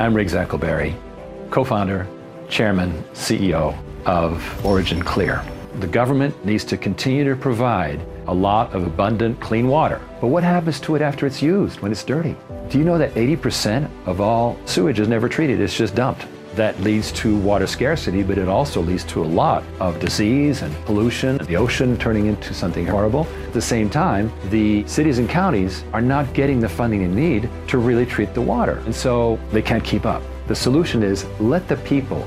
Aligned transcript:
I'm 0.00 0.14
Riggs 0.14 0.32
Eckelberry, 0.32 0.96
co 1.50 1.62
founder, 1.62 2.08
chairman, 2.48 3.04
CEO 3.12 3.76
of 4.06 4.64
Origin 4.64 5.02
Clear. 5.02 5.44
The 5.80 5.86
government 5.86 6.42
needs 6.42 6.64
to 6.64 6.78
continue 6.78 7.22
to 7.24 7.36
provide 7.36 8.00
a 8.26 8.32
lot 8.32 8.72
of 8.72 8.86
abundant 8.86 9.38
clean 9.40 9.68
water. 9.68 10.00
But 10.22 10.28
what 10.28 10.42
happens 10.42 10.80
to 10.80 10.94
it 10.94 11.02
after 11.02 11.26
it's 11.26 11.42
used, 11.42 11.80
when 11.80 11.92
it's 11.92 12.02
dirty? 12.02 12.34
Do 12.70 12.78
you 12.78 12.84
know 12.84 12.96
that 12.96 13.12
80% 13.12 13.90
of 14.06 14.22
all 14.22 14.58
sewage 14.64 15.00
is 15.00 15.06
never 15.06 15.28
treated? 15.28 15.60
It's 15.60 15.76
just 15.76 15.94
dumped. 15.94 16.24
That 16.54 16.80
leads 16.80 17.12
to 17.12 17.38
water 17.38 17.66
scarcity, 17.66 18.22
but 18.22 18.36
it 18.36 18.48
also 18.48 18.80
leads 18.80 19.04
to 19.04 19.22
a 19.22 19.24
lot 19.24 19.62
of 19.78 20.00
disease 20.00 20.62
and 20.62 20.74
pollution, 20.84 21.38
the 21.38 21.56
ocean 21.56 21.96
turning 21.96 22.26
into 22.26 22.52
something 22.54 22.86
horrible. 22.86 23.26
At 23.46 23.52
the 23.52 23.62
same 23.62 23.88
time, 23.88 24.32
the 24.50 24.86
cities 24.88 25.18
and 25.18 25.28
counties 25.28 25.84
are 25.92 26.00
not 26.00 26.32
getting 26.34 26.58
the 26.58 26.68
funding 26.68 27.02
they 27.02 27.20
need 27.20 27.48
to 27.68 27.78
really 27.78 28.04
treat 28.04 28.34
the 28.34 28.42
water. 28.42 28.82
And 28.84 28.94
so 28.94 29.38
they 29.52 29.62
can't 29.62 29.84
keep 29.84 30.04
up. 30.04 30.22
The 30.48 30.56
solution 30.56 31.04
is 31.04 31.24
let 31.38 31.68
the 31.68 31.76
people 31.76 32.22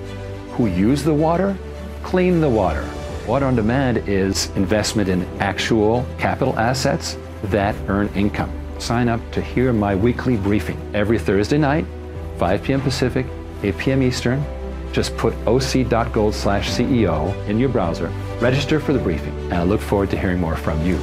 who 0.53 0.67
use 0.67 1.03
the 1.03 1.13
water 1.13 1.57
clean 2.03 2.39
the 2.39 2.49
water. 2.49 2.87
Water 3.27 3.45
on 3.45 3.55
demand 3.55 3.97
is 4.07 4.49
investment 4.55 5.09
in 5.09 5.25
actual 5.41 6.05
capital 6.17 6.57
assets 6.57 7.17
that 7.45 7.75
earn 7.89 8.07
income. 8.15 8.51
Sign 8.79 9.09
up 9.09 9.19
to 9.31 9.41
hear 9.41 9.73
my 9.73 9.95
weekly 9.95 10.37
briefing 10.37 10.79
every 10.93 11.19
Thursday 11.19 11.57
night, 11.57 11.85
5 12.37 12.63
p.m. 12.63 12.81
Pacific, 12.81 13.25
8 13.63 13.77
p.m. 13.77 14.03
Eastern. 14.03 14.43
Just 14.91 15.15
put 15.17 15.33
oc.gold 15.47 16.35
slash 16.35 16.69
CEO 16.69 17.33
in 17.47 17.57
your 17.57 17.69
browser, 17.69 18.07
register 18.39 18.79
for 18.79 18.93
the 18.93 18.99
briefing, 18.99 19.33
and 19.45 19.53
I 19.53 19.63
look 19.63 19.81
forward 19.81 20.11
to 20.11 20.19
hearing 20.19 20.39
more 20.39 20.55
from 20.55 20.85
you. 20.85 20.99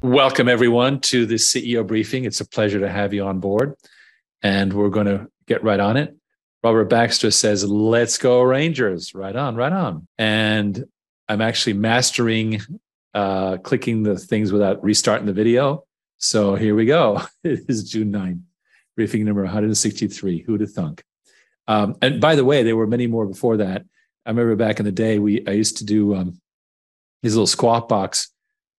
Welcome, 0.00 0.48
everyone, 0.48 1.00
to 1.00 1.26
the 1.26 1.36
CEO 1.36 1.86
briefing. 1.86 2.24
It's 2.24 2.40
a 2.40 2.48
pleasure 2.48 2.80
to 2.80 2.88
have 2.88 3.14
you 3.14 3.24
on 3.24 3.38
board, 3.38 3.76
and 4.42 4.72
we're 4.72 4.88
going 4.88 5.06
to 5.06 5.28
get 5.46 5.62
right 5.62 5.78
on 5.78 5.96
it. 5.96 6.16
Robert 6.64 6.86
Baxter 6.86 7.30
says, 7.30 7.64
Let's 7.64 8.18
go, 8.18 8.42
Rangers. 8.42 9.14
Right 9.14 9.36
on, 9.36 9.54
right 9.54 9.72
on. 9.72 10.08
And 10.18 10.84
I'm 11.28 11.40
actually 11.40 11.74
mastering 11.74 12.60
uh, 13.14 13.58
clicking 13.58 14.02
the 14.02 14.18
things 14.18 14.50
without 14.50 14.82
restarting 14.82 15.26
the 15.26 15.32
video. 15.32 15.84
So 16.18 16.56
here 16.56 16.74
we 16.74 16.86
go. 16.86 17.20
It 17.44 17.64
is 17.68 17.90
June 17.90 18.12
9th 18.12 18.40
briefing 18.96 19.24
number 19.24 19.42
163. 19.42 20.42
Who'd 20.42 20.60
have 20.60 20.72
thunk? 20.72 21.02
Um, 21.68 21.96
and 22.02 22.20
by 22.20 22.34
the 22.34 22.44
way, 22.44 22.62
there 22.62 22.76
were 22.76 22.86
many 22.86 23.06
more 23.06 23.26
before 23.26 23.58
that. 23.58 23.84
I 24.26 24.30
remember 24.30 24.56
back 24.56 24.78
in 24.78 24.84
the 24.84 24.92
day, 24.92 25.18
we 25.18 25.46
I 25.46 25.52
used 25.52 25.78
to 25.78 25.84
do 25.84 26.14
um, 26.14 26.40
these 27.22 27.34
little 27.34 27.46
squawk 27.46 27.88
box 27.88 28.30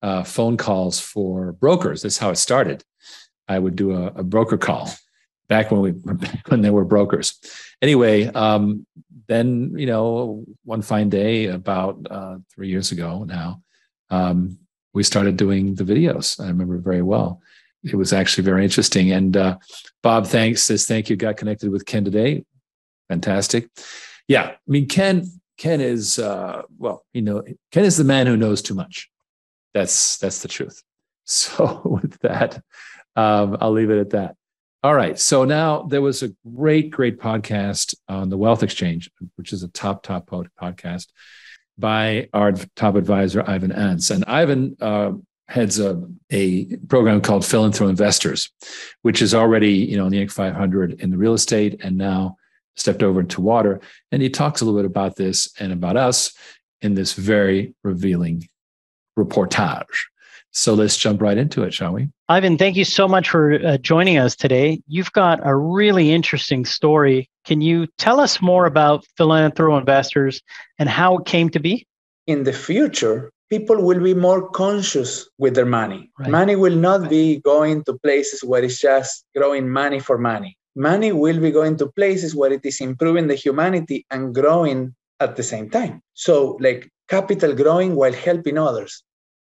uh, 0.02 0.24
phone 0.24 0.58
calls 0.58 1.00
for 1.00 1.54
brokers. 1.54 2.02
That's 2.02 2.18
how 2.18 2.30
it 2.30 2.38
started. 2.38 2.84
I 3.48 3.60
would 3.60 3.76
do 3.76 3.92
a, 3.94 4.08
a 4.08 4.24
broker 4.24 4.58
call 4.58 4.90
back 5.48 5.72
when 5.72 5.82
we 5.82 5.92
when 6.48 6.62
there 6.62 6.74
were 6.74 6.86
brokers. 6.86 7.40
Anyway, 7.82 8.28
um, 8.28 8.86
then 9.28 9.74
you 9.78 9.86
know, 9.86 10.46
one 10.64 10.82
fine 10.82 11.10
day, 11.10 11.46
about 11.46 12.06
uh, 12.10 12.38
three 12.54 12.70
years 12.70 12.92
ago 12.92 13.24
now, 13.24 13.62
um, 14.10 14.58
we 14.94 15.04
started 15.04 15.38
doing 15.38 15.76
the 15.76 15.84
videos. 15.84 16.40
I 16.40 16.48
remember 16.48 16.78
very 16.78 17.02
well 17.02 17.42
it 17.84 17.96
was 17.96 18.14
actually 18.14 18.44
very 18.44 18.64
interesting. 18.64 19.12
And 19.12 19.36
uh, 19.36 19.58
Bob, 20.02 20.28
thanks 20.28 20.64
says 20.64 20.86
thank 20.86 21.10
you. 21.10 21.16
Got 21.16 21.38
connected 21.38 21.70
with 21.70 21.86
Ken 21.86 22.06
today. 22.06 22.46
Fantastic. 23.10 23.70
Yeah, 24.28 24.44
I 24.44 24.58
mean 24.68 24.88
Ken. 24.88 25.26
Ken 25.58 25.82
is 25.82 26.18
uh, 26.18 26.64
well, 26.78 27.06
you 27.14 27.22
know, 27.22 27.44
Ken 27.72 27.86
is 27.86 27.98
the 27.98 28.04
man 28.04 28.28
who 28.28 28.38
knows 28.38 28.62
too 28.62 28.74
much. 28.74 29.10
That's 29.74 30.18
that's 30.18 30.42
the 30.42 30.48
truth. 30.48 30.82
So 31.26 31.82
with 31.86 32.20
that, 32.20 32.62
um, 33.16 33.56
I'll 33.62 33.72
leave 33.72 33.90
it 33.90 33.98
at 33.98 34.10
that. 34.10 34.36
All 34.84 34.94
right. 34.94 35.18
So 35.18 35.46
now 35.46 35.84
there 35.84 36.02
was 36.02 36.24
a 36.24 36.34
great, 36.46 36.92
great 36.92 37.18
podcast 37.18 37.96
on 38.10 38.28
the 38.28 38.38
Wealth 38.38 38.64
Exchange, 38.64 39.10
which 39.38 39.54
is 39.54 39.64
a 39.64 39.70
top, 39.70 40.04
top 40.04 40.30
podcast 40.30 41.08
by 41.78 42.28
our 42.34 42.52
top 42.76 42.96
advisor, 42.96 43.50
Ivan 43.50 43.72
Ants. 43.72 44.10
And 44.10 44.26
Ivan 44.26 44.76
uh, 44.82 45.14
heads 45.54 45.80
a, 45.80 46.02
a 46.32 46.66
program 46.90 47.22
called 47.22 47.44
Philanthro 47.44 47.88
Investors, 47.88 48.50
which 49.04 49.22
is 49.22 49.36
already, 49.36 49.72
you 49.72 49.96
know, 49.96 50.08
in 50.08 50.12
the 50.12 50.18
Inc. 50.18 50.32
500 50.32 51.00
in 51.00 51.12
the 51.12 51.18
real 51.18 51.36
estate 51.36 51.80
and 51.84 51.96
now 51.96 52.38
stepped 52.76 53.04
over 53.04 53.20
into 53.20 53.40
water. 53.40 53.80
And 54.12 54.24
he 54.24 54.32
talks 54.32 54.62
a 54.62 54.66
little 54.66 54.80
bit 54.80 54.88
about 54.88 55.16
this 55.16 55.48
and 55.60 55.72
about 55.72 55.96
us 55.96 56.34
in 56.82 56.96
this 56.96 57.14
very 57.14 57.76
revealing 57.84 58.50
reportage. 59.18 59.86
So 60.50 60.74
let's 60.74 60.98
jump 60.98 61.22
right 61.22 61.38
into 61.38 61.62
it, 61.62 61.72
shall 61.72 61.94
we? 61.94 62.10
Ivan, 62.30 62.58
thank 62.58 62.76
you 62.76 62.86
so 62.86 63.08
much 63.08 63.30
for 63.30 63.54
uh, 63.54 63.78
joining 63.78 64.18
us 64.18 64.36
today. 64.36 64.82
You've 64.88 65.12
got 65.12 65.40
a 65.44 65.56
really 65.56 66.12
interesting 66.12 66.66
story. 66.66 67.30
Can 67.46 67.62
you 67.62 67.86
tell 68.00 68.20
us 68.20 68.42
more 68.42 68.66
about 68.66 69.06
Philanthro 69.20 69.78
Investors 69.78 70.42
and 70.80 70.90
how 70.90 71.18
it 71.18 71.28
came 71.28 71.50
to 71.50 71.60
be? 71.60 71.86
In 72.26 72.44
the 72.44 72.54
future, 72.54 73.32
people 73.54 73.80
will 73.88 74.02
be 74.10 74.16
more 74.16 74.42
conscious 74.50 75.12
with 75.38 75.54
their 75.54 75.72
money. 75.82 76.02
Right. 76.18 76.30
Money 76.38 76.56
will 76.56 76.76
not 76.76 77.02
right. 77.02 77.10
be 77.18 77.26
going 77.54 77.84
to 77.86 77.94
places 78.06 78.44
where 78.44 78.64
it's 78.64 78.80
just 78.80 79.26
growing 79.38 79.70
money 79.70 80.00
for 80.00 80.18
money. 80.18 80.58
Money 80.76 81.12
will 81.12 81.40
be 81.40 81.52
going 81.52 81.76
to 81.78 81.88
places 82.00 82.36
where 82.40 82.52
it 82.52 82.66
is 82.72 82.82
improving 82.82 83.28
the 83.28 83.36
humanity 83.36 84.08
and 84.10 84.34
growing 84.34 84.96
at 85.20 85.36
the 85.36 85.44
same 85.44 85.70
time. 85.70 86.02
So, 86.16 86.58
like 86.68 86.90
capital 87.08 87.54
growing 87.54 87.92
while 87.96 88.18
helping 88.28 88.58
others, 88.58 89.04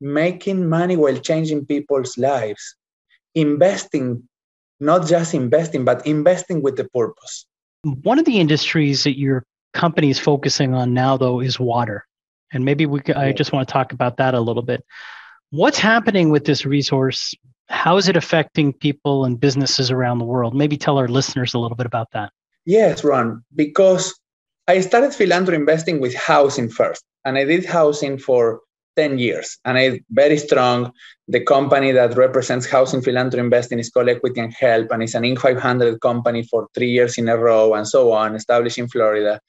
making 0.02 0.68
money 0.68 0.98
while 0.98 1.20
changing 1.30 1.68
people's 1.68 2.18
lives, 2.18 2.64
investing, 3.36 4.28
not 4.80 5.06
just 5.08 5.36
investing, 5.36 5.86
but 5.86 6.08
investing 6.08 6.64
with 6.64 6.78
the 6.78 6.88
purpose. 6.90 7.46
One 7.84 8.18
of 8.18 8.26
the 8.26 8.40
industries 8.40 9.04
that 9.04 9.20
your 9.20 9.46
company 9.74 10.10
is 10.10 10.18
focusing 10.18 10.74
on 10.74 10.96
now, 10.96 11.16
though, 11.16 11.40
is 11.42 11.60
water. 11.60 12.08
And 12.54 12.64
maybe 12.64 12.86
we 12.86 13.02
could, 13.02 13.16
I 13.16 13.32
just 13.32 13.52
want 13.52 13.68
to 13.68 13.72
talk 13.72 13.92
about 13.92 14.18
that 14.18 14.34
a 14.34 14.40
little 14.40 14.64
bit. 14.64 14.86
What's 15.50 15.78
happening 15.78 16.30
with 16.30 16.46
this 16.46 16.66
resource? 16.66 17.34
How 17.68 17.98
is 17.98 18.08
it 18.08 18.16
affecting 18.16 18.74
people 18.74 19.26
and 19.26 19.40
businesses 19.40 19.92
around 19.92 20.20
the 20.20 20.26
world? 20.26 20.56
Maybe 20.56 20.78
tell 20.78 20.98
our 20.98 21.08
listeners 21.08 21.54
a 21.54 21.60
little 21.60 21.78
bit 21.78 21.86
about 21.86 22.12
that. 22.12 22.32
Yes, 22.66 23.04
Ron, 23.04 23.44
because 23.56 24.14
I 24.68 24.80
started 24.80 25.14
philanthropy 25.14 25.58
investing 25.58 26.00
with 26.00 26.16
housing 26.16 26.70
first, 26.70 27.04
and 27.26 27.38
I 27.38 27.44
did 27.44 27.66
housing 27.66 28.18
for 28.18 28.62
10 28.96 29.18
years. 29.18 29.58
And 29.66 29.78
I 29.78 30.02
very 30.12 30.38
strong. 30.38 30.92
The 31.28 31.42
company 31.42 31.92
that 31.92 32.16
represents 32.18 32.70
housing 32.70 33.02
philanthropy 33.02 33.44
investing 33.44 33.80
is 33.80 33.90
called 33.90 34.10
Equity 34.10 34.42
and 34.42 34.54
Help, 34.54 34.92
and 34.92 35.04
it's 35.04 35.16
an 35.16 35.24
Inc. 35.24 35.40
500 35.40 36.00
company 36.02 36.44
for 36.44 36.68
three 36.74 36.90
years 36.90 37.18
in 37.18 37.30
a 37.30 37.38
row, 37.38 37.74
and 37.74 37.88
so 37.88 38.12
on, 38.12 38.36
established 38.36 38.78
in 38.78 38.88
Florida. 38.88 39.40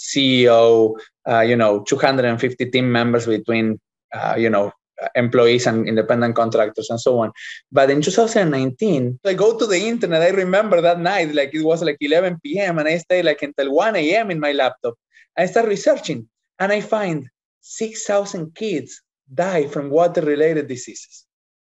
CEO, 0.00 0.96
uh, 1.28 1.40
you 1.40 1.56
know, 1.56 1.82
250 1.82 2.70
team 2.70 2.90
members 2.90 3.26
between, 3.26 3.78
uh, 4.14 4.34
you 4.36 4.48
know, 4.48 4.72
employees 5.14 5.66
and 5.66 5.88
independent 5.88 6.34
contractors 6.36 6.88
and 6.90 7.00
so 7.00 7.18
on. 7.18 7.32
But 7.70 7.90
in 7.90 8.00
2019, 8.00 9.20
I 9.24 9.34
go 9.34 9.58
to 9.58 9.66
the 9.66 9.78
internet. 9.78 10.22
I 10.22 10.30
remember 10.30 10.80
that 10.80 11.00
night, 11.00 11.34
like 11.34 11.54
it 11.54 11.62
was 11.62 11.82
like 11.82 11.98
11 12.00 12.40
p.m. 12.42 12.78
and 12.78 12.88
I 12.88 12.98
stayed 12.98 13.24
like 13.24 13.42
until 13.42 13.72
1 13.72 13.96
a.m. 13.96 14.30
in 14.30 14.40
my 14.40 14.52
laptop. 14.52 14.94
I 15.36 15.46
start 15.46 15.68
researching 15.68 16.28
and 16.58 16.72
I 16.72 16.80
find 16.80 17.28
6,000 17.60 18.54
kids 18.54 19.02
die 19.32 19.66
from 19.68 19.90
water-related 19.90 20.66
diseases 20.66 21.26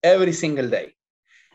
every 0.03 0.33
single 0.33 0.69
day. 0.69 0.95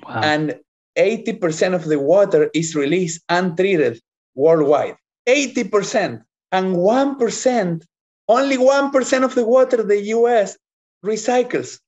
Wow. 0.04 0.22
And 0.22 0.60
80% 0.98 1.74
of 1.74 1.86
the 1.86 2.00
water 2.00 2.50
is 2.54 2.76
released 2.76 3.22
untreated 3.30 4.02
worldwide. 4.36 4.98
80% 5.28 6.24
and 6.56 6.68
1%, 6.78 7.84
only 8.30 8.58
1% 8.58 9.24
of 9.28 9.36
the 9.36 9.46
water 9.56 9.84
the 9.84 10.02
US 10.18 10.58
recycles. 11.04 11.80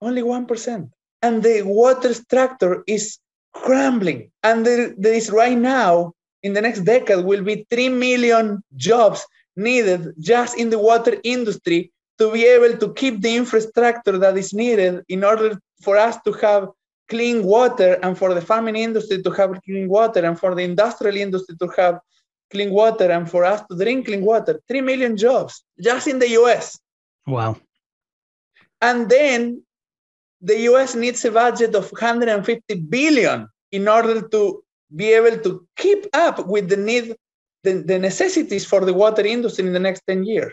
Only 0.00 0.22
1%. 0.22 0.90
And 1.22 1.42
the 1.42 1.62
water 1.62 2.14
structure 2.14 2.84
is 2.86 3.18
crumbling. 3.52 4.30
And 4.42 4.64
there, 4.66 4.94
there 4.96 5.16
is 5.22 5.28
right 5.30 5.58
now, 5.58 6.12
in 6.42 6.52
the 6.52 6.62
next 6.66 6.80
decade, 6.80 7.24
will 7.24 7.42
be 7.42 7.66
3 7.70 7.88
million 7.88 8.62
jobs 8.76 9.20
needed 9.56 10.14
just 10.18 10.56
in 10.56 10.70
the 10.70 10.78
water 10.78 11.14
industry 11.24 11.90
to 12.18 12.32
be 12.32 12.44
able 12.46 12.78
to 12.78 12.94
keep 12.94 13.20
the 13.20 13.36
infrastructure 13.36 14.16
that 14.18 14.38
is 14.38 14.54
needed 14.54 15.02
in 15.08 15.24
order 15.24 15.58
for 15.84 15.96
us 15.96 16.16
to 16.26 16.32
have 16.44 16.68
clean 17.08 17.42
water 17.42 17.98
and 18.04 18.16
for 18.16 18.32
the 18.34 18.40
farming 18.40 18.76
industry 18.76 19.20
to 19.22 19.30
have 19.30 19.60
clean 19.66 19.88
water 19.88 20.24
and 20.24 20.38
for 20.38 20.54
the 20.54 20.62
industrial 20.62 21.16
industry 21.16 21.56
to 21.60 21.68
have 21.76 21.98
clean 22.52 22.70
water 22.70 23.10
and 23.10 23.28
for 23.28 23.44
us 23.44 23.60
to 23.68 23.76
drink 23.76 24.06
clean 24.06 24.24
water. 24.24 24.60
Three 24.68 24.80
million 24.80 25.16
jobs 25.16 25.64
just 25.88 26.06
in 26.06 26.18
the 26.18 26.30
US. 26.40 26.78
Wow. 27.26 27.56
And 28.80 29.08
then 29.08 29.62
the 30.40 30.58
US 30.70 30.94
needs 30.94 31.24
a 31.24 31.30
budget 31.30 31.74
of 31.74 31.90
150 31.90 32.74
billion 32.96 33.48
in 33.70 33.88
order 33.88 34.20
to 34.28 34.62
be 34.94 35.12
able 35.12 35.38
to 35.42 35.66
keep 35.76 36.06
up 36.12 36.46
with 36.46 36.68
the 36.68 36.76
need, 36.76 37.16
the, 37.64 37.74
the 37.90 37.98
necessities 37.98 38.64
for 38.66 38.84
the 38.84 38.92
water 38.92 39.24
industry 39.24 39.66
in 39.66 39.72
the 39.72 39.86
next 39.88 40.02
10 40.06 40.24
years. 40.24 40.52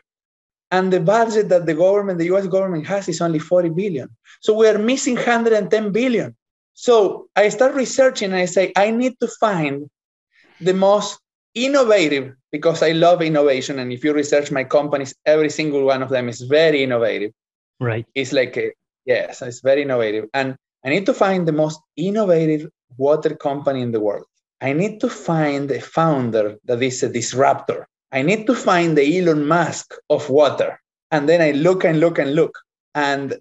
And 0.72 0.94
the 0.94 1.00
budget 1.00 1.50
that 1.50 1.66
the 1.66 1.74
government, 1.74 2.20
the 2.20 2.32
US 2.36 2.48
government 2.48 2.86
has 2.88 3.10
is 3.10 3.22
only 3.22 3.40
40 3.40 3.70
billion. 3.70 4.08
So 4.42 4.54
we 4.54 4.68
are 4.68 4.78
missing 4.78 5.16
110 5.16 5.92
billion. 5.92 6.36
So 6.74 7.28
I 7.36 7.50
start 7.50 7.74
researching 7.76 8.32
and 8.32 8.38
I 8.38 8.46
say, 8.46 8.72
I 8.76 8.92
need 8.92 9.20
to 9.20 9.28
find 9.40 9.90
the 10.62 10.74
most 10.74 11.20
innovative 11.66 12.34
because 12.52 12.82
I 12.84 12.92
love 12.92 13.22
innovation. 13.22 13.80
And 13.80 13.92
if 13.92 14.04
you 14.04 14.14
research 14.14 14.52
my 14.52 14.64
companies, 14.64 15.14
every 15.26 15.50
single 15.50 15.84
one 15.84 16.02
of 16.02 16.10
them 16.10 16.30
is 16.30 16.42
very 16.42 16.84
innovative. 16.84 17.32
Right. 17.80 18.06
It's 18.16 18.34
like, 18.34 18.58
a, 18.58 18.72
yes, 19.06 19.42
it's 19.42 19.62
very 19.62 19.84
innovative. 19.84 20.30
And 20.34 20.56
I 20.86 20.90
need 20.90 21.06
to 21.06 21.14
find 21.14 21.48
the 21.48 21.52
most 21.52 21.80
innovative 21.96 22.70
water 22.98 23.36
company 23.36 23.82
in 23.82 23.92
the 23.92 24.00
world. 24.00 24.26
I 24.62 24.74
need 24.74 25.00
to 25.02 25.10
find 25.10 25.72
a 25.72 25.80
founder 25.80 26.58
that 26.66 26.82
is 26.82 27.04
a 27.04 27.10
disruptor. 27.10 27.88
I 28.12 28.22
need 28.24 28.48
to 28.48 28.56
find 28.56 28.98
the 28.98 29.20
Elon 29.20 29.48
Musk 29.48 29.94
of 30.10 30.30
water. 30.30 30.82
And 31.12 31.30
then 31.30 31.42
I 31.42 31.52
look 31.52 31.84
and 31.84 32.00
look 32.00 32.20
and 32.20 32.36
look. 32.36 32.58
And 32.96 33.38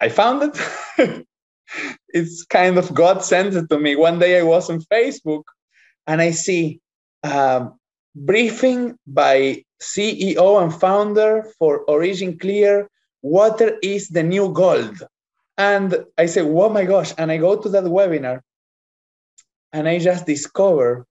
I 0.00 0.08
found 0.08 0.42
it. 0.98 1.26
it's 2.08 2.44
kind 2.44 2.78
of 2.78 2.94
God 2.94 3.24
sent 3.24 3.54
it 3.54 3.68
to 3.70 3.78
me. 3.78 3.96
One 3.96 4.18
day 4.18 4.38
I 4.38 4.42
was 4.42 4.70
on 4.70 4.80
Facebook 4.82 5.44
and 6.06 6.20
I 6.20 6.30
see 6.30 6.80
um, 7.24 7.78
briefing 8.14 8.96
by 9.06 9.64
CEO 9.82 10.62
and 10.62 10.72
founder 10.72 11.50
for 11.58 11.80
Origin 11.90 12.38
Clear. 12.38 12.88
Water 13.22 13.78
is 13.82 14.08
the 14.08 14.22
new 14.22 14.52
gold. 14.52 15.02
And 15.56 16.04
I 16.18 16.26
say, 16.26 16.42
oh 16.42 16.68
my 16.68 16.84
gosh. 16.84 17.12
And 17.16 17.32
I 17.32 17.38
go 17.38 17.60
to 17.60 17.68
that 17.70 17.84
webinar 17.84 18.40
and 19.72 19.88
I 19.88 19.98
just 19.98 20.26
discover 20.26 21.06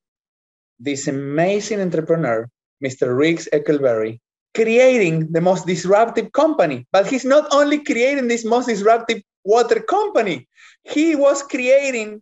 this 0.80 1.08
amazing 1.08 1.82
entrepreneur, 1.82 2.48
Mr. 2.84 3.18
Riggs 3.18 3.48
Eckelberry, 3.52 4.20
creating 4.54 5.32
the 5.32 5.42
most 5.42 5.66
disruptive 5.66 6.32
company. 6.32 6.86
But 6.92 7.08
he's 7.08 7.26
not 7.26 7.48
only 7.52 7.84
creating 7.84 8.28
this 8.28 8.46
most 8.46 8.68
disruptive 8.68 9.22
water 9.44 9.82
company, 9.82 10.48
he 10.84 11.16
was 11.16 11.42
creating 11.42 12.22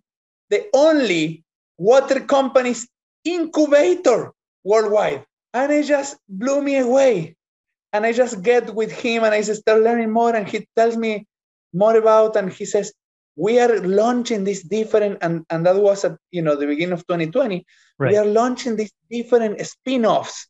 the 0.49 0.65
only 0.73 1.43
water 1.77 2.19
company's 2.19 2.87
incubator 3.23 4.31
worldwide. 4.63 5.25
And 5.53 5.71
it 5.71 5.85
just 5.85 6.17
blew 6.29 6.61
me 6.61 6.77
away. 6.77 7.35
And 7.93 8.05
I 8.05 8.13
just 8.13 8.41
get 8.41 8.73
with 8.73 8.91
him 8.91 9.23
and 9.23 9.33
I 9.33 9.41
start 9.41 9.81
learning 9.81 10.11
more. 10.11 10.35
And 10.35 10.47
he 10.47 10.67
tells 10.75 10.95
me 10.95 11.27
more 11.73 11.97
about, 11.97 12.35
and 12.35 12.51
he 12.51 12.65
says, 12.65 12.93
we 13.35 13.59
are 13.59 13.79
launching 13.79 14.43
this 14.43 14.61
different, 14.63 15.17
and, 15.21 15.45
and 15.49 15.65
that 15.65 15.75
was 15.75 16.03
at 16.05 16.17
you 16.31 16.41
know 16.41 16.55
the 16.55 16.67
beginning 16.67 16.93
of 16.93 17.07
2020. 17.07 17.65
Right. 17.97 18.11
We 18.11 18.17
are 18.17 18.25
launching 18.25 18.75
these 18.75 18.91
different 19.09 19.59
spin-offs. 19.65 20.47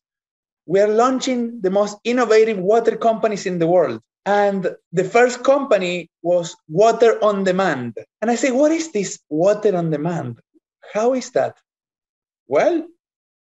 We 0.65 0.79
are 0.79 0.87
launching 0.87 1.61
the 1.61 1.69
most 1.69 1.97
innovative 2.03 2.57
water 2.57 2.95
companies 2.95 3.45
in 3.45 3.59
the 3.59 3.67
world. 3.67 4.01
And 4.25 4.75
the 4.91 5.03
first 5.03 5.43
company 5.43 6.09
was 6.21 6.55
Water 6.67 7.17
on 7.23 7.43
Demand. 7.43 7.97
And 8.21 8.29
I 8.29 8.35
say, 8.35 8.51
what 8.51 8.71
is 8.71 8.91
this 8.91 9.19
Water 9.29 9.75
on 9.75 9.89
Demand? 9.89 10.39
How 10.93 11.13
is 11.13 11.31
that? 11.31 11.57
Well, 12.51 12.85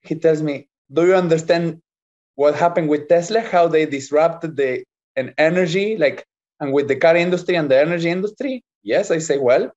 he 0.08 0.14
tells 0.14 0.40
me, 0.40 0.68
do 0.90 1.02
you 1.06 1.14
understand 1.14 1.82
what 2.34 2.54
happened 2.54 2.88
with 2.88 3.08
Tesla? 3.08 3.40
How 3.42 3.68
they 3.68 3.84
disrupted 3.84 4.56
the 4.56 4.84
an 5.16 5.34
energy, 5.36 5.98
like, 5.98 6.24
and 6.60 6.72
with 6.72 6.88
the 6.88 6.96
car 6.96 7.14
industry 7.14 7.56
and 7.56 7.70
the 7.70 7.78
energy 7.78 8.08
industry? 8.08 8.64
Yes, 8.82 9.10
I 9.10 9.18
say, 9.18 9.36
well, 9.36 9.70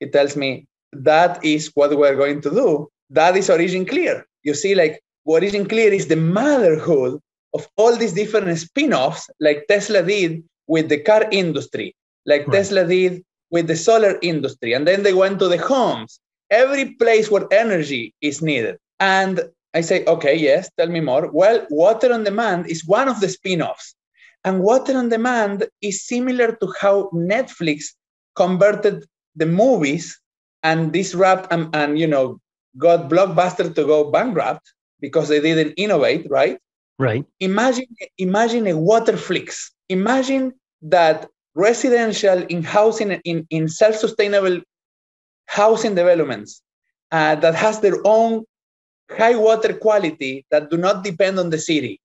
he 0.00 0.06
tells 0.08 0.34
me 0.34 0.66
that 1.10 1.44
is 1.44 1.72
what 1.74 1.94
we're 1.98 2.16
going 2.16 2.40
to 2.40 2.50
do. 2.62 2.88
That 3.10 3.36
is 3.36 3.50
Origin 3.50 3.84
Clear. 3.84 4.24
You 4.44 4.54
see, 4.54 4.74
like, 4.74 4.94
Origin 5.26 5.66
Clear 5.66 5.92
is 5.92 6.06
the 6.08 6.16
motherhood 6.16 7.20
of 7.52 7.68
all 7.76 7.94
these 7.96 8.14
different 8.14 8.58
spin-offs, 8.58 9.28
like 9.40 9.66
Tesla 9.68 10.02
did 10.02 10.42
with 10.66 10.88
the 10.88 11.00
car 11.00 11.24
industry, 11.30 11.94
like 12.24 12.46
right. 12.46 12.56
Tesla 12.56 12.86
did 12.86 13.22
with 13.50 13.66
the 13.66 13.76
solar 13.76 14.18
industry, 14.22 14.72
and 14.72 14.88
then 14.88 15.02
they 15.02 15.12
went 15.12 15.38
to 15.40 15.48
the 15.48 15.58
homes 15.58 16.18
every 16.62 16.86
place 17.02 17.30
where 17.30 17.46
energy 17.50 18.14
is 18.20 18.40
needed. 18.40 18.76
And 19.00 19.34
I 19.74 19.80
say, 19.80 20.04
okay, 20.04 20.36
yes, 20.36 20.70
tell 20.78 20.88
me 20.96 21.00
more. 21.00 21.24
Well, 21.40 21.66
Water 21.70 22.12
on 22.12 22.22
Demand 22.24 22.66
is 22.74 22.86
one 22.86 23.08
of 23.08 23.20
the 23.20 23.28
spin 23.28 23.60
offs. 23.60 23.94
And 24.44 24.60
Water 24.60 24.96
on 24.96 25.08
Demand 25.08 25.66
is 25.80 26.06
similar 26.06 26.48
to 26.60 26.66
how 26.80 27.10
Netflix 27.12 27.78
converted 28.36 29.04
the 29.36 29.46
movies 29.46 30.20
and 30.62 30.92
disrupt 30.92 31.52
and, 31.52 31.74
and 31.74 31.98
you 31.98 32.06
know 32.06 32.40
got 32.78 33.08
blockbuster 33.08 33.72
to 33.74 33.82
go 33.84 34.10
bankrupt 34.10 34.64
because 35.00 35.28
they 35.28 35.40
didn't 35.40 35.74
innovate 35.76 36.26
right 36.30 36.58
right 36.98 37.24
imagine 37.40 37.86
imagine 38.18 38.66
a 38.66 38.72
waterflix 38.72 39.70
imagine 39.88 40.52
that 40.82 41.28
residential 41.54 42.42
in 42.54 42.62
housing 42.62 43.12
in, 43.30 43.46
in 43.50 43.68
self-sustainable 43.68 44.60
housing 45.60 45.94
developments 45.94 46.62
uh, 47.12 47.34
that 47.36 47.54
has 47.54 47.80
their 47.80 47.98
own 48.04 48.44
high 49.10 49.36
water 49.36 49.72
quality 49.84 50.44
that 50.50 50.70
do 50.70 50.76
not 50.76 51.04
depend 51.04 51.38
on 51.38 51.50
the 51.50 51.58
city. 51.58 52.00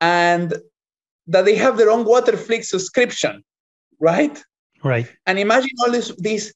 And 0.00 0.48
that 1.26 1.44
they 1.44 1.56
have 1.56 1.76
their 1.76 1.90
own 1.90 2.04
water 2.04 2.32
waterflix 2.32 2.64
subscription 2.74 3.44
right? 3.98 4.42
Right. 4.82 5.06
And 5.26 5.38
imagine 5.38 5.70
all 5.84 5.92
this, 5.92 6.14
these 6.18 6.54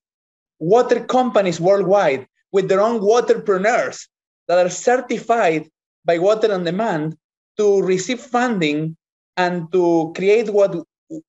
water 0.59 1.05
companies 1.05 1.61
worldwide 1.61 2.27
with 2.53 2.69
their 2.69 2.81
own 2.81 3.01
waterpreneurs 3.01 4.07
that 4.49 4.65
are 4.65 4.71
certified 4.71 5.69
by 6.05 6.19
water 6.19 6.53
on 6.53 6.65
demand 6.65 7.17
to 7.57 7.83
receive 7.83 8.21
funding 8.21 8.97
and 9.37 9.71
to 9.73 10.13
create 10.17 10.51
what 10.51 10.77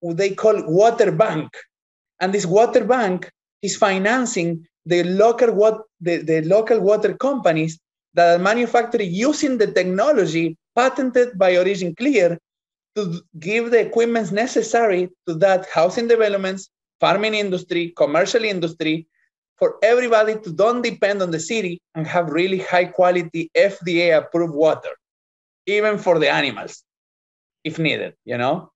they 0.02 0.30
call 0.30 0.62
water 0.66 1.10
bank. 1.12 1.50
And 2.20 2.32
this 2.32 2.46
water 2.46 2.84
bank 2.84 3.30
is 3.62 3.76
financing 3.76 4.66
the 4.86 5.02
local 5.04 5.52
what 5.52 5.82
the, 6.00 6.18
the 6.18 6.42
local 6.42 6.80
water 6.80 7.14
companies 7.14 7.78
that 8.14 8.36
are 8.38 8.42
manufacturing 8.42 9.12
using 9.12 9.58
the 9.58 9.66
technology 9.66 10.56
patented 10.74 11.38
by 11.38 11.56
Origin 11.56 11.94
Clear 11.94 12.38
to 12.96 13.20
give 13.38 13.70
the 13.70 13.80
equipment 13.80 14.30
necessary 14.32 15.08
to 15.26 15.34
that 15.34 15.66
housing 15.72 16.06
developments, 16.06 16.70
farming 17.00 17.34
industry, 17.34 17.92
commercial 17.96 18.44
industry, 18.44 19.06
for 19.56 19.76
everybody 19.82 20.38
to 20.40 20.52
don't 20.52 20.82
depend 20.82 21.22
on 21.22 21.30
the 21.30 21.40
city 21.40 21.80
and 21.94 22.06
have 22.06 22.30
really 22.30 22.58
high 22.58 22.84
quality 22.84 23.50
FDA 23.56 24.16
approved 24.16 24.54
water, 24.54 24.90
even 25.66 25.98
for 25.98 26.18
the 26.18 26.30
animals, 26.30 26.82
if 27.62 27.78
needed, 27.78 28.14
you 28.24 28.36
know? 28.36 28.70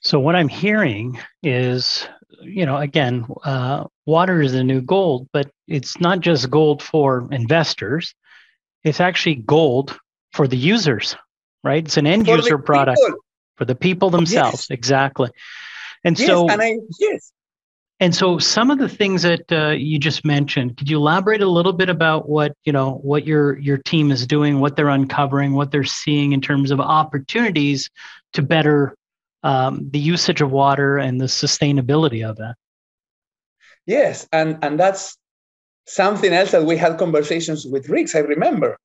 So 0.00 0.20
what 0.20 0.36
I'm 0.36 0.48
hearing 0.48 1.18
is 1.42 2.06
you 2.42 2.66
know, 2.66 2.76
again, 2.76 3.26
uh, 3.44 3.84
water 4.06 4.40
is 4.40 4.52
the 4.52 4.64
new 4.64 4.80
gold, 4.80 5.28
but 5.32 5.50
it's 5.66 6.00
not 6.00 6.20
just 6.20 6.50
gold 6.50 6.82
for 6.82 7.28
investors. 7.30 8.14
It's 8.82 9.00
actually 9.00 9.36
gold 9.36 9.96
for 10.32 10.46
the 10.46 10.56
users, 10.56 11.16
right? 11.62 11.84
It's 11.84 11.96
an 11.96 12.06
end 12.06 12.26
for 12.26 12.36
user 12.36 12.58
product 12.58 13.00
people. 13.00 13.20
for 13.56 13.64
the 13.64 13.74
people 13.74 14.10
themselves. 14.10 14.66
Yes. 14.68 14.70
Exactly. 14.70 15.30
And 16.04 16.18
yes, 16.18 16.28
so, 16.28 16.48
and 16.48 16.60
I, 16.60 16.76
yes. 16.98 17.32
And 18.00 18.14
so, 18.14 18.38
some 18.38 18.70
of 18.70 18.78
the 18.78 18.88
things 18.88 19.22
that 19.22 19.50
uh, 19.52 19.70
you 19.70 19.98
just 19.98 20.24
mentioned, 20.24 20.76
could 20.76 20.90
you 20.90 20.98
elaborate 20.98 21.40
a 21.40 21.48
little 21.48 21.72
bit 21.72 21.88
about 21.88 22.28
what 22.28 22.54
you 22.64 22.72
know, 22.72 22.96
what 22.96 23.26
your 23.26 23.56
your 23.58 23.78
team 23.78 24.10
is 24.10 24.26
doing, 24.26 24.60
what 24.60 24.76
they're 24.76 24.88
uncovering, 24.88 25.54
what 25.54 25.70
they're 25.70 25.84
seeing 25.84 26.32
in 26.32 26.40
terms 26.40 26.70
of 26.70 26.80
opportunities 26.80 27.88
to 28.34 28.42
better 28.42 28.94
um, 29.44 29.90
the 29.90 29.98
usage 29.98 30.40
of 30.40 30.50
water 30.50 30.98
and 30.98 31.20
the 31.20 31.26
sustainability 31.26 32.28
of 32.28 32.36
that. 32.38 32.56
Yes, 33.86 34.26
and 34.32 34.58
and 34.62 34.80
that's 34.80 35.16
something 35.86 36.32
else 36.32 36.50
that 36.52 36.64
we 36.64 36.76
had 36.78 36.98
conversations 36.98 37.66
with 37.66 37.90
Riggs. 37.90 38.14
I 38.14 38.20
remember 38.20 38.78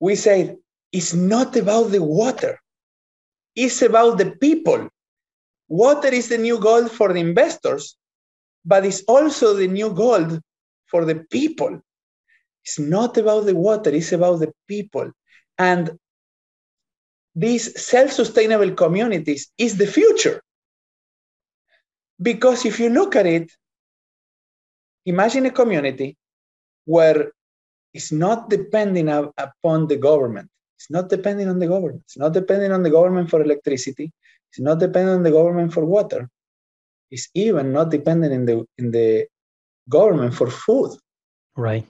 we 0.00 0.16
said 0.16 0.56
it's 0.92 1.14
not 1.14 1.56
about 1.56 1.92
the 1.92 2.02
water; 2.02 2.58
it's 3.54 3.80
about 3.80 4.18
the 4.18 4.32
people. 4.32 4.88
Water 5.68 6.08
is 6.08 6.28
the 6.28 6.38
new 6.38 6.58
gold 6.60 6.90
for 6.90 7.12
the 7.12 7.20
investors, 7.20 7.96
but 8.64 8.84
it's 8.84 9.02
also 9.04 9.54
the 9.54 9.68
new 9.68 9.90
gold 9.94 10.40
for 10.86 11.04
the 11.04 11.24
people. 11.30 11.80
It's 12.64 12.78
not 12.80 13.16
about 13.16 13.46
the 13.46 13.54
water; 13.54 13.90
it's 13.90 14.12
about 14.12 14.40
the 14.40 14.52
people. 14.66 15.12
And 15.58 15.96
these 17.36 17.64
self-sustainable 17.80 18.72
communities 18.72 19.52
is 19.58 19.76
the 19.76 19.86
future. 19.86 20.40
Because 22.20 22.64
if 22.64 22.80
you 22.80 22.88
look 22.88 23.14
at 23.14 23.26
it, 23.26 23.52
imagine 25.04 25.44
a 25.44 25.50
community 25.50 26.16
where 26.86 27.32
it's 27.92 28.10
not 28.10 28.48
depending 28.48 29.10
upon 29.10 29.86
the 29.86 29.96
government. 29.96 30.48
It's 30.78 30.90
not 30.90 31.10
depending 31.10 31.48
on 31.48 31.58
the 31.58 31.68
government. 31.68 32.02
It's 32.06 32.18
not 32.18 32.32
depending 32.32 32.72
on 32.72 32.82
the 32.82 32.90
government 32.90 33.28
for 33.28 33.42
electricity. 33.42 34.10
It's 34.50 34.60
not 34.60 34.78
dependent 34.78 35.18
on 35.18 35.22
the 35.22 35.30
government 35.30 35.74
for 35.74 35.84
water. 35.84 36.28
It's 37.10 37.28
even 37.34 37.72
not 37.72 37.90
dependent 37.90 38.32
in 38.32 38.46
the 38.46 38.66
in 38.78 38.90
the 38.90 39.26
government 39.88 40.34
for 40.34 40.50
food. 40.50 40.90
Right. 41.54 41.86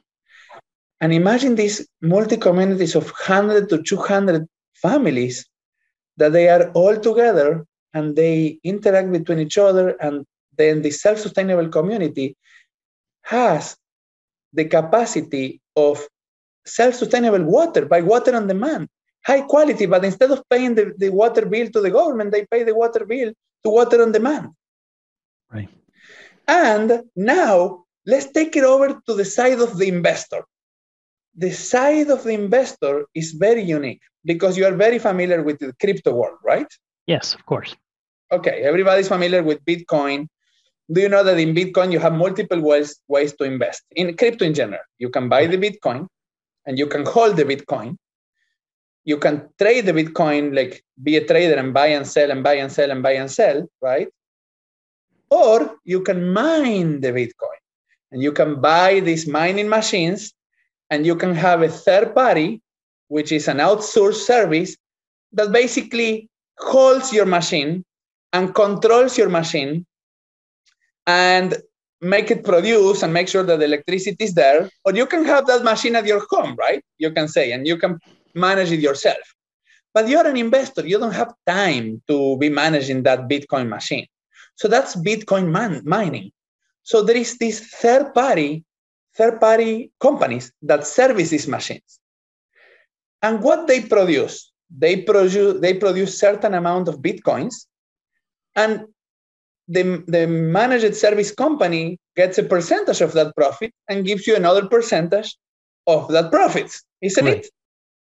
And 1.00 1.12
imagine 1.12 1.54
these 1.54 1.86
multi 2.00 2.36
communities 2.36 2.94
of 2.94 3.04
100 3.04 3.68
to 3.68 3.82
200 3.82 4.46
families 4.82 5.46
that 6.16 6.32
they 6.32 6.48
are 6.48 6.70
all 6.70 6.96
together 6.96 7.66
and 7.94 8.14
they 8.16 8.58
interact 8.64 9.10
between 9.12 9.38
each 9.38 9.58
other 9.58 9.90
and 10.00 10.24
then 10.56 10.82
the 10.82 10.90
self-sustainable 10.90 11.68
community 11.68 12.36
has 13.22 13.76
the 14.52 14.64
capacity 14.64 15.60
of 15.76 16.06
self-sustainable 16.64 17.44
water 17.44 17.84
by 17.86 18.00
water 18.00 18.34
on 18.34 18.46
demand. 18.46 18.88
High 19.24 19.42
quality 19.42 19.86
but 19.86 20.04
instead 20.04 20.30
of 20.30 20.42
paying 20.48 20.74
the, 20.74 20.94
the 20.96 21.10
water 21.10 21.44
bill 21.46 21.68
to 21.70 21.80
the 21.80 21.90
government 21.90 22.30
they 22.32 22.46
pay 22.46 22.62
the 22.62 22.74
water 22.74 23.04
bill 23.04 23.32
to 23.64 23.70
water 23.70 24.02
on 24.02 24.12
demand. 24.12 24.50
Right. 25.52 25.68
And 26.46 27.02
now 27.14 27.84
let's 28.06 28.30
take 28.30 28.56
it 28.56 28.64
over 28.64 29.00
to 29.06 29.14
the 29.14 29.24
side 29.24 29.60
of 29.60 29.78
the 29.78 29.88
investor 29.88 30.44
the 31.36 31.50
side 31.50 32.08
of 32.10 32.24
the 32.24 32.32
investor 32.32 33.06
is 33.14 33.32
very 33.32 33.62
unique 33.62 34.00
because 34.24 34.56
you 34.56 34.64
are 34.64 34.74
very 34.74 34.98
familiar 34.98 35.42
with 35.42 35.58
the 35.58 35.72
crypto 35.80 36.14
world 36.14 36.38
right? 36.42 36.66
Yes 37.06 37.34
of 37.34 37.44
course. 37.46 37.76
Okay 38.32 38.62
everybody's 38.62 39.08
familiar 39.08 39.42
with 39.42 39.64
bitcoin. 39.64 40.28
Do 40.90 41.00
you 41.00 41.08
know 41.08 41.22
that 41.24 41.38
in 41.38 41.54
bitcoin 41.54 41.92
you 41.92 41.98
have 41.98 42.14
multiple 42.14 42.60
ways 42.60 42.98
ways 43.08 43.34
to 43.36 43.44
invest? 43.44 43.82
In 43.94 44.16
crypto 44.16 44.44
in 44.44 44.54
general 44.54 44.82
you 44.98 45.10
can 45.10 45.28
buy 45.28 45.46
the 45.46 45.58
bitcoin 45.58 46.06
and 46.64 46.78
you 46.78 46.86
can 46.86 47.04
hold 47.04 47.36
the 47.36 47.44
bitcoin. 47.44 47.96
You 49.04 49.18
can 49.18 49.48
trade 49.58 49.86
the 49.86 49.92
bitcoin 49.92 50.54
like 50.56 50.82
be 51.02 51.16
a 51.16 51.24
trader 51.24 51.54
and 51.54 51.72
buy 51.72 51.88
and 51.88 52.06
sell 52.06 52.30
and 52.30 52.42
buy 52.42 52.54
and 52.54 52.72
sell 52.72 52.90
and 52.90 53.02
buy 53.02 53.12
and 53.12 53.30
sell 53.30 53.68
right? 53.82 54.08
Or 55.28 55.76
you 55.84 56.02
can 56.02 56.32
mine 56.32 57.00
the 57.00 57.12
bitcoin 57.12 57.60
and 58.10 58.22
you 58.22 58.32
can 58.32 58.60
buy 58.60 59.00
these 59.00 59.26
mining 59.28 59.68
machines 59.68 60.32
and 60.90 61.06
you 61.06 61.16
can 61.16 61.34
have 61.34 61.62
a 61.62 61.68
third 61.68 62.14
party 62.14 62.60
which 63.08 63.32
is 63.32 63.48
an 63.48 63.58
outsourced 63.58 64.26
service 64.26 64.76
that 65.32 65.52
basically 65.52 66.28
holds 66.58 67.12
your 67.12 67.26
machine 67.26 67.84
and 68.32 68.54
controls 68.54 69.16
your 69.16 69.28
machine 69.28 69.86
and 71.06 71.56
make 72.00 72.30
it 72.30 72.44
produce 72.44 73.02
and 73.02 73.12
make 73.12 73.28
sure 73.28 73.42
that 73.42 73.58
the 73.58 73.64
electricity 73.64 74.24
is 74.24 74.34
there. 74.34 74.68
Or 74.84 74.92
you 74.92 75.06
can 75.06 75.24
have 75.24 75.46
that 75.46 75.64
machine 75.64 75.96
at 75.96 76.06
your 76.06 76.24
home 76.30 76.56
right? 76.58 76.82
You 76.98 77.12
can 77.12 77.28
say 77.28 77.52
and 77.52 77.66
you 77.66 77.76
can 77.76 77.98
manage 78.34 78.72
it 78.72 78.80
yourself. 78.80 79.22
But 79.94 80.08
you're 80.08 80.26
an 80.26 80.36
investor. 80.36 80.86
You 80.86 80.98
don't 80.98 81.14
have 81.14 81.32
time 81.46 82.02
to 82.08 82.36
be 82.36 82.50
managing 82.50 83.02
that 83.04 83.28
bitcoin 83.28 83.68
machine. 83.68 84.06
So 84.56 84.68
that's 84.68 84.94
bitcoin 84.96 85.48
man- 85.48 85.82
mining. 85.84 86.32
So 86.82 87.02
there 87.02 87.16
is 87.16 87.38
this 87.38 87.60
third 87.60 88.12
party 88.12 88.65
third 89.16 89.40
party 89.40 89.90
companies 90.00 90.52
that 90.62 90.86
service 90.86 91.30
these 91.30 91.48
machines 91.48 92.00
and 93.22 93.42
what 93.42 93.66
they 93.66 93.80
produce 93.80 94.52
they 94.70 95.02
produce 95.02 95.60
they 95.60 95.74
produce 95.74 96.18
certain 96.18 96.54
amount 96.54 96.88
of 96.88 96.98
bitcoins 96.98 97.66
and 98.54 98.84
the, 99.68 100.04
the 100.06 100.26
managed 100.26 100.94
service 100.94 101.32
company 101.32 101.98
gets 102.14 102.38
a 102.38 102.42
percentage 102.42 103.00
of 103.00 103.12
that 103.12 103.34
profit 103.36 103.72
and 103.88 104.06
gives 104.06 104.26
you 104.26 104.36
another 104.36 104.66
percentage 104.68 105.36
of 105.86 106.08
that 106.08 106.30
profit, 106.30 106.72
isn't 107.02 107.24
right. 107.24 107.38
it? 107.38 107.46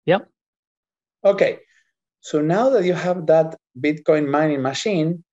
Yep. 0.06 0.30
Okay. 1.26 1.60
So 2.22 2.42
now 2.42 2.70
that 2.70 2.84
you 2.86 2.94
have 2.94 3.26
that 3.28 3.56
Bitcoin 3.80 4.28
mining 4.28 4.62
machine, 4.62 5.24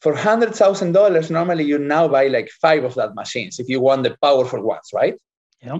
for 0.00 0.14
hundred 0.14 0.54
thousand 0.54 0.92
dollars, 0.92 1.30
normally 1.30 1.64
you 1.64 1.78
now 1.78 2.08
buy 2.08 2.26
like 2.28 2.50
five 2.60 2.84
of 2.84 2.94
that 2.94 3.14
machines 3.14 3.58
if 3.58 3.68
you 3.68 3.80
want 3.80 4.02
the 4.02 4.16
powerful 4.20 4.62
ones, 4.62 4.90
right? 4.92 5.16
Yeah. 5.60 5.78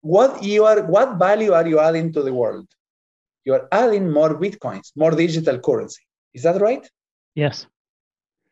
What 0.00 0.42
you 0.42 0.64
are 0.64 0.82
what 0.82 1.18
value 1.18 1.52
are 1.52 1.66
you 1.66 1.78
adding 1.78 2.12
to 2.14 2.22
the 2.22 2.32
world? 2.32 2.68
You 3.44 3.54
are 3.54 3.68
adding 3.72 4.10
more 4.10 4.38
bitcoins, 4.38 4.92
more 4.96 5.10
digital 5.10 5.58
currency. 5.58 6.02
Is 6.34 6.42
that 6.44 6.60
right? 6.60 6.88
Yes. 7.34 7.66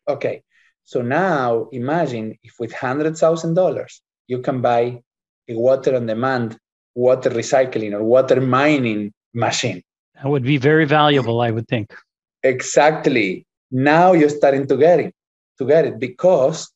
Okay, 0.09 0.43
so 0.85 1.03
now 1.03 1.69
imagine 1.73 2.39
if 2.43 2.55
with 2.59 2.73
$100,000 2.73 4.01
you 4.27 4.39
can 4.41 4.63
buy 4.63 5.03
a 5.49 5.55
water 5.55 5.95
on 5.97 6.07
demand 6.07 6.59
water 6.95 7.31
recycling 7.31 7.93
or 7.93 8.03
water 8.03 8.41
mining 8.41 9.13
machine. 9.33 9.83
That 10.15 10.29
would 10.29 10.43
be 10.43 10.57
very 10.57 10.85
valuable, 10.85 11.41
I 11.41 11.51
would 11.53 11.69
think. 11.69 11.95
Exactly. 12.43 13.47
Now 13.71 14.13
you're 14.13 14.29
starting 14.29 14.67
to 14.69 14.77
get 14.77 15.01
it, 15.01 15.15
to 15.59 15.67
get 15.67 15.85
it 15.85 15.99
because 15.99 16.71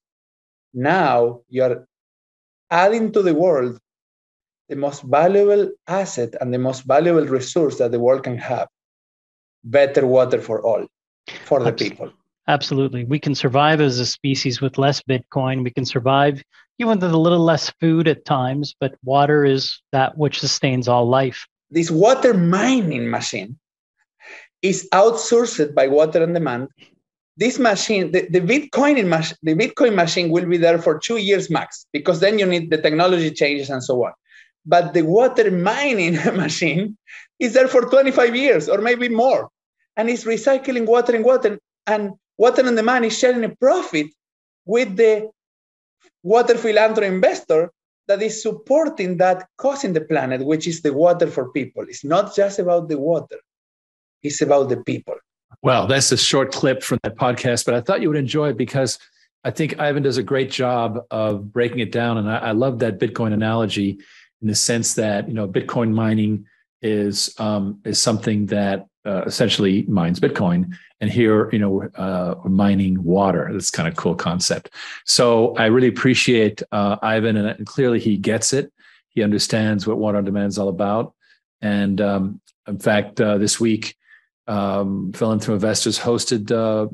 now 0.74 1.40
you're 1.48 1.86
adding 2.70 3.12
to 3.12 3.22
the 3.22 3.34
world 3.34 3.78
the 4.68 4.76
most 4.76 5.02
valuable 5.02 5.70
asset 5.86 6.34
and 6.40 6.52
the 6.52 6.58
most 6.58 6.84
valuable 6.84 7.26
resource 7.26 7.78
that 7.78 7.92
the 7.92 8.00
world 8.00 8.24
can 8.24 8.38
have 8.38 8.68
better 9.64 10.06
water 10.06 10.40
for 10.40 10.62
all, 10.62 10.86
for 11.44 11.60
the 11.60 11.66
Absolutely. 11.66 11.90
people. 11.90 12.12
Absolutely. 12.48 13.04
We 13.04 13.20
can 13.20 13.34
survive 13.34 13.80
as 13.80 13.98
a 14.00 14.06
species 14.06 14.60
with 14.60 14.78
less 14.78 15.02
Bitcoin. 15.02 15.62
We 15.62 15.70
can 15.70 15.84
survive 15.84 16.42
even 16.78 16.98
with 16.98 17.04
a 17.04 17.16
little 17.16 17.44
less 17.44 17.70
food 17.80 18.08
at 18.08 18.24
times, 18.24 18.74
but 18.80 18.94
water 19.04 19.44
is 19.44 19.80
that 19.92 20.18
which 20.18 20.40
sustains 20.40 20.88
all 20.88 21.08
life. 21.08 21.46
This 21.70 21.90
water 21.90 22.34
mining 22.34 23.08
machine 23.10 23.58
is 24.62 24.88
outsourced 24.92 25.74
by 25.74 25.88
Water 25.88 26.22
on 26.22 26.32
Demand. 26.32 26.68
This 27.36 27.58
machine, 27.58 28.12
the, 28.12 28.28
the 28.28 28.40
Bitcoin 28.40 29.06
mach- 29.06 29.36
the 29.42 29.54
Bitcoin 29.54 29.94
machine 29.94 30.30
will 30.30 30.46
be 30.46 30.58
there 30.58 30.78
for 30.78 30.98
two 30.98 31.16
years 31.16 31.50
max 31.50 31.86
because 31.92 32.20
then 32.20 32.38
you 32.38 32.46
need 32.46 32.70
the 32.70 32.78
technology 32.78 33.30
changes 33.30 33.70
and 33.70 33.82
so 33.82 34.04
on. 34.04 34.12
But 34.64 34.94
the 34.94 35.02
water 35.02 35.50
mining 35.50 36.14
machine 36.36 36.96
is 37.38 37.54
there 37.54 37.68
for 37.68 37.82
25 37.82 38.36
years 38.36 38.68
or 38.68 38.78
maybe 38.78 39.08
more. 39.08 39.48
And 39.96 40.08
it's 40.08 40.24
recycling 40.24 40.86
water 40.86 41.14
and 41.14 41.24
water. 41.24 41.58
And 41.86 42.12
Water 42.38 42.66
on 42.66 42.74
Demand 42.74 43.04
is 43.04 43.18
sharing 43.18 43.44
a 43.44 43.54
profit 43.56 44.06
with 44.64 44.96
the 44.96 45.30
water 46.22 46.56
philanthropy 46.56 47.06
investor 47.06 47.70
that 48.08 48.22
is 48.22 48.42
supporting 48.42 49.16
that 49.18 49.46
cause 49.56 49.84
in 49.84 49.92
the 49.92 50.00
planet, 50.00 50.44
which 50.44 50.66
is 50.66 50.82
the 50.82 50.92
water 50.92 51.26
for 51.26 51.52
people. 51.52 51.84
It's 51.88 52.04
not 52.04 52.34
just 52.34 52.58
about 52.58 52.88
the 52.88 52.98
water, 52.98 53.38
it's 54.22 54.40
about 54.40 54.68
the 54.68 54.78
people. 54.78 55.16
Well, 55.62 55.86
that's 55.86 56.10
a 56.12 56.16
short 56.16 56.52
clip 56.52 56.82
from 56.82 56.98
that 57.02 57.16
podcast, 57.16 57.66
but 57.66 57.74
I 57.74 57.80
thought 57.80 58.02
you 58.02 58.08
would 58.08 58.16
enjoy 58.16 58.50
it 58.50 58.56
because 58.56 58.98
I 59.44 59.50
think 59.50 59.78
Ivan 59.78 60.02
does 60.02 60.18
a 60.18 60.22
great 60.22 60.50
job 60.50 61.00
of 61.10 61.52
breaking 61.52 61.80
it 61.80 61.92
down. 61.92 62.18
And 62.18 62.30
I, 62.30 62.38
I 62.38 62.50
love 62.52 62.78
that 62.80 62.98
Bitcoin 62.98 63.32
analogy 63.32 63.98
in 64.40 64.48
the 64.48 64.54
sense 64.54 64.94
that, 64.94 65.28
you 65.28 65.34
know, 65.34 65.46
Bitcoin 65.46 65.92
mining 65.92 66.46
is 66.82 67.34
um, 67.38 67.80
is 67.84 67.98
something 67.98 68.46
that 68.46 68.86
uh, 69.06 69.22
essentially 69.24 69.84
mines 69.84 70.20
Bitcoin, 70.20 70.74
and 71.00 71.10
here 71.10 71.48
you 71.52 71.58
know 71.58 71.88
uh, 71.94 72.34
mining 72.44 73.02
water. 73.02 73.48
That's 73.52 73.70
kind 73.70 73.88
of 73.88 73.96
cool 73.96 74.14
concept. 74.14 74.70
So 75.06 75.56
I 75.56 75.66
really 75.66 75.88
appreciate 75.88 76.62
uh, 76.72 76.96
Ivan, 77.02 77.36
and, 77.36 77.66
clearly 77.66 78.00
he 78.00 78.16
gets 78.16 78.52
it. 78.52 78.72
He 79.08 79.22
understands 79.22 79.86
what 79.86 79.98
water 79.98 80.18
on 80.18 80.24
demand 80.24 80.48
is 80.48 80.58
all 80.58 80.68
about. 80.68 81.14
And 81.60 82.00
um, 82.00 82.40
in 82.66 82.78
fact, 82.78 83.20
uh, 83.20 83.38
this 83.38 83.60
week, 83.60 83.96
um, 84.46 85.12
Philanthro 85.12 85.54
Investors 85.54 85.98
hosted 85.98 86.50
uh, 86.50 86.88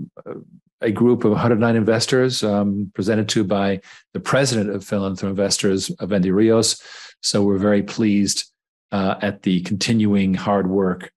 a 0.81 0.90
group 0.90 1.25
of 1.25 1.33
109 1.33 1.76
investors 1.76 2.45
um, 2.45 2.90
presented 2.95 3.28
to 3.31 3.45
by 3.45 3.81
the 4.12 4.21
president 4.21 4.71
of 4.71 4.83
Philanthro 4.83 5.28
Investors, 5.28 5.90
Wendy 6.00 6.31
Rios. 6.31 6.81
So 7.21 7.43
we're 7.43 7.59
very 7.59 7.83
pleased 7.83 8.50
uh, 8.93 9.17
at 9.21 9.43
the 9.43 9.61
continuing 9.62 10.35
hard 10.35 10.69
work 10.69 11.11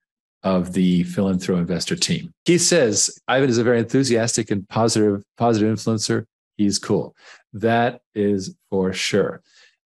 of 0.43 0.73
the 0.73 1.03
Philanthro 1.03 1.57
Investor 1.57 1.95
team. 1.95 2.33
He 2.45 2.57
says 2.57 3.11
Ivan 3.27 3.49
is 3.49 3.59
a 3.59 3.63
very 3.63 3.79
enthusiastic 3.79 4.49
and 4.49 4.67
positive 4.67 5.23
positive 5.37 5.77
influencer. 5.77 6.25
He's 6.57 6.79
cool. 6.79 7.15
That 7.53 8.01
is 8.15 8.55
for 8.69 8.93
sure. 8.93 9.41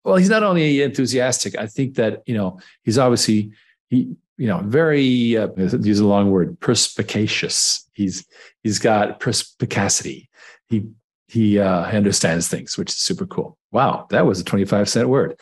Well, 0.04 0.16
he's 0.16 0.28
not 0.28 0.42
only 0.42 0.82
enthusiastic. 0.82 1.56
I 1.58 1.66
think 1.66 1.96
that 1.96 2.22
you 2.26 2.34
know 2.34 2.60
he's 2.84 2.98
obviously 2.98 3.52
he 3.88 4.16
you 4.36 4.46
know 4.46 4.60
very 4.64 5.36
uh, 5.36 5.48
use 5.56 6.00
a 6.00 6.06
long 6.06 6.30
word 6.30 6.58
perspicacious. 6.60 7.88
He's 7.94 8.26
he's 8.62 8.78
got 8.78 9.20
perspicacity. 9.20 10.28
He 10.68 10.88
he 11.28 11.58
uh, 11.58 11.84
understands 11.84 12.48
things, 12.48 12.76
which 12.76 12.90
is 12.90 12.96
super 12.98 13.26
cool. 13.26 13.58
Wow, 13.72 14.06
that 14.10 14.26
was 14.26 14.40
a 14.40 14.44
twenty 14.44 14.64
five 14.64 14.88
cent 14.88 15.08
word. 15.08 15.38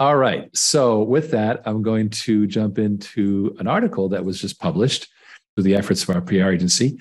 All 0.00 0.16
right. 0.16 0.54
So, 0.56 1.02
with 1.02 1.30
that, 1.30 1.62
I'm 1.66 1.82
going 1.82 2.10
to 2.10 2.48
jump 2.48 2.78
into 2.78 3.54
an 3.60 3.68
article 3.68 4.08
that 4.08 4.24
was 4.24 4.40
just 4.40 4.58
published 4.58 5.08
through 5.54 5.64
the 5.64 5.76
efforts 5.76 6.02
of 6.02 6.10
our 6.10 6.20
PR 6.20 6.50
agency, 6.50 6.98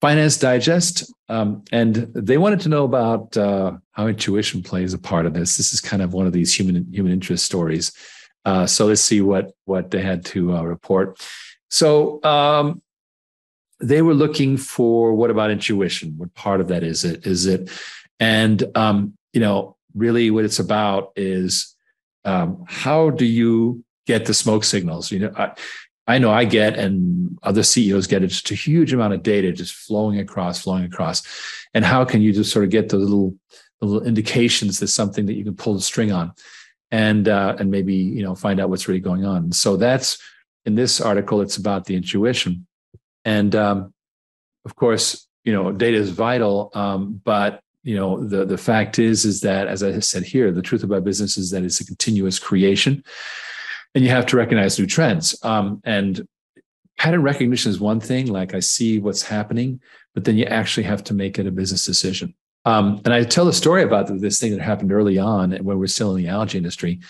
Finance 0.00 0.38
Digest. 0.38 1.12
Um, 1.28 1.62
and 1.70 1.94
they 2.14 2.38
wanted 2.38 2.60
to 2.60 2.68
know 2.68 2.82
about 2.82 3.36
uh, 3.36 3.74
how 3.92 4.08
intuition 4.08 4.60
plays 4.60 4.92
a 4.92 4.98
part 4.98 5.24
of 5.24 5.34
this. 5.34 5.56
This 5.56 5.72
is 5.72 5.80
kind 5.80 6.02
of 6.02 6.12
one 6.12 6.26
of 6.26 6.32
these 6.32 6.52
human 6.52 6.84
human 6.92 7.12
interest 7.12 7.44
stories. 7.44 7.92
Uh, 8.44 8.66
so 8.66 8.86
let's 8.86 9.00
see 9.00 9.20
what 9.20 9.52
what 9.64 9.90
they 9.90 10.02
had 10.02 10.24
to 10.24 10.56
uh, 10.56 10.62
report. 10.62 11.20
So 11.70 12.22
um, 12.24 12.82
they 13.80 14.02
were 14.02 14.14
looking 14.14 14.56
for 14.56 15.14
what 15.14 15.30
about 15.30 15.50
intuition? 15.50 16.14
What 16.16 16.34
part 16.34 16.60
of 16.60 16.68
that 16.68 16.82
is 16.82 17.04
it? 17.04 17.26
Is 17.26 17.46
it? 17.46 17.70
And 18.20 18.64
um, 18.76 19.16
you 19.32 19.40
know, 19.40 19.76
really, 19.94 20.30
what 20.30 20.44
it's 20.44 20.58
about 20.58 21.12
is 21.16 21.74
um, 22.24 22.64
how 22.66 23.10
do 23.10 23.24
you 23.24 23.84
get 24.06 24.26
the 24.26 24.34
smoke 24.34 24.64
signals? 24.64 25.10
You 25.10 25.20
know, 25.20 25.32
I, 25.36 25.52
I 26.06 26.18
know 26.18 26.32
I 26.32 26.44
get, 26.44 26.76
and 26.76 27.38
other 27.42 27.62
CEOs 27.62 28.06
get 28.06 28.22
it, 28.22 28.28
just 28.28 28.50
a 28.50 28.54
huge 28.54 28.92
amount 28.92 29.14
of 29.14 29.22
data 29.22 29.52
just 29.52 29.74
flowing 29.74 30.18
across, 30.18 30.62
flowing 30.62 30.84
across. 30.84 31.22
And 31.74 31.84
how 31.84 32.04
can 32.04 32.22
you 32.22 32.32
just 32.32 32.52
sort 32.52 32.64
of 32.64 32.70
get 32.70 32.88
those 32.88 33.02
little 33.02 33.36
little 33.80 34.06
indications 34.06 34.78
that 34.78 34.88
something 34.88 35.26
that 35.26 35.34
you 35.34 35.44
can 35.44 35.56
pull 35.56 35.74
the 35.74 35.80
string 35.80 36.12
on 36.12 36.32
and 36.92 37.26
uh, 37.26 37.56
and 37.58 37.72
maybe 37.72 37.94
you 37.94 38.22
know 38.22 38.36
find 38.36 38.60
out 38.60 38.70
what's 38.70 38.86
really 38.86 39.00
going 39.00 39.24
on. 39.24 39.50
So 39.50 39.76
that's 39.76 40.18
in 40.64 40.76
this 40.76 41.00
article 41.00 41.40
it's 41.40 41.56
about 41.56 41.86
the 41.86 41.96
intuition. 41.96 42.66
And 43.24 43.56
um, 43.56 43.92
of 44.64 44.76
course 44.76 45.26
you 45.44 45.52
know 45.52 45.72
data 45.72 45.96
is 45.96 46.10
vital 46.10 46.70
um, 46.74 47.20
but 47.24 47.60
you 47.82 47.96
know 47.96 48.22
the 48.22 48.44
the 48.44 48.58
fact 48.58 48.98
is 48.98 49.24
is 49.24 49.40
that 49.40 49.66
as 49.66 49.82
i 49.82 49.98
said 49.98 50.22
here 50.22 50.52
the 50.52 50.62
truth 50.62 50.84
about 50.84 51.04
business 51.04 51.36
is 51.36 51.50
that 51.50 51.64
it's 51.64 51.80
a 51.80 51.84
continuous 51.84 52.38
creation 52.38 53.02
and 53.94 54.04
you 54.04 54.10
have 54.10 54.24
to 54.24 54.38
recognize 54.38 54.78
new 54.78 54.86
trends. 54.86 55.36
Um, 55.44 55.82
and 55.84 56.26
pattern 56.96 57.22
recognition 57.22 57.70
is 57.70 57.80
one 57.80 58.00
thing 58.00 58.26
like 58.26 58.54
i 58.54 58.60
see 58.60 59.00
what's 59.00 59.22
happening 59.22 59.80
but 60.14 60.24
then 60.24 60.36
you 60.36 60.44
actually 60.44 60.84
have 60.84 61.02
to 61.02 61.14
make 61.14 61.38
it 61.38 61.46
a 61.46 61.50
business 61.50 61.84
decision 61.84 62.34
um, 62.64 63.00
and 63.04 63.12
I 63.12 63.24
tell 63.24 63.44
the 63.44 63.52
story 63.52 63.82
about 63.82 64.06
this 64.20 64.40
thing 64.40 64.52
that 64.52 64.60
happened 64.60 64.92
early 64.92 65.18
on 65.18 65.50
when 65.50 65.64
we 65.64 65.74
were 65.76 65.86
still 65.86 66.14
in 66.14 66.22
the 66.22 66.28
algae 66.28 66.58
industry, 66.58 67.00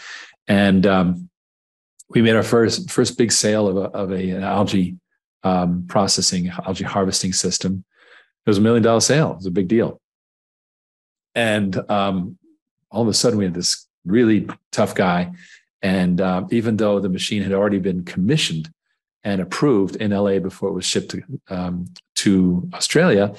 and 0.48 0.86
um, 0.86 1.28
we 2.08 2.22
made 2.22 2.36
our 2.36 2.42
first 2.42 2.90
first 2.90 3.18
big 3.18 3.32
sale 3.32 3.68
of 3.68 3.76
a, 3.76 3.96
of 3.96 4.12
a 4.12 4.30
an 4.30 4.42
algae 4.42 4.96
um, 5.42 5.84
processing 5.88 6.48
algae 6.66 6.84
harvesting 6.84 7.32
system. 7.32 7.84
It 8.46 8.50
was 8.50 8.58
a 8.58 8.62
million 8.62 8.82
dollar 8.82 9.00
sale. 9.00 9.32
It 9.32 9.36
was 9.36 9.46
a 9.46 9.50
big 9.50 9.68
deal, 9.68 10.00
and 11.34 11.76
um, 11.90 12.38
all 12.90 13.02
of 13.02 13.08
a 13.08 13.14
sudden 13.14 13.38
we 13.38 13.44
had 13.44 13.54
this 13.54 13.86
really 14.06 14.48
tough 14.70 14.94
guy, 14.94 15.32
and 15.82 16.20
um, 16.20 16.48
even 16.50 16.78
though 16.78 16.98
the 16.98 17.10
machine 17.10 17.42
had 17.42 17.52
already 17.52 17.78
been 17.78 18.04
commissioned 18.04 18.70
and 19.22 19.40
approved 19.40 19.96
in 19.96 20.12
LA 20.12 20.38
before 20.38 20.70
it 20.70 20.72
was 20.72 20.84
shipped 20.84 21.10
to, 21.10 21.22
um, 21.48 21.86
to 22.16 22.68
Australia, 22.74 23.34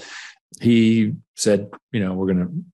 he 0.61 1.13
said, 1.35 1.69
you 1.91 1.99
know, 1.99 2.13
we're 2.13 2.33
going 2.33 2.65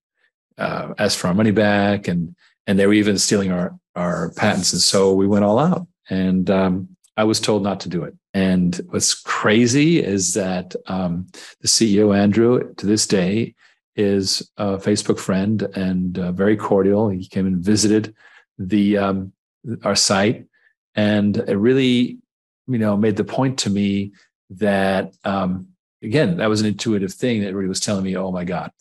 to 0.57 0.63
uh, 0.63 0.93
ask 0.97 1.17
for 1.17 1.27
our 1.27 1.33
money 1.33 1.51
back, 1.51 2.07
and 2.07 2.35
and 2.67 2.77
they 2.77 2.85
were 2.85 2.93
even 2.93 3.17
stealing 3.17 3.51
our 3.51 3.77
our 3.95 4.31
patents, 4.35 4.73
and 4.73 4.81
so 4.81 5.13
we 5.13 5.27
went 5.27 5.45
all 5.45 5.59
out. 5.59 5.87
And 6.09 6.49
um, 6.49 6.89
I 7.17 7.23
was 7.23 7.39
told 7.39 7.63
not 7.63 7.79
to 7.81 7.89
do 7.89 8.03
it. 8.03 8.15
And 8.33 8.79
what's 8.89 9.13
crazy 9.13 10.03
is 10.03 10.33
that 10.35 10.75
um, 10.87 11.27
the 11.61 11.67
CEO 11.67 12.17
Andrew, 12.17 12.73
to 12.75 12.85
this 12.85 13.05
day, 13.07 13.55
is 13.95 14.49
a 14.57 14.77
Facebook 14.77 15.19
friend 15.19 15.63
and 15.75 16.17
uh, 16.17 16.31
very 16.31 16.55
cordial. 16.55 17.09
He 17.09 17.27
came 17.27 17.45
and 17.45 17.63
visited 17.63 18.15
the 18.57 18.97
um, 18.97 19.33
our 19.83 19.95
site, 19.95 20.45
and 20.95 21.37
it 21.37 21.57
really, 21.57 22.17
you 22.67 22.77
know, 22.77 22.95
made 22.95 23.17
the 23.17 23.23
point 23.23 23.59
to 23.59 23.69
me 23.69 24.13
that 24.51 25.13
um, 25.23 25.67
again, 26.01 26.37
that 26.37 26.49
was 26.49 26.61
an 26.61 26.67
intuitive 26.67 27.13
thing 27.13 27.41
that 27.41 27.53
really 27.53 27.69
was 27.69 27.79
telling 27.79 28.03
me, 28.03 28.15
oh 28.15 28.31
my 28.31 28.43
God. 28.43 28.71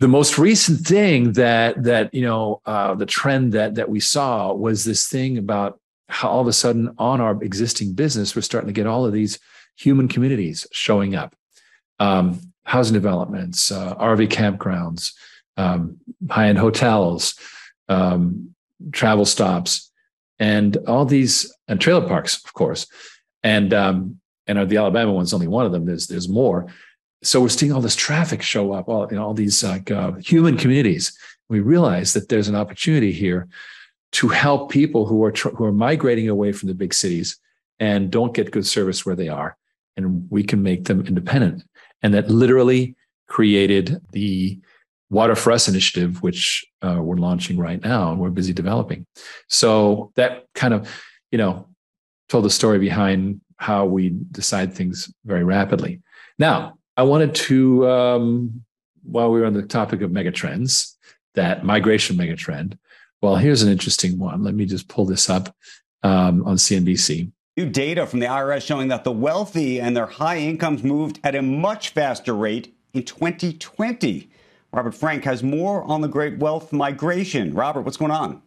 The 0.00 0.08
most 0.08 0.38
recent 0.38 0.80
thing 0.86 1.32
that 1.32 1.82
that 1.84 2.12
you 2.12 2.22
know 2.22 2.60
uh, 2.66 2.94
the 2.94 3.06
trend 3.06 3.52
that 3.52 3.76
that 3.76 3.88
we 3.88 4.00
saw 4.00 4.52
was 4.52 4.84
this 4.84 5.06
thing 5.06 5.38
about 5.38 5.80
how 6.08 6.28
all 6.28 6.40
of 6.40 6.46
a 6.46 6.52
sudden 6.52 6.94
on 6.98 7.20
our 7.20 7.42
existing 7.42 7.94
business 7.94 8.36
we're 8.36 8.42
starting 8.42 8.68
to 8.68 8.74
get 8.74 8.86
all 8.86 9.06
of 9.06 9.12
these 9.12 9.38
human 9.76 10.08
communities 10.08 10.66
showing 10.72 11.14
up, 11.14 11.34
um, 12.00 12.40
housing 12.64 12.94
developments, 12.94 13.70
uh, 13.70 13.94
RV 13.94 14.28
campgrounds, 14.28 15.12
um, 15.56 15.98
high 16.28 16.48
end 16.48 16.58
hotels, 16.58 17.38
um, 17.88 18.54
travel 18.92 19.24
stops, 19.24 19.90
and 20.38 20.76
all 20.88 21.04
these 21.04 21.54
and 21.68 21.80
trailer 21.80 22.06
parks, 22.06 22.44
of 22.44 22.52
course, 22.52 22.86
and 23.42 23.72
um, 23.72 24.20
and 24.46 24.68
the 24.68 24.76
Alabama 24.76 25.12
one's 25.12 25.32
only 25.32 25.46
one 25.48 25.66
of 25.66 25.72
them. 25.72 25.86
There's 25.86 26.06
there's 26.06 26.28
more. 26.28 26.66
So 27.22 27.40
we're 27.40 27.48
seeing 27.48 27.72
all 27.72 27.80
this 27.80 27.96
traffic 27.96 28.42
show 28.42 28.72
up, 28.72 28.88
all 28.88 29.08
know, 29.10 29.24
all 29.24 29.34
these 29.34 29.62
like 29.62 29.90
uh, 29.90 30.12
human 30.12 30.56
communities. 30.56 31.16
We 31.48 31.60
realize 31.60 32.12
that 32.12 32.28
there's 32.28 32.48
an 32.48 32.54
opportunity 32.54 33.12
here 33.12 33.48
to 34.12 34.28
help 34.28 34.70
people 34.70 35.06
who 35.06 35.24
are 35.24 35.32
tr- 35.32 35.50
who 35.50 35.64
are 35.64 35.72
migrating 35.72 36.28
away 36.28 36.52
from 36.52 36.68
the 36.68 36.74
big 36.74 36.94
cities 36.94 37.38
and 37.80 38.10
don't 38.10 38.34
get 38.34 38.50
good 38.50 38.66
service 38.66 39.04
where 39.04 39.16
they 39.16 39.28
are, 39.28 39.56
and 39.96 40.30
we 40.30 40.42
can 40.42 40.62
make 40.62 40.84
them 40.84 41.06
independent. 41.06 41.64
And 42.02 42.14
that 42.14 42.30
literally 42.30 42.94
created 43.26 44.00
the 44.12 44.60
Water 45.10 45.34
for 45.34 45.52
Us 45.52 45.68
initiative, 45.68 46.22
which 46.22 46.64
uh, 46.82 46.98
we're 47.00 47.16
launching 47.16 47.56
right 47.56 47.82
now 47.82 48.10
and 48.10 48.20
we're 48.20 48.30
busy 48.30 48.52
developing. 48.52 49.06
So 49.48 50.12
that 50.16 50.46
kind 50.54 50.74
of, 50.74 50.90
you 51.30 51.38
know, 51.38 51.68
told 52.28 52.44
the 52.44 52.50
story 52.50 52.78
behind 52.78 53.40
how 53.56 53.86
we 53.86 54.10
decide 54.30 54.74
things 54.74 55.12
very 55.24 55.44
rapidly. 55.44 56.00
Now, 56.38 56.74
I 56.96 57.02
wanted 57.02 57.34
to, 57.34 57.88
um, 57.88 58.64
while 59.02 59.30
we 59.30 59.40
were 59.40 59.46
on 59.46 59.54
the 59.54 59.62
topic 59.62 60.00
of 60.00 60.10
megatrends, 60.10 60.94
that 61.34 61.64
migration 61.64 62.16
megatrend. 62.16 62.78
Well, 63.20 63.36
here's 63.36 63.62
an 63.62 63.70
interesting 63.70 64.18
one. 64.18 64.44
Let 64.44 64.54
me 64.54 64.66
just 64.66 64.88
pull 64.88 65.04
this 65.06 65.28
up 65.30 65.54
um, 66.02 66.44
on 66.46 66.56
CNBC. 66.56 67.30
New 67.56 67.70
data 67.70 68.06
from 68.06 68.20
the 68.20 68.26
IRS 68.26 68.62
showing 68.62 68.88
that 68.88 69.04
the 69.04 69.12
wealthy 69.12 69.80
and 69.80 69.96
their 69.96 70.06
high 70.06 70.38
incomes 70.38 70.82
moved 70.82 71.20
at 71.22 71.34
a 71.34 71.42
much 71.42 71.90
faster 71.90 72.34
rate 72.34 72.76
in 72.92 73.04
2020. 73.04 74.30
Robert 74.72 74.94
Frank 74.94 75.24
has 75.24 75.42
more 75.42 75.84
on 75.84 76.00
the 76.00 76.08
great 76.08 76.38
wealth 76.38 76.72
migration. 76.72 77.54
Robert, 77.54 77.82
what's 77.82 77.96
going 77.96 78.10
on? 78.10 78.42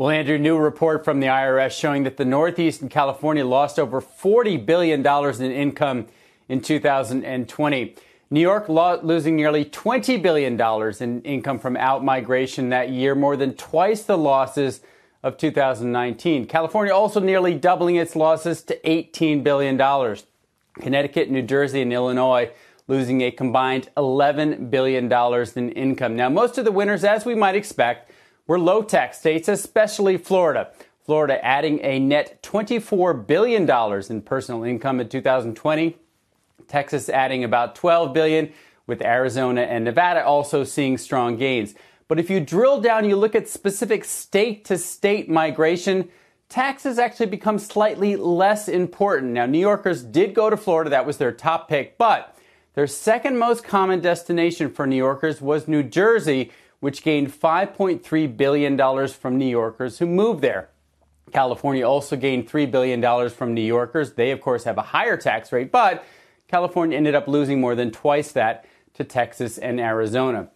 Well, 0.00 0.08
Andrew, 0.08 0.38
new 0.38 0.56
report 0.56 1.04
from 1.04 1.20
the 1.20 1.26
IRS 1.26 1.72
showing 1.72 2.04
that 2.04 2.16
the 2.16 2.24
Northeast 2.24 2.80
and 2.80 2.90
California 2.90 3.44
lost 3.44 3.78
over 3.78 4.00
$40 4.00 4.64
billion 4.64 5.06
in 5.06 5.52
income 5.52 6.06
in 6.48 6.62
2020. 6.62 7.94
New 8.30 8.40
York 8.40 8.70
losing 8.70 9.36
nearly 9.36 9.62
$20 9.62 10.22
billion 10.22 10.58
in 11.00 11.20
income 11.20 11.58
from 11.58 11.76
out 11.76 12.02
migration 12.02 12.70
that 12.70 12.88
year, 12.88 13.14
more 13.14 13.36
than 13.36 13.52
twice 13.56 14.02
the 14.02 14.16
losses 14.16 14.80
of 15.22 15.36
2019. 15.36 16.46
California 16.46 16.94
also 16.94 17.20
nearly 17.20 17.52
doubling 17.52 17.96
its 17.96 18.16
losses 18.16 18.62
to 18.62 18.80
$18 18.80 19.44
billion. 19.44 19.76
Connecticut, 20.80 21.30
New 21.30 21.42
Jersey, 21.42 21.82
and 21.82 21.92
Illinois 21.92 22.50
losing 22.88 23.20
a 23.20 23.30
combined 23.30 23.90
$11 23.98 24.70
billion 24.70 25.12
in 25.56 25.72
income. 25.72 26.16
Now, 26.16 26.30
most 26.30 26.56
of 26.56 26.64
the 26.64 26.72
winners, 26.72 27.04
as 27.04 27.26
we 27.26 27.34
might 27.34 27.54
expect, 27.54 28.09
were 28.50 28.58
low 28.58 28.82
tax 28.82 29.16
states, 29.16 29.46
especially 29.46 30.16
Florida. 30.16 30.72
Florida 31.06 31.38
adding 31.44 31.78
a 31.84 32.00
net 32.00 32.42
$24 32.42 33.24
billion 33.24 33.70
in 34.10 34.22
personal 34.22 34.64
income 34.64 34.98
in 34.98 35.08
2020. 35.08 35.96
Texas 36.66 37.08
adding 37.08 37.44
about 37.44 37.76
12 37.76 38.12
billion, 38.12 38.52
with 38.88 39.02
Arizona 39.02 39.60
and 39.60 39.84
Nevada 39.84 40.24
also 40.24 40.64
seeing 40.64 40.98
strong 40.98 41.36
gains. 41.36 41.76
But 42.08 42.18
if 42.18 42.28
you 42.28 42.40
drill 42.40 42.80
down, 42.80 43.08
you 43.08 43.14
look 43.14 43.36
at 43.36 43.48
specific 43.48 44.04
state 44.04 44.64
to 44.64 44.78
state 44.78 45.30
migration, 45.30 46.08
taxes 46.48 46.98
actually 46.98 47.26
become 47.26 47.60
slightly 47.60 48.16
less 48.16 48.66
important. 48.66 49.30
Now, 49.30 49.46
New 49.46 49.60
Yorkers 49.60 50.02
did 50.02 50.34
go 50.34 50.50
to 50.50 50.56
Florida, 50.56 50.90
that 50.90 51.06
was 51.06 51.18
their 51.18 51.30
top 51.30 51.68
pick, 51.68 51.96
but 51.98 52.36
their 52.74 52.88
second 52.88 53.38
most 53.38 53.62
common 53.62 54.00
destination 54.00 54.72
for 54.72 54.88
New 54.88 54.96
Yorkers 54.96 55.40
was 55.40 55.68
New 55.68 55.84
Jersey, 55.84 56.50
which 56.80 57.02
gained 57.02 57.30
$5.3 57.30 58.36
billion 58.36 59.08
from 59.08 59.38
New 59.38 59.46
Yorkers 59.46 59.98
who 59.98 60.06
moved 60.06 60.42
there. 60.42 60.70
California 61.32 61.86
also 61.86 62.16
gained 62.16 62.48
$3 62.48 62.70
billion 62.70 63.30
from 63.30 63.54
New 63.54 63.60
Yorkers. 63.60 64.14
They, 64.14 64.32
of 64.32 64.40
course, 64.40 64.64
have 64.64 64.78
a 64.78 64.82
higher 64.82 65.16
tax 65.16 65.52
rate, 65.52 65.70
but 65.70 66.04
California 66.48 66.96
ended 66.96 67.14
up 67.14 67.28
losing 67.28 67.60
more 67.60 67.74
than 67.74 67.90
twice 67.92 68.32
that 68.32 68.64
to 68.94 69.04
Texas 69.04 69.56
and 69.56 69.78
Arizona. 69.78 70.48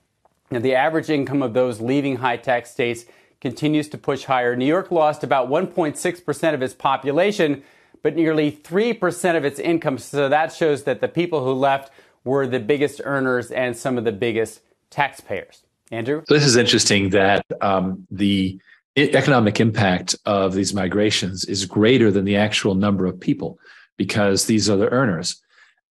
Now, 0.51 0.59
the 0.59 0.75
average 0.75 1.11
income 1.11 1.43
of 1.43 1.55
those 1.55 1.81
leaving 1.81 2.17
high 2.17 2.37
tax 2.37 2.71
states 2.71 3.05
continues 3.41 3.89
to 3.91 3.99
push 3.99 4.25
higher. 4.25 4.57
New 4.57 4.67
York 4.67 4.91
lost 4.91 5.23
about 5.23 5.49
1.6% 5.49 6.55
of 6.55 6.63
its 6.63 6.75
population, 6.75 7.63
but 8.03 8.17
nearly 8.17 8.51
3% 8.51 9.37
of 9.37 9.45
its 9.45 9.61
income. 9.61 9.99
So 9.99 10.29
that 10.29 10.53
shows 10.53 10.85
that 10.85 11.01
the 11.01 11.09
people 11.09 11.45
who 11.45 11.53
left 11.53 11.93
were 12.25 12.47
the 12.47 12.61
biggest 12.61 13.01
earners 13.05 13.51
and 13.51 13.77
some 13.77 13.99
of 13.99 14.05
the 14.05 14.13
biggest 14.13 14.61
taxpayers. 14.91 15.64
Andrew? 15.91 16.23
So 16.27 16.35
this 16.35 16.47
is 16.47 16.57
interesting 16.57 17.11
that 17.11 17.45
um, 17.61 18.07
the 18.11 18.59
economic 18.97 19.61
impact 19.61 20.15
of 20.25 20.55
these 20.55 20.73
migrations 20.73 21.45
is 21.45 21.67
greater 21.67 22.11
than 22.11 22.25
the 22.25 22.37
actual 22.37 22.75
number 22.75 23.07
of 23.07 23.19
people 23.19 23.59
because 23.97 24.47
these 24.47 24.71
are 24.71 24.77
the 24.77 24.89
earners. 24.91 25.41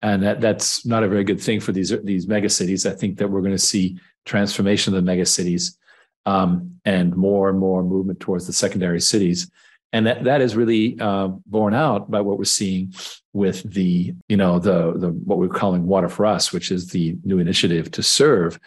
And 0.03 0.23
that, 0.23 0.41
that's 0.41 0.85
not 0.85 1.05
a 1.05 1.09
very 1.09 1.25
good 1.25 1.41
thing 1.41 1.61
for 1.61 1.73
these, 1.73 1.93
these 2.03 2.27
mega 2.27 2.49
cities. 2.49 2.87
I 2.87 2.91
think 2.91 3.19
that 3.19 3.29
we're 3.29 3.41
going 3.41 3.53
to 3.53 3.59
see 3.59 3.99
transformation 4.25 4.95
of 4.95 4.97
the 4.97 5.07
mega 5.07 5.27
cities 5.27 5.79
um, 6.27 6.81
and 6.85 7.17
more 7.17 7.49
and 7.49 7.59
more 7.59 7.83
movement 7.83 8.21
towards 8.21 8.47
the 8.47 8.53
secondary 8.53 9.01
cities. 9.01 9.51
And 9.93 10.07
that, 10.07 10.25
that 10.25 10.41
is 10.41 10.57
really 10.57 10.99
uh, 10.99 11.29
borne 11.47 11.75
out 11.75 12.11
by 12.11 12.21
what 12.21 12.39
we're 12.39 12.45
seeing 12.45 12.95
with 13.33 13.63
the, 13.71 14.15
you 14.29 14.37
know, 14.37 14.59
the, 14.59 14.93
the 14.97 15.09
what 15.09 15.39
we're 15.39 15.49
calling 15.49 15.87
Water 15.87 16.09
for 16.09 16.25
Us, 16.25 16.53
which 16.53 16.71
is 16.71 16.89
the 16.89 17.17
new 17.25 17.39
initiative 17.39 17.91
to 17.93 18.03
serve 18.03 18.59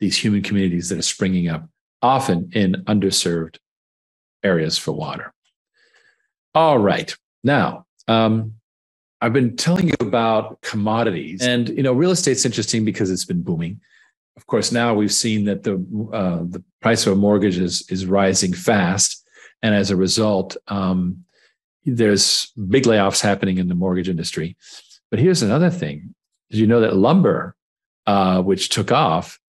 these 0.00 0.16
human 0.16 0.42
communities 0.42 0.88
that 0.88 0.98
are 0.98 1.02
springing 1.02 1.48
up, 1.48 1.68
often 2.02 2.50
in 2.52 2.84
underserved 2.86 3.58
areas 4.42 4.78
for 4.78 4.92
water. 4.92 5.32
All 6.54 6.78
right. 6.78 7.14
Now, 7.44 7.86
um, 8.06 8.54
I've 9.20 9.32
been 9.32 9.56
telling 9.56 9.88
you 9.88 9.96
about 10.00 10.60
commodities, 10.60 11.42
and 11.42 11.68
you 11.68 11.82
know, 11.82 11.92
real 11.92 12.12
estate's 12.12 12.44
interesting 12.44 12.84
because 12.84 13.10
it's 13.10 13.24
been 13.24 13.42
booming 13.42 13.80
of 14.38 14.46
course, 14.46 14.70
now 14.70 14.94
we've 14.94 15.12
seen 15.12 15.46
that 15.46 15.64
the 15.64 15.74
uh, 16.12 16.44
the 16.44 16.62
price 16.80 17.04
of 17.06 17.14
a 17.14 17.16
mortgage 17.16 17.58
is 17.58 17.84
is 17.90 18.06
rising 18.06 18.52
fast, 18.52 19.28
and 19.62 19.74
as 19.74 19.90
a 19.90 19.96
result, 19.96 20.56
um, 20.68 21.24
there's 21.84 22.52
big 22.52 22.84
layoffs 22.84 23.20
happening 23.20 23.58
in 23.58 23.66
the 23.66 23.74
mortgage 23.74 24.08
industry. 24.08 24.56
But 25.10 25.18
here's 25.18 25.42
another 25.42 25.70
thing: 25.70 26.14
Did 26.50 26.60
you 26.60 26.68
know 26.68 26.80
that 26.82 26.94
lumber, 26.94 27.56
uh, 28.06 28.40
which 28.40 28.68
took 28.68 28.92
off, 28.92 29.40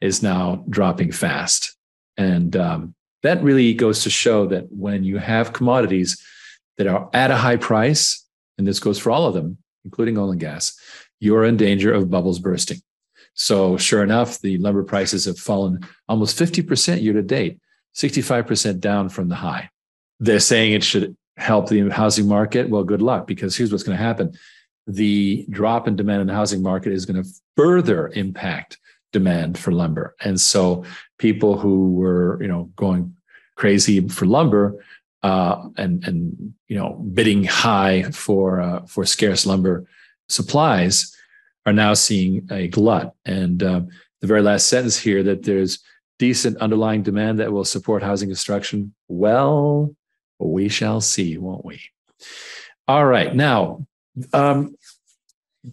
is 0.00 0.22
now 0.22 0.64
dropping 0.68 1.12
fast, 1.12 1.76
and 2.16 2.56
um, 2.56 2.94
that 3.22 3.42
really 3.42 3.74
goes 3.74 4.02
to 4.04 4.10
show 4.10 4.46
that 4.46 4.66
when 4.70 5.04
you 5.04 5.18
have 5.18 5.52
commodities 5.52 6.22
that 6.76 6.86
are 6.86 7.10
at 7.12 7.30
a 7.30 7.36
high 7.36 7.56
price, 7.56 8.24
and 8.56 8.66
this 8.66 8.80
goes 8.80 8.98
for 8.98 9.10
all 9.10 9.26
of 9.26 9.34
them, 9.34 9.58
including 9.84 10.16
oil 10.18 10.30
and 10.30 10.40
gas, 10.40 10.78
you're 11.20 11.44
in 11.44 11.56
danger 11.56 11.92
of 11.92 12.10
bubbles 12.10 12.38
bursting. 12.38 12.80
So, 13.34 13.76
sure 13.76 14.02
enough, 14.02 14.40
the 14.40 14.58
lumber 14.58 14.82
prices 14.82 15.24
have 15.26 15.38
fallen 15.38 15.86
almost 16.08 16.38
50% 16.38 17.02
year 17.02 17.12
to 17.12 17.22
date, 17.22 17.60
65% 17.94 18.80
down 18.80 19.08
from 19.08 19.28
the 19.28 19.36
high. 19.36 19.70
They're 20.20 20.40
saying 20.40 20.72
it 20.72 20.82
should 20.82 21.16
help 21.36 21.68
the 21.68 21.88
housing 21.88 22.26
market. 22.26 22.68
Well, 22.68 22.82
good 22.82 23.02
luck, 23.02 23.26
because 23.26 23.56
here's 23.56 23.70
what's 23.70 23.84
going 23.84 23.96
to 23.96 24.02
happen 24.02 24.36
the 24.88 25.44
drop 25.50 25.86
in 25.86 25.96
demand 25.96 26.22
in 26.22 26.26
the 26.26 26.34
housing 26.34 26.62
market 26.62 26.92
is 26.92 27.04
going 27.04 27.22
to 27.22 27.28
further 27.56 28.08
impact 28.14 28.78
demand 29.12 29.58
for 29.58 29.72
lumber. 29.72 30.14
And 30.20 30.40
so 30.40 30.84
people 31.18 31.58
who 31.58 31.94
were, 31.94 32.40
you 32.42 32.48
know, 32.48 32.70
going 32.76 33.16
crazy 33.56 34.06
for 34.08 34.26
lumber 34.26 34.84
uh, 35.22 35.68
and 35.76 36.06
and 36.06 36.54
you 36.68 36.76
know 36.76 36.94
bidding 37.12 37.44
high 37.44 38.02
for 38.12 38.60
uh, 38.60 38.86
for 38.86 39.04
scarce 39.04 39.46
lumber 39.46 39.86
supplies 40.28 41.14
are 41.66 41.72
now 41.72 41.94
seeing 41.94 42.46
a 42.50 42.68
glut. 42.68 43.14
And 43.24 43.62
uh, 43.62 43.80
the 44.20 44.26
very 44.26 44.42
last 44.42 44.68
sentence 44.68 44.96
here 44.98 45.22
that 45.24 45.42
there's 45.42 45.80
decent 46.18 46.56
underlying 46.58 47.02
demand 47.02 47.40
that 47.40 47.52
will 47.52 47.64
support 47.64 48.02
housing 48.02 48.28
construction. 48.28 48.94
Well, 49.08 49.94
we 50.38 50.68
shall 50.68 51.00
see, 51.00 51.36
won't 51.36 51.64
we? 51.64 51.80
All 52.86 53.04
right. 53.04 53.34
Now, 53.34 53.86
um, 54.32 54.76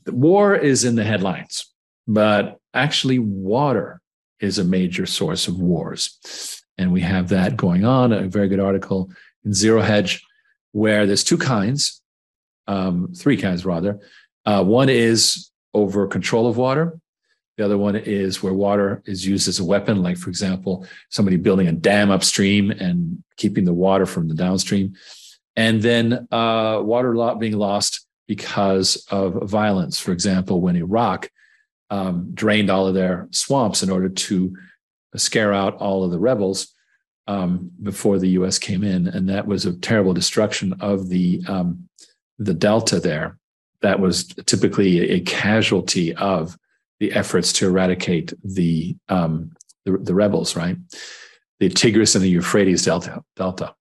war 0.07 0.55
is 0.55 0.83
in 0.83 0.95
the 0.95 1.03
headlines, 1.03 1.71
but 2.07 2.59
actually, 2.75 3.19
water 3.19 4.01
is 4.39 4.59
a 4.59 4.63
major 4.63 5.05
source 5.05 5.47
of 5.47 5.59
wars. 5.59 6.61
And 6.77 6.91
we 6.91 7.01
have 7.01 7.29
that 7.29 7.55
going 7.55 7.85
on. 7.85 8.11
A 8.11 8.27
very 8.27 8.47
good 8.47 8.59
article 8.59 9.09
in 9.45 9.53
Zero 9.53 9.81
Hedge, 9.81 10.23
where 10.73 11.05
there's 11.05 11.23
two 11.23 11.37
kinds, 11.37 12.01
um, 12.67 13.13
three 13.15 13.37
kinds 13.37 13.65
rather. 13.65 13.99
Uh, 14.45 14.63
one 14.63 14.89
is 14.89 15.49
over 15.73 16.07
control 16.07 16.47
of 16.47 16.57
water. 16.57 16.99
The 17.57 17.63
other 17.63 17.77
one 17.77 17.95
is 17.95 18.43
where 18.43 18.53
water 18.53 19.01
is 19.05 19.25
used 19.25 19.47
as 19.47 19.59
a 19.59 19.63
weapon, 19.63 20.03
like, 20.03 20.17
for 20.17 20.29
example, 20.29 20.85
somebody 21.09 21.37
building 21.37 21.67
a 21.67 21.71
dam 21.71 22.11
upstream 22.11 22.69
and 22.69 23.23
keeping 23.37 23.63
the 23.63 23.73
water 23.73 24.05
from 24.05 24.27
the 24.27 24.35
downstream. 24.35 24.95
And 25.55 25.81
then 25.81 26.27
uh, 26.31 26.81
water 26.83 27.13
being 27.39 27.57
lost 27.57 28.05
because 28.27 29.05
of 29.09 29.49
violence. 29.49 29.99
For 29.99 30.11
example, 30.11 30.59
when 30.59 30.75
Iraq 30.75 31.29
um, 31.89 32.31
drained 32.33 32.69
all 32.69 32.87
of 32.87 32.93
their 32.93 33.27
swamps 33.31 33.83
in 33.83 33.89
order 33.89 34.09
to 34.09 34.55
scare 35.15 35.53
out 35.53 35.77
all 35.77 36.03
of 36.03 36.11
the 36.11 36.19
rebels 36.19 36.73
um, 37.27 37.71
before 37.81 38.19
the 38.19 38.29
U.S. 38.29 38.59
came 38.59 38.83
in, 38.83 39.07
and 39.07 39.29
that 39.29 39.47
was 39.47 39.65
a 39.65 39.73
terrible 39.73 40.13
destruction 40.13 40.73
of 40.79 41.09
the 41.09 41.41
um, 41.47 41.89
the 42.37 42.53
delta 42.53 42.99
there. 42.99 43.37
That 43.81 43.99
was 43.99 44.25
typically 44.45 45.11
a 45.11 45.21
casualty 45.21 46.13
of 46.15 46.57
the 46.99 47.11
efforts 47.13 47.51
to 47.53 47.67
eradicate 47.67 48.33
the 48.43 48.95
um, 49.09 49.51
the, 49.85 49.97
the 49.97 50.15
rebels, 50.15 50.55
right? 50.55 50.77
The 51.59 51.69
Tigris 51.69 52.15
and 52.15 52.23
the 52.23 52.29
Euphrates 52.29 52.83
delta. 52.83 53.23
Delta. 53.35 53.73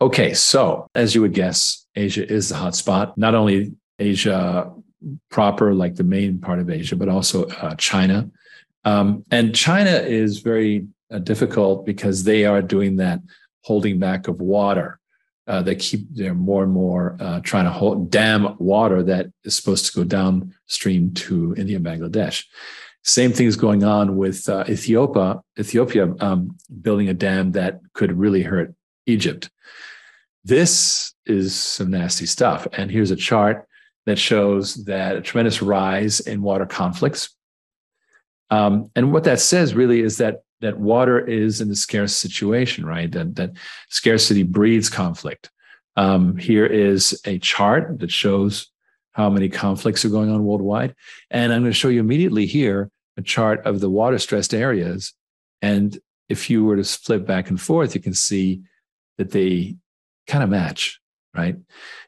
Okay, 0.00 0.34
so 0.34 0.86
as 0.94 1.14
you 1.14 1.20
would 1.20 1.34
guess, 1.34 1.86
Asia 1.94 2.30
is 2.30 2.48
the 2.48 2.56
hot 2.56 2.74
spot. 2.74 3.16
Not 3.16 3.34
only 3.34 3.72
Asia 3.98 4.72
proper, 5.30 5.74
like 5.74 5.96
the 5.96 6.04
main 6.04 6.38
part 6.38 6.58
of 6.58 6.70
Asia, 6.70 6.96
but 6.96 7.08
also 7.08 7.46
uh, 7.46 7.74
China. 7.76 8.30
Um, 8.84 9.24
and 9.30 9.54
China 9.54 9.90
is 9.90 10.40
very 10.40 10.86
uh, 11.10 11.18
difficult 11.18 11.84
because 11.84 12.24
they 12.24 12.44
are 12.44 12.62
doing 12.62 12.96
that 12.96 13.20
holding 13.62 13.98
back 13.98 14.28
of 14.28 14.40
water. 14.40 14.98
Uh, 15.46 15.62
they 15.62 15.74
keep 15.74 16.06
they're 16.12 16.34
more 16.34 16.62
and 16.62 16.72
more 16.72 17.16
uh, 17.18 17.40
trying 17.40 17.64
to 17.64 17.70
hold 17.70 18.10
dam 18.10 18.56
water 18.58 19.02
that 19.02 19.26
is 19.44 19.56
supposed 19.56 19.86
to 19.86 19.92
go 19.92 20.04
downstream 20.04 21.12
to 21.12 21.54
India 21.56 21.76
and 21.76 21.84
Bangladesh. 21.84 22.44
Same 23.02 23.32
thing 23.32 23.46
is 23.46 23.56
going 23.56 23.82
on 23.82 24.16
with 24.16 24.48
uh, 24.48 24.64
Ethiopia. 24.68 25.40
Ethiopia 25.58 26.14
um, 26.20 26.56
building 26.82 27.08
a 27.08 27.14
dam 27.14 27.52
that 27.52 27.80
could 27.94 28.16
really 28.16 28.42
hurt 28.42 28.74
Egypt. 29.06 29.50
This 30.44 31.14
is 31.26 31.54
some 31.54 31.90
nasty 31.90 32.26
stuff. 32.26 32.66
And 32.72 32.90
here's 32.90 33.10
a 33.10 33.16
chart 33.16 33.66
that 34.06 34.18
shows 34.18 34.84
that 34.84 35.16
a 35.16 35.20
tremendous 35.20 35.62
rise 35.62 36.20
in 36.20 36.42
water 36.42 36.66
conflicts. 36.66 37.30
Um, 38.50 38.90
and 38.96 39.12
what 39.12 39.24
that 39.24 39.40
says 39.40 39.74
really 39.74 40.00
is 40.00 40.18
that 40.18 40.42
that 40.60 40.78
water 40.78 41.18
is 41.18 41.60
in 41.60 41.70
a 41.70 41.74
scarce 41.74 42.14
situation, 42.14 42.84
right? 42.84 43.10
That 43.10 43.36
that 43.36 43.52
scarcity 43.88 44.42
breeds 44.42 44.88
conflict. 44.88 45.50
Um, 45.96 46.36
here 46.36 46.66
is 46.66 47.20
a 47.24 47.38
chart 47.38 48.00
that 48.00 48.10
shows 48.10 48.68
how 49.12 49.30
many 49.30 49.48
conflicts 49.48 50.04
are 50.04 50.10
going 50.10 50.30
on 50.30 50.44
worldwide, 50.44 50.94
and 51.30 51.52
I'm 51.52 51.62
going 51.62 51.72
to 51.72 51.78
show 51.78 51.88
you 51.88 52.00
immediately 52.00 52.46
here 52.46 52.90
a 53.16 53.22
chart 53.22 53.66
of 53.66 53.80
the 53.80 53.90
water 53.90 54.18
stressed 54.18 54.54
areas. 54.54 55.12
And 55.62 55.98
if 56.28 56.48
you 56.48 56.64
were 56.64 56.76
to 56.76 56.84
flip 56.84 57.26
back 57.26 57.50
and 57.50 57.60
forth, 57.60 57.94
you 57.94 58.00
can 58.00 58.14
see 58.14 58.62
that 59.18 59.30
they 59.30 59.76
kind 60.26 60.44
of 60.44 60.50
match 60.50 61.00
right? 61.34 61.56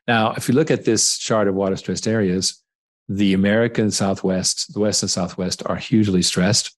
Now, 0.06 0.32
if 0.32 0.48
you 0.48 0.54
look 0.54 0.70
at 0.70 0.84
this 0.84 1.18
chart 1.18 1.48
of 1.48 1.54
water 1.54 1.76
stressed 1.76 2.08
areas, 2.08 2.62
the 3.08 3.34
American 3.34 3.90
Southwest, 3.90 4.72
the 4.72 4.80
West 4.80 5.02
and 5.02 5.10
Southwest 5.10 5.62
are 5.66 5.76
hugely 5.76 6.22
stressed. 6.22 6.76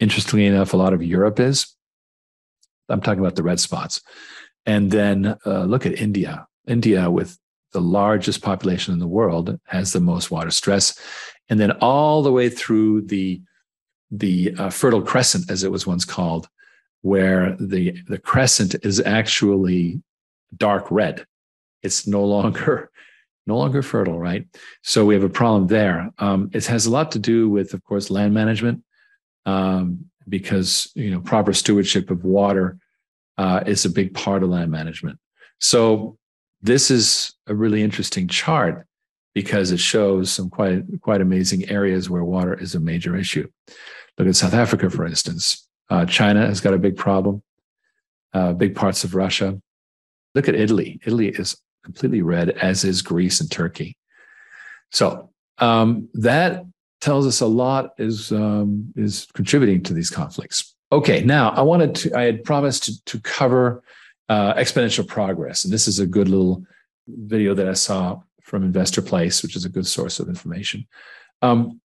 Interestingly 0.00 0.46
enough, 0.46 0.72
a 0.72 0.76
lot 0.76 0.92
of 0.92 1.02
Europe 1.02 1.40
is. 1.40 1.74
I'm 2.88 3.00
talking 3.00 3.20
about 3.20 3.36
the 3.36 3.42
red 3.42 3.60
spots. 3.60 4.00
And 4.64 4.90
then 4.90 5.36
uh, 5.46 5.64
look 5.64 5.86
at 5.86 6.00
India. 6.00 6.46
India, 6.66 7.10
with 7.10 7.38
the 7.72 7.80
largest 7.80 8.42
population 8.42 8.92
in 8.92 8.98
the 8.98 9.06
world, 9.06 9.58
has 9.66 9.92
the 9.92 10.00
most 10.00 10.30
water 10.30 10.50
stress. 10.50 10.98
And 11.48 11.60
then 11.60 11.72
all 11.80 12.22
the 12.22 12.32
way 12.32 12.48
through 12.48 13.02
the, 13.02 13.40
the 14.10 14.54
uh, 14.58 14.70
Fertile 14.70 15.02
Crescent, 15.02 15.50
as 15.50 15.62
it 15.62 15.70
was 15.70 15.86
once 15.86 16.04
called, 16.04 16.48
where 17.02 17.56
the, 17.60 18.00
the 18.08 18.18
crescent 18.18 18.74
is 18.82 19.00
actually 19.00 20.02
dark 20.56 20.90
red 20.90 21.26
it's 21.82 22.06
no 22.06 22.24
longer 22.24 22.90
no 23.46 23.56
longer 23.56 23.82
fertile, 23.82 24.18
right? 24.18 24.46
So 24.82 25.04
we 25.04 25.14
have 25.14 25.22
a 25.22 25.28
problem 25.28 25.68
there. 25.68 26.10
Um, 26.18 26.50
it 26.52 26.66
has 26.66 26.86
a 26.86 26.90
lot 26.90 27.12
to 27.12 27.18
do 27.18 27.48
with, 27.48 27.74
of 27.74 27.84
course, 27.84 28.10
land 28.10 28.34
management, 28.34 28.82
um, 29.44 30.06
because 30.28 30.90
you 30.94 31.10
know 31.10 31.20
proper 31.20 31.52
stewardship 31.52 32.10
of 32.10 32.24
water 32.24 32.78
uh, 33.38 33.62
is 33.66 33.84
a 33.84 33.90
big 33.90 34.14
part 34.14 34.42
of 34.42 34.50
land 34.50 34.70
management. 34.70 35.18
So 35.60 36.18
this 36.60 36.90
is 36.90 37.34
a 37.46 37.54
really 37.54 37.82
interesting 37.82 38.26
chart 38.28 38.86
because 39.34 39.70
it 39.70 39.78
shows 39.78 40.32
some 40.32 40.50
quite 40.50 40.82
quite 41.00 41.20
amazing 41.20 41.68
areas 41.70 42.10
where 42.10 42.24
water 42.24 42.54
is 42.54 42.74
a 42.74 42.80
major 42.80 43.16
issue. 43.16 43.48
Look 44.18 44.26
at 44.28 44.36
South 44.36 44.54
Africa, 44.54 44.90
for 44.90 45.06
instance. 45.06 45.68
Uh, 45.88 46.04
China 46.04 46.46
has 46.46 46.60
got 46.60 46.74
a 46.74 46.78
big 46.78 46.96
problem. 46.96 47.42
Uh, 48.32 48.52
big 48.52 48.74
parts 48.74 49.04
of 49.04 49.14
Russia. 49.14 49.60
Look 50.34 50.48
at 50.48 50.54
Italy. 50.54 51.00
Italy 51.04 51.28
is 51.28 51.56
completely 51.86 52.20
red, 52.20 52.50
as 52.50 52.84
is 52.84 53.00
Greece 53.00 53.40
and 53.40 53.50
Turkey. 53.50 53.96
So 54.90 55.30
um, 55.58 56.08
that 56.14 56.64
tells 57.00 57.26
us 57.26 57.40
a 57.40 57.46
lot 57.46 57.94
is 57.96 58.32
um, 58.32 58.92
is 58.96 59.28
contributing 59.34 59.82
to 59.84 59.94
these 59.94 60.10
conflicts. 60.10 60.74
Okay, 60.90 61.22
now 61.24 61.50
I 61.50 61.62
wanted 61.62 61.94
to. 61.94 62.18
I 62.18 62.24
had 62.24 62.42
promised 62.44 62.84
to, 62.84 63.04
to 63.04 63.20
cover 63.20 63.82
uh, 64.28 64.54
exponential 64.54 65.06
progress, 65.06 65.64
and 65.64 65.72
this 65.72 65.86
is 65.88 65.98
a 66.00 66.06
good 66.06 66.28
little 66.28 66.64
video 67.06 67.54
that 67.54 67.68
I 67.68 67.74
saw 67.74 68.20
from 68.42 68.64
Investor 68.64 69.02
Place, 69.02 69.42
which 69.42 69.56
is 69.56 69.64
a 69.64 69.74
good 69.76 69.86
source 69.86 70.20
of 70.20 70.28
information. 70.28 70.86
Um, 71.42 71.80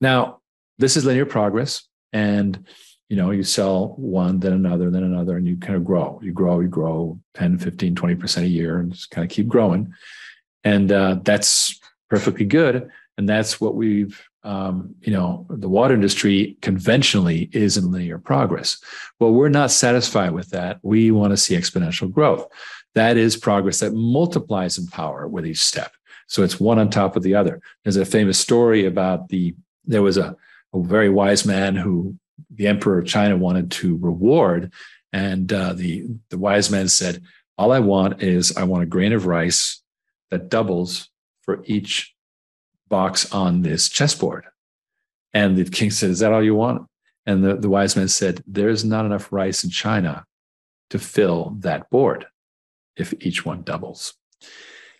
now, 0.00 0.40
this 0.78 0.96
is 0.96 1.04
linear 1.04 1.26
progress, 1.26 1.88
and 2.12 2.66
you 3.08 3.16
know 3.16 3.30
you 3.30 3.42
sell 3.42 3.88
one 3.96 4.40
then 4.40 4.52
another 4.52 4.90
then 4.90 5.04
another 5.04 5.36
and 5.36 5.46
you 5.46 5.56
kind 5.56 5.76
of 5.76 5.84
grow. 5.84 6.20
You 6.22 6.32
grow 6.32 6.60
you 6.60 6.68
grow 6.68 7.18
10 7.34 7.58
15 7.58 7.94
20% 7.94 8.42
a 8.42 8.46
year 8.46 8.78
and 8.78 8.92
just 8.92 9.10
kind 9.10 9.24
of 9.24 9.30
keep 9.30 9.46
growing. 9.46 9.92
And 10.64 10.90
uh, 10.90 11.20
that's 11.22 11.78
perfectly 12.10 12.44
good. 12.44 12.88
And 13.18 13.28
that's 13.28 13.60
what 13.60 13.74
we've 13.74 14.22
um, 14.42 14.94
you 15.00 15.12
know 15.12 15.46
the 15.50 15.68
water 15.68 15.94
industry 15.94 16.56
conventionally 16.62 17.48
is 17.52 17.76
in 17.76 17.90
linear 17.90 18.18
progress. 18.18 18.78
Well 19.20 19.32
we're 19.32 19.48
not 19.48 19.70
satisfied 19.70 20.32
with 20.32 20.50
that. 20.50 20.78
We 20.82 21.10
want 21.10 21.32
to 21.32 21.36
see 21.36 21.56
exponential 21.56 22.10
growth. 22.10 22.46
That 22.94 23.16
is 23.16 23.36
progress 23.36 23.80
that 23.80 23.92
multiplies 23.92 24.78
in 24.78 24.86
power 24.86 25.28
with 25.28 25.46
each 25.46 25.62
step. 25.62 25.92
So 26.28 26.42
it's 26.42 26.58
one 26.58 26.78
on 26.78 26.90
top 26.90 27.14
of 27.14 27.22
the 27.22 27.34
other. 27.34 27.60
There's 27.84 27.96
a 27.96 28.04
famous 28.04 28.38
story 28.38 28.86
about 28.86 29.28
the 29.28 29.54
there 29.84 30.02
was 30.02 30.16
a, 30.16 30.36
a 30.74 30.82
very 30.82 31.08
wise 31.08 31.46
man 31.46 31.76
who 31.76 32.16
the 32.50 32.66
emperor 32.66 32.98
of 32.98 33.06
China 33.06 33.36
wanted 33.36 33.70
to 33.72 33.96
reward, 33.96 34.72
and 35.12 35.52
uh, 35.52 35.72
the 35.72 36.06
the 36.30 36.38
wise 36.38 36.70
men 36.70 36.88
said, 36.88 37.22
"All 37.58 37.72
I 37.72 37.80
want 37.80 38.22
is 38.22 38.56
I 38.56 38.64
want 38.64 38.82
a 38.82 38.86
grain 38.86 39.12
of 39.12 39.26
rice 39.26 39.82
that 40.30 40.48
doubles 40.48 41.08
for 41.42 41.62
each 41.66 42.14
box 42.88 43.32
on 43.32 43.62
this 43.62 43.88
chessboard." 43.88 44.44
And 45.32 45.56
the 45.56 45.64
king 45.64 45.90
said, 45.90 46.10
"Is 46.10 46.20
that 46.20 46.32
all 46.32 46.42
you 46.42 46.54
want?" 46.54 46.86
And 47.24 47.44
the, 47.44 47.56
the 47.56 47.70
wise 47.70 47.96
men 47.96 48.08
said, 48.08 48.42
"There 48.46 48.68
is 48.68 48.84
not 48.84 49.06
enough 49.06 49.32
rice 49.32 49.64
in 49.64 49.70
China 49.70 50.24
to 50.90 50.98
fill 50.98 51.56
that 51.60 51.90
board 51.90 52.26
if 52.96 53.14
each 53.20 53.44
one 53.44 53.62
doubles." 53.62 54.14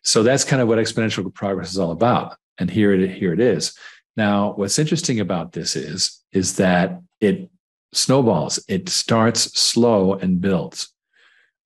So 0.03 0.23
that's 0.23 0.45
kind 0.45 0.63
of 0.63 0.69
what 0.69 0.79
exponential 0.79 1.35
progress 1.35 1.71
is 1.71 1.79
all 1.79 1.91
about. 1.91 2.37
And 2.59 2.71
here 2.71 2.93
it 2.93 3.11
here 3.11 3.33
it 3.33 3.41
is. 3.41 3.77
Now, 4.17 4.53
what's 4.55 4.79
interesting 4.79 5.21
about 5.21 5.53
this 5.53 5.77
is 5.77 6.23
is 6.33 6.57
that 6.57 7.01
it 7.21 7.51
snowballs. 7.93 8.63
It 8.69 8.89
starts 8.89 9.59
slow 9.59 10.15
and 10.15 10.41
builds, 10.41 10.93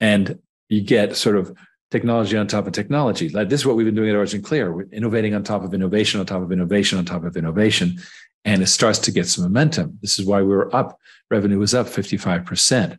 and 0.00 0.38
you 0.68 0.80
get 0.80 1.16
sort 1.16 1.36
of 1.36 1.56
technology 1.90 2.36
on 2.36 2.46
top 2.46 2.66
of 2.66 2.72
technology. 2.72 3.28
Like 3.28 3.48
this 3.48 3.60
is 3.60 3.66
what 3.66 3.76
we've 3.76 3.86
been 3.86 3.94
doing 3.94 4.10
at 4.10 4.16
Origin 4.16 4.42
Clear. 4.42 4.72
We're 4.72 4.88
innovating 4.92 5.34
on 5.34 5.42
top 5.42 5.64
of 5.64 5.74
innovation, 5.74 6.20
on 6.20 6.26
top 6.26 6.42
of 6.42 6.52
innovation, 6.52 6.98
on 6.98 7.04
top 7.04 7.24
of 7.24 7.36
innovation, 7.36 8.00
and 8.44 8.62
it 8.62 8.68
starts 8.68 8.98
to 9.00 9.12
get 9.12 9.26
some 9.26 9.44
momentum. 9.44 9.98
This 10.00 10.18
is 10.18 10.26
why 10.26 10.42
we 10.42 10.48
were 10.48 10.74
up. 10.74 10.98
Revenue 11.30 11.58
was 11.58 11.74
up 11.74 11.86
55%, 11.86 12.96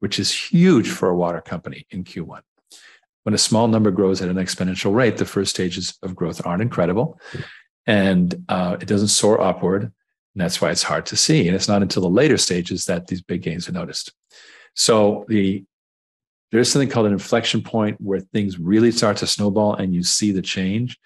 which 0.00 0.18
is 0.18 0.32
huge 0.32 0.88
for 0.88 1.08
a 1.08 1.16
water 1.16 1.40
company 1.40 1.86
in 1.90 2.04
Q1. 2.04 2.40
When 3.24 3.34
a 3.34 3.38
small 3.38 3.68
number 3.68 3.90
grows 3.90 4.22
at 4.22 4.30
an 4.30 4.36
exponential 4.36 4.94
rate, 4.94 5.18
the 5.18 5.26
first 5.26 5.50
stages 5.50 5.98
of 6.02 6.14
growth 6.14 6.46
aren't 6.46 6.62
incredible 6.62 7.20
and 7.88 8.44
uh, 8.50 8.76
it 8.80 8.86
doesn't 8.86 9.08
soar 9.08 9.40
upward. 9.40 9.82
And 9.82 9.92
that's 10.44 10.60
why 10.60 10.70
it's 10.70 10.84
hard 10.84 11.06
to 11.06 11.16
see. 11.16 11.48
And 11.48 11.56
it's 11.56 11.66
not 11.66 11.82
until 11.82 12.02
the 12.02 12.10
later 12.10 12.36
stages 12.36 12.84
that 12.84 13.08
these 13.08 13.22
big 13.22 13.42
gains 13.42 13.68
are 13.68 13.72
noticed. 13.72 14.12
So 14.74 15.24
the 15.26 15.64
there's 16.52 16.70
something 16.70 16.88
called 16.88 17.06
an 17.06 17.12
inflection 17.12 17.60
point 17.60 18.00
where 18.00 18.20
things 18.20 18.58
really 18.58 18.90
start 18.90 19.18
to 19.18 19.26
snowball 19.26 19.74
and 19.74 19.92
you 19.92 20.02
see 20.02 20.32
the 20.32 20.40
change. 20.40 20.98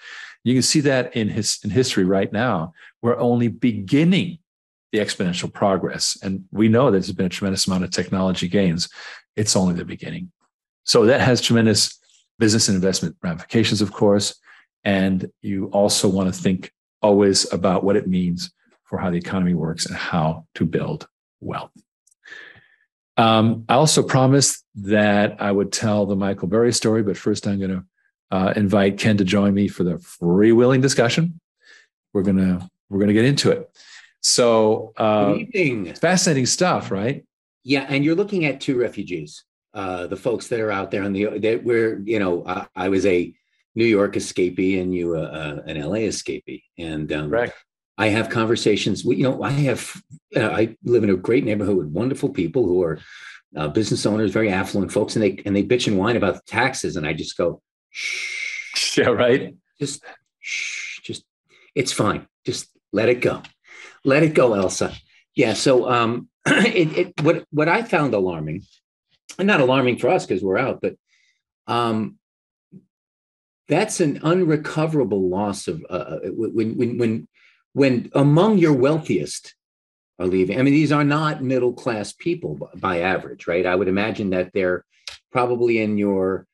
You 0.44 0.54
can 0.54 0.62
see 0.62 0.80
that 0.80 1.16
in 1.16 1.28
his 1.28 1.58
in 1.64 1.70
history 1.70 2.04
right 2.04 2.32
now. 2.32 2.74
We're 3.00 3.18
only 3.18 3.48
beginning 3.48 4.38
the 4.90 4.98
exponential 4.98 5.52
progress. 5.52 6.18
And 6.22 6.44
we 6.52 6.68
know 6.68 6.86
that 6.86 6.98
there's 6.98 7.12
been 7.12 7.26
a 7.26 7.30
tremendous 7.30 7.66
amount 7.66 7.84
of 7.84 7.90
technology 7.90 8.48
gains. 8.48 8.88
It's 9.36 9.56
only 9.56 9.74
the 9.74 9.84
beginning. 9.84 10.30
So 10.84 11.06
that 11.06 11.20
has 11.20 11.40
tremendous 11.40 11.98
business 12.38 12.68
and 12.68 12.74
investment 12.74 13.16
ramifications, 13.22 13.80
of 13.80 13.92
course. 13.92 14.34
And 14.84 15.30
you 15.40 15.66
also 15.66 16.08
want 16.08 16.32
to 16.32 16.40
think 16.40 16.72
always 17.00 17.50
about 17.52 17.84
what 17.84 17.96
it 17.96 18.06
means 18.08 18.52
for 18.84 18.98
how 18.98 19.10
the 19.10 19.16
economy 19.16 19.54
works 19.54 19.86
and 19.86 19.96
how 19.96 20.46
to 20.54 20.64
build 20.64 21.08
wealth. 21.40 21.70
Um, 23.16 23.64
I 23.68 23.74
also 23.74 24.02
promised 24.02 24.64
that 24.76 25.40
I 25.40 25.52
would 25.52 25.72
tell 25.72 26.06
the 26.06 26.16
Michael 26.16 26.48
Burry 26.48 26.72
story, 26.72 27.02
but 27.02 27.16
first 27.16 27.46
I'm 27.46 27.58
going 27.58 27.70
to 27.70 27.84
uh, 28.32 28.54
invite 28.56 28.98
Ken 28.98 29.18
to 29.18 29.24
join 29.24 29.52
me 29.52 29.68
for 29.68 29.84
the 29.84 29.94
freewheeling 29.96 30.80
discussion. 30.80 31.38
We're 32.14 32.22
gonna 32.22 32.68
we're 32.88 32.98
gonna 32.98 33.12
get 33.12 33.26
into 33.26 33.50
it. 33.50 33.70
So, 34.22 34.92
uh, 34.96 35.34
fascinating 36.00 36.46
stuff, 36.46 36.90
right? 36.90 37.24
Yeah, 37.62 37.86
and 37.88 38.04
you're 38.04 38.14
looking 38.14 38.44
at 38.46 38.60
two 38.60 38.78
refugees, 38.78 39.44
uh, 39.74 40.06
the 40.06 40.16
folks 40.16 40.48
that 40.48 40.60
are 40.60 40.70
out 40.70 40.90
there 40.90 41.02
on 41.02 41.12
the 41.12 41.38
that 41.38 41.62
where 41.62 42.00
you 42.00 42.18
know 42.18 42.42
I, 42.46 42.66
I 42.74 42.88
was 42.88 43.04
a 43.04 43.34
New 43.74 43.86
York 43.86 44.14
escapee 44.14 44.80
and 44.80 44.94
you 44.94 45.16
uh, 45.16 45.62
an 45.66 45.80
LA 45.80 45.98
escapee. 46.08 46.62
And 46.78 47.10
um, 47.12 47.30
right. 47.30 47.52
I 47.98 48.08
have 48.08 48.30
conversations. 48.30 49.04
you 49.04 49.22
know, 49.22 49.42
I 49.42 49.50
have. 49.50 49.92
Uh, 50.34 50.48
I 50.48 50.76
live 50.84 51.04
in 51.04 51.10
a 51.10 51.16
great 51.16 51.44
neighborhood 51.44 51.76
with 51.76 51.86
wonderful 51.86 52.30
people 52.30 52.66
who 52.66 52.82
are 52.82 52.98
uh, 53.56 53.68
business 53.68 54.06
owners, 54.06 54.32
very 54.32 54.50
affluent 54.50 54.92
folks, 54.92 55.14
and 55.14 55.22
they 55.22 55.42
and 55.44 55.54
they 55.54 55.62
bitch 55.62 55.86
and 55.86 55.98
whine 55.98 56.16
about 56.16 56.34
the 56.34 56.42
taxes, 56.46 56.96
and 56.96 57.06
I 57.06 57.12
just 57.12 57.36
go, 57.36 57.60
shh, 57.90 58.96
yeah, 58.98 59.08
right. 59.08 59.54
Just, 59.78 60.02
shh, 60.40 61.00
just, 61.02 61.24
it's 61.74 61.92
fine. 61.92 62.26
Just 62.46 62.70
let 62.92 63.08
it 63.08 63.20
go, 63.20 63.42
let 64.04 64.22
it 64.22 64.34
go, 64.34 64.54
Elsa. 64.54 64.94
Yeah. 65.34 65.52
So, 65.54 65.90
um, 65.90 66.28
it, 66.46 66.96
it 66.96 67.22
what 67.22 67.44
what 67.50 67.68
I 67.68 67.82
found 67.82 68.14
alarming, 68.14 68.62
and 69.38 69.46
not 69.46 69.60
alarming 69.60 69.98
for 69.98 70.08
us 70.08 70.26
because 70.26 70.42
we're 70.42 70.58
out, 70.58 70.80
but 70.80 70.96
um, 71.66 72.18
that's 73.68 74.00
an 74.00 74.20
unrecoverable 74.22 75.28
loss 75.28 75.68
of 75.68 75.84
uh, 75.88 75.92
uh 75.92 76.18
when 76.32 76.76
when 76.76 76.98
when 76.98 77.28
when 77.72 78.10
among 78.14 78.58
your 78.58 78.74
wealthiest 78.74 79.54
are 80.18 80.26
leaving. 80.26 80.58
I 80.58 80.62
mean, 80.62 80.74
these 80.74 80.92
are 80.92 81.04
not 81.04 81.42
middle 81.42 81.72
class 81.72 82.12
people 82.12 82.70
by 82.76 83.00
average, 83.00 83.46
right? 83.46 83.64
I 83.64 83.74
would 83.74 83.88
imagine 83.88 84.30
that 84.30 84.52
they're 84.52 84.84
probably 85.30 85.80
in 85.80 85.96
your 85.96 86.46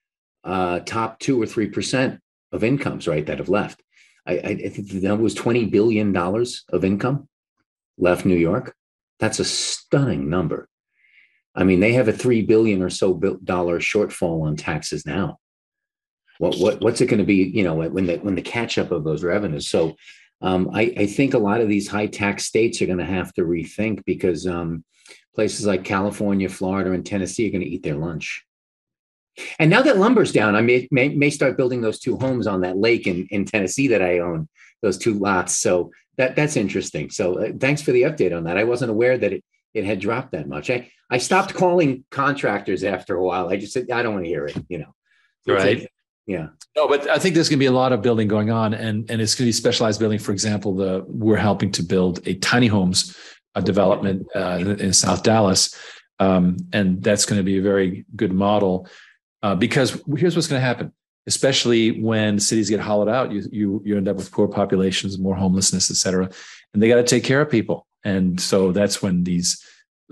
uh, 0.44 0.80
top 0.80 1.18
two 1.18 1.40
or 1.40 1.46
three 1.46 1.68
percent 1.68 2.20
of 2.52 2.64
incomes, 2.64 3.08
right, 3.08 3.26
that 3.26 3.38
have 3.38 3.48
left. 3.48 3.82
I, 4.26 4.38
I 4.38 4.68
think 4.68 4.88
the 4.88 5.00
number 5.00 5.22
was 5.22 5.34
twenty 5.34 5.66
billion 5.66 6.12
dollars 6.12 6.64
of 6.68 6.84
income 6.84 7.28
left 7.96 8.24
New 8.24 8.36
York. 8.36 8.74
That's 9.18 9.40
a 9.40 9.44
stunning 9.44 10.30
number. 10.30 10.68
I 11.54 11.64
mean, 11.64 11.80
they 11.80 11.94
have 11.94 12.06
a 12.06 12.12
three 12.12 12.42
billion 12.42 12.82
or 12.82 12.90
so 12.90 13.14
dollar 13.42 13.80
shortfall 13.80 14.46
on 14.46 14.56
taxes 14.56 15.04
now 15.04 15.38
what 16.38 16.56
what 16.58 16.80
what's 16.80 17.00
it 17.00 17.06
going 17.06 17.18
to 17.18 17.24
be 17.24 17.36
you 17.36 17.64
know 17.64 17.74
when 17.74 18.06
the 18.06 18.16
when 18.18 18.34
the 18.34 18.42
catch 18.42 18.78
up 18.78 18.90
of 18.90 19.04
those 19.04 19.24
revenues 19.24 19.68
so 19.68 19.96
um, 20.40 20.70
I, 20.72 20.94
I, 20.96 21.06
think 21.06 21.34
a 21.34 21.38
lot 21.38 21.60
of 21.60 21.68
these 21.68 21.88
high 21.88 22.06
tax 22.06 22.44
states 22.44 22.80
are 22.80 22.86
going 22.86 22.98
to 22.98 23.04
have 23.04 23.32
to 23.34 23.42
rethink 23.42 24.04
because 24.04 24.46
um, 24.46 24.84
places 25.34 25.66
like 25.66 25.84
California, 25.84 26.48
Florida, 26.48 26.92
and 26.92 27.04
Tennessee 27.04 27.48
are 27.48 27.50
going 27.50 27.64
to 27.64 27.68
eat 27.68 27.82
their 27.82 27.96
lunch. 27.96 28.44
And 29.58 29.70
now 29.70 29.82
that 29.82 29.98
lumber's 29.98 30.32
down, 30.32 30.54
I 30.54 30.62
may, 30.62 30.88
may, 30.90 31.08
may 31.08 31.30
start 31.30 31.56
building 31.56 31.80
those 31.80 31.98
two 31.98 32.16
homes 32.16 32.46
on 32.46 32.60
that 32.60 32.76
lake 32.76 33.06
in, 33.06 33.26
in 33.30 33.44
Tennessee 33.44 33.88
that 33.88 34.02
I 34.02 34.18
own, 34.18 34.48
those 34.82 34.98
two 34.98 35.14
lots. 35.14 35.56
So 35.56 35.90
that 36.16 36.36
that's 36.36 36.56
interesting. 36.56 37.10
So 37.10 37.38
uh, 37.38 37.52
thanks 37.58 37.82
for 37.82 37.92
the 37.92 38.02
update 38.02 38.36
on 38.36 38.44
that. 38.44 38.58
I 38.58 38.64
wasn't 38.64 38.90
aware 38.90 39.16
that 39.16 39.32
it 39.32 39.44
it 39.74 39.84
had 39.84 40.00
dropped 40.00 40.32
that 40.32 40.48
much. 40.48 40.70
I 40.70 40.90
I 41.10 41.18
stopped 41.18 41.54
calling 41.54 42.04
contractors 42.10 42.82
after 42.82 43.14
a 43.14 43.22
while. 43.22 43.48
I 43.48 43.56
just 43.56 43.72
said 43.72 43.90
I 43.90 44.02
don't 44.02 44.14
want 44.14 44.24
to 44.24 44.30
hear 44.30 44.46
it. 44.46 44.56
You 44.68 44.78
know, 44.78 44.94
right? 45.46 45.88
Yeah. 46.28 46.48
No 46.76 46.86
but 46.86 47.08
i 47.10 47.18
think 47.18 47.34
there's 47.34 47.48
going 47.48 47.58
to 47.58 47.62
be 47.62 47.66
a 47.66 47.72
lot 47.72 47.92
of 47.92 48.02
building 48.02 48.28
going 48.28 48.50
on 48.50 48.74
and 48.74 49.10
and 49.10 49.20
it's 49.20 49.34
going 49.34 49.46
to 49.46 49.48
be 49.48 49.52
specialized 49.52 49.98
building. 49.98 50.18
For 50.18 50.32
example 50.32 50.76
the 50.76 51.04
we're 51.08 51.36
helping 51.36 51.72
to 51.72 51.82
build 51.82 52.20
a 52.26 52.34
tiny 52.34 52.68
homes 52.68 53.16
a 53.54 53.62
development 53.62 54.26
uh, 54.36 54.76
in, 54.78 54.92
south 54.92 55.24
dallas. 55.24 55.74
Um, 56.20 56.56
and 56.72 57.02
that's 57.02 57.24
going 57.24 57.38
to 57.38 57.44
be 57.44 57.58
a 57.58 57.62
very 57.62 58.04
good 58.14 58.32
model 58.32 58.88
uh, 59.42 59.54
because 59.54 60.00
here's 60.16 60.36
what's 60.36 60.48
going 60.48 60.60
to 60.60 60.66
happen 60.66 60.92
especially 61.26 62.00
when 62.00 62.38
cities 62.38 62.70
get 62.70 62.80
hollowed 62.80 63.08
out 63.08 63.32
you 63.32 63.42
you 63.50 63.82
you 63.84 63.96
end 63.96 64.08
up 64.08 64.16
with 64.16 64.30
poor 64.30 64.48
populations 64.48 65.18
more 65.18 65.36
homelessness 65.36 65.90
et 65.90 65.96
cetera 65.96 66.28
and 66.72 66.82
they 66.82 66.88
got 66.88 66.96
to 66.96 67.02
take 67.02 67.24
care 67.24 67.40
of 67.40 67.50
people. 67.50 67.86
And 68.04 68.40
so 68.40 68.72
that's 68.72 69.02
when 69.02 69.24
these 69.24 69.62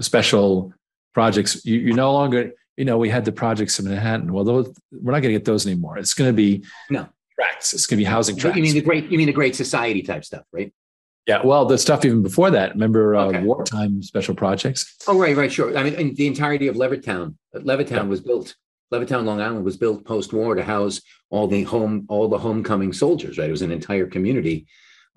special 0.00 0.72
projects 1.14 1.64
you, 1.64 1.79
you're 1.79 1.96
no 1.96 2.12
longer 2.12 2.52
you 2.76 2.84
know, 2.84 2.98
we 2.98 3.08
had 3.08 3.24
the 3.24 3.32
projects 3.32 3.78
in 3.78 3.88
Manhattan. 3.88 4.32
Well, 4.32 4.44
those, 4.44 4.66
we're 4.92 5.12
not 5.12 5.20
going 5.20 5.32
to 5.32 5.38
get 5.38 5.44
those 5.44 5.66
anymore. 5.66 5.98
It's 5.98 6.14
going 6.14 6.28
to 6.28 6.34
be 6.34 6.64
no 6.90 7.08
tracks. 7.34 7.74
It's 7.74 7.86
going 7.86 7.98
to 7.98 8.02
be 8.02 8.04
housing 8.04 8.36
tracks. 8.36 8.56
You 8.56 8.62
mean 8.62 8.74
the 8.74 8.82
great? 8.82 9.10
You 9.10 9.18
mean 9.18 9.26
the 9.26 9.32
Great 9.32 9.56
Society 9.56 10.02
type 10.02 10.24
stuff, 10.24 10.44
right? 10.52 10.72
Yeah. 11.26 11.42
Well, 11.44 11.64
the 11.64 11.76
stuff 11.76 12.04
even 12.04 12.22
before 12.22 12.50
that. 12.50 12.74
Remember 12.74 13.16
uh, 13.16 13.24
okay. 13.26 13.42
wartime 13.42 14.02
special 14.02 14.34
projects? 14.34 14.96
Oh, 15.08 15.18
right, 15.18 15.36
right, 15.36 15.50
sure. 15.50 15.76
I 15.76 15.82
mean, 15.82 16.14
the 16.14 16.26
entirety 16.26 16.68
of 16.68 16.76
Levittown. 16.76 17.34
Levittown 17.54 17.90
yeah. 17.90 18.02
was 18.02 18.20
built. 18.20 18.54
Levittown, 18.92 19.24
Long 19.24 19.40
Island, 19.40 19.64
was 19.64 19.76
built 19.76 20.04
post-war 20.04 20.54
to 20.54 20.62
house 20.62 21.00
all 21.30 21.48
the 21.48 21.64
home, 21.64 22.06
all 22.08 22.28
the 22.28 22.38
homecoming 22.38 22.92
soldiers. 22.92 23.38
Right, 23.38 23.48
it 23.48 23.50
was 23.50 23.62
an 23.62 23.72
entire 23.72 24.06
community 24.06 24.66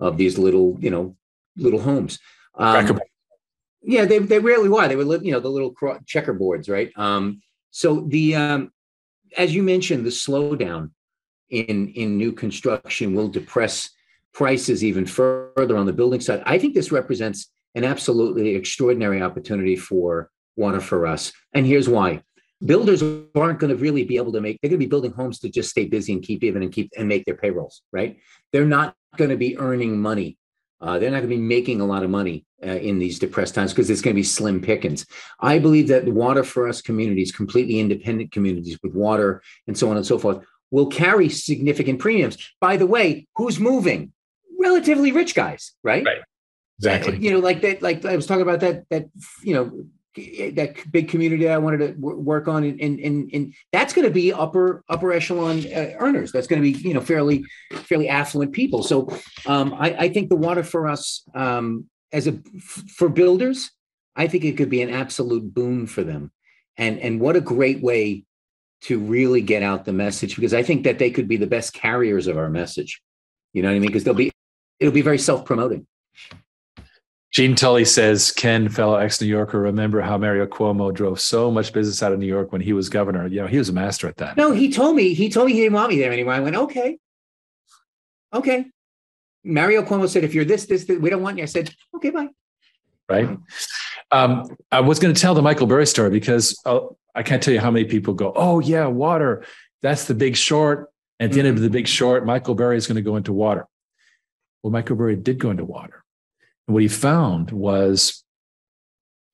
of 0.00 0.16
these 0.16 0.38
little, 0.38 0.76
you 0.80 0.90
know, 0.90 1.16
little 1.56 1.80
homes. 1.80 2.18
Um, 2.56 2.98
yeah, 3.82 4.04
they 4.04 4.18
they 4.18 4.40
really 4.40 4.68
were. 4.68 4.88
They 4.88 4.96
were, 4.96 5.22
you 5.22 5.30
know, 5.30 5.38
the 5.38 5.48
little 5.48 5.72
checkerboards, 5.72 6.68
right? 6.68 6.90
Um, 6.96 7.40
so 7.70 8.00
the 8.08 8.36
um, 8.36 8.72
as 9.36 9.54
you 9.54 9.62
mentioned, 9.62 10.04
the 10.04 10.10
slowdown 10.10 10.90
in 11.50 11.88
in 11.88 12.16
new 12.16 12.32
construction 12.32 13.14
will 13.14 13.28
depress 13.28 13.90
prices 14.32 14.84
even 14.84 15.06
further 15.06 15.76
on 15.76 15.86
the 15.86 15.92
building 15.92 16.20
side. 16.20 16.42
I 16.46 16.58
think 16.58 16.74
this 16.74 16.92
represents 16.92 17.50
an 17.74 17.84
absolutely 17.84 18.54
extraordinary 18.54 19.22
opportunity 19.22 19.76
for 19.76 20.30
water 20.56 20.80
for 20.80 21.06
us, 21.06 21.32
and 21.52 21.66
here's 21.66 21.88
why: 21.88 22.22
builders 22.64 23.02
aren't 23.34 23.58
going 23.58 23.74
to 23.74 23.76
really 23.76 24.04
be 24.04 24.16
able 24.16 24.32
to 24.32 24.40
make. 24.40 24.58
They're 24.60 24.70
going 24.70 24.80
to 24.80 24.86
be 24.86 24.90
building 24.90 25.12
homes 25.12 25.38
to 25.40 25.48
just 25.48 25.70
stay 25.70 25.86
busy 25.86 26.12
and 26.12 26.22
keep 26.22 26.42
even 26.42 26.62
and 26.62 26.72
keep 26.72 26.90
and 26.96 27.08
make 27.08 27.24
their 27.24 27.36
payrolls. 27.36 27.82
Right? 27.92 28.18
They're 28.52 28.66
not 28.66 28.94
going 29.16 29.30
to 29.30 29.36
be 29.36 29.58
earning 29.58 30.00
money. 30.00 30.38
Uh, 30.80 30.98
they're 30.98 31.10
not 31.10 31.18
going 31.18 31.30
to 31.30 31.36
be 31.36 31.42
making 31.42 31.80
a 31.80 31.84
lot 31.84 32.02
of 32.02 32.10
money 32.10 32.44
uh, 32.64 32.70
in 32.70 32.98
these 32.98 33.18
depressed 33.18 33.54
times 33.54 33.72
because 33.72 33.90
it's 33.90 34.00
going 34.00 34.14
to 34.14 34.18
be 34.18 34.24
slim 34.24 34.60
pickings. 34.60 35.06
I 35.40 35.58
believe 35.58 35.88
that 35.88 36.06
water 36.06 36.44
for 36.44 36.68
us 36.68 36.80
communities, 36.80 37.32
completely 37.32 37.80
independent 37.80 38.32
communities 38.32 38.78
with 38.82 38.94
water 38.94 39.42
and 39.66 39.76
so 39.76 39.90
on 39.90 39.96
and 39.96 40.06
so 40.06 40.18
forth, 40.18 40.44
will 40.70 40.86
carry 40.86 41.28
significant 41.28 41.98
premiums. 41.98 42.38
By 42.60 42.76
the 42.76 42.86
way, 42.86 43.26
who's 43.36 43.60
moving? 43.60 44.12
Relatively 44.58 45.12
rich 45.12 45.34
guys, 45.34 45.72
right? 45.82 46.04
Right. 46.04 46.20
Exactly. 46.78 47.18
You 47.18 47.32
know, 47.32 47.40
like 47.40 47.60
that. 47.60 47.82
Like 47.82 48.04
I 48.04 48.16
was 48.16 48.26
talking 48.26 48.42
about 48.42 48.60
that. 48.60 48.88
That 48.88 49.06
you 49.42 49.54
know 49.54 49.84
that 50.16 50.74
big 50.90 51.08
community 51.08 51.48
I 51.48 51.58
wanted 51.58 51.78
to 51.78 51.94
work 52.00 52.48
on, 52.48 52.64
and 52.64 52.80
and 52.80 53.30
and, 53.32 53.54
that's 53.72 53.92
going 53.92 54.06
to 54.06 54.12
be 54.12 54.32
upper 54.32 54.82
upper 54.88 55.12
echelon 55.12 55.60
uh, 55.66 55.92
earners. 55.98 56.32
That's 56.32 56.46
going 56.46 56.62
to 56.62 56.72
be 56.72 56.76
you 56.86 56.94
know 56.94 57.00
fairly 57.00 57.44
fairly 57.72 58.08
affluent 58.08 58.52
people. 58.52 58.82
So 58.82 59.08
um, 59.46 59.74
I, 59.74 59.94
I 59.94 60.08
think 60.08 60.28
the 60.28 60.36
water 60.36 60.64
for 60.64 60.88
us 60.88 61.22
um, 61.34 61.86
as 62.12 62.26
a 62.26 62.38
for 62.60 63.08
builders, 63.08 63.70
I 64.16 64.26
think 64.26 64.44
it 64.44 64.56
could 64.56 64.70
be 64.70 64.82
an 64.82 64.90
absolute 64.90 65.54
boon 65.54 65.86
for 65.86 66.02
them, 66.02 66.32
and 66.76 66.98
and 66.98 67.20
what 67.20 67.36
a 67.36 67.40
great 67.40 67.80
way 67.80 68.24
to 68.82 68.98
really 68.98 69.42
get 69.42 69.62
out 69.62 69.84
the 69.84 69.92
message 69.92 70.34
because 70.34 70.54
I 70.54 70.62
think 70.62 70.84
that 70.84 70.98
they 70.98 71.10
could 71.10 71.28
be 71.28 71.36
the 71.36 71.46
best 71.46 71.74
carriers 71.74 72.26
of 72.26 72.38
our 72.38 72.48
message. 72.48 73.00
You 73.52 73.62
know 73.62 73.68
what 73.68 73.76
I 73.76 73.78
mean? 73.78 73.88
Because 73.88 74.04
they'll 74.04 74.14
be 74.14 74.32
it'll 74.80 74.94
be 74.94 75.02
very 75.02 75.18
self 75.18 75.44
promoting. 75.44 75.86
Gene 77.32 77.54
Tully 77.54 77.84
says, 77.84 78.32
Ken, 78.32 78.68
fellow 78.68 78.96
ex 78.96 79.20
New 79.20 79.28
Yorker, 79.28 79.60
remember 79.60 80.00
how 80.00 80.18
Mario 80.18 80.46
Cuomo 80.46 80.92
drove 80.92 81.20
so 81.20 81.48
much 81.50 81.72
business 81.72 82.02
out 82.02 82.12
of 82.12 82.18
New 82.18 82.26
York 82.26 82.50
when 82.50 82.60
he 82.60 82.72
was 82.72 82.88
governor? 82.88 83.26
You 83.28 83.42
know, 83.42 83.46
he 83.46 83.58
was 83.58 83.68
a 83.68 83.72
master 83.72 84.08
at 84.08 84.16
that. 84.16 84.36
No, 84.36 84.50
he 84.50 84.72
told 84.72 84.96
me, 84.96 85.14
he 85.14 85.28
told 85.28 85.46
me 85.46 85.52
he 85.52 85.60
didn't 85.60 85.74
want 85.74 85.90
me 85.90 85.98
there 85.98 86.12
anymore. 86.12 86.34
I 86.34 86.40
went, 86.40 86.56
okay. 86.56 86.98
Okay. 88.34 88.66
Mario 89.44 89.82
Cuomo 89.82 90.08
said, 90.08 90.24
if 90.24 90.34
you're 90.34 90.44
this, 90.44 90.66
this, 90.66 90.84
this 90.86 90.98
we 90.98 91.08
don't 91.08 91.22
want 91.22 91.38
you. 91.38 91.44
I 91.44 91.46
said, 91.46 91.72
okay, 91.94 92.10
bye. 92.10 92.28
Right. 93.08 93.38
Um, 94.10 94.56
I 94.72 94.80
was 94.80 94.98
going 94.98 95.14
to 95.14 95.20
tell 95.20 95.34
the 95.34 95.42
Michael 95.42 95.68
Burry 95.68 95.86
story 95.86 96.10
because 96.10 96.60
uh, 96.66 96.80
I 97.14 97.22
can't 97.22 97.42
tell 97.42 97.54
you 97.54 97.60
how 97.60 97.70
many 97.70 97.84
people 97.84 98.12
go, 98.12 98.32
oh, 98.34 98.58
yeah, 98.58 98.86
water. 98.86 99.44
That's 99.82 100.06
the 100.06 100.14
big 100.14 100.36
short. 100.36 100.88
At 101.20 101.32
the 101.32 101.38
end 101.38 101.48
of 101.48 101.60
the 101.60 101.70
big 101.70 101.86
short, 101.86 102.24
Michael 102.24 102.54
Burry 102.54 102.76
is 102.76 102.86
going 102.86 102.96
to 102.96 103.02
go 103.02 103.16
into 103.16 103.32
water. 103.32 103.66
Well, 104.62 104.72
Michael 104.72 104.96
Burry 104.96 105.16
did 105.16 105.38
go 105.38 105.50
into 105.50 105.64
water. 105.64 106.02
And 106.70 106.74
what 106.74 106.82
he 106.82 106.88
found 106.88 107.50
was 107.50 108.22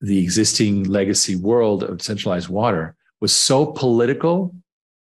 the 0.01 0.23
existing 0.23 0.85
legacy 0.85 1.35
world 1.35 1.83
of 1.83 2.01
centralized 2.01 2.49
water 2.49 2.95
was 3.21 3.31
so 3.31 3.63
political, 3.63 4.55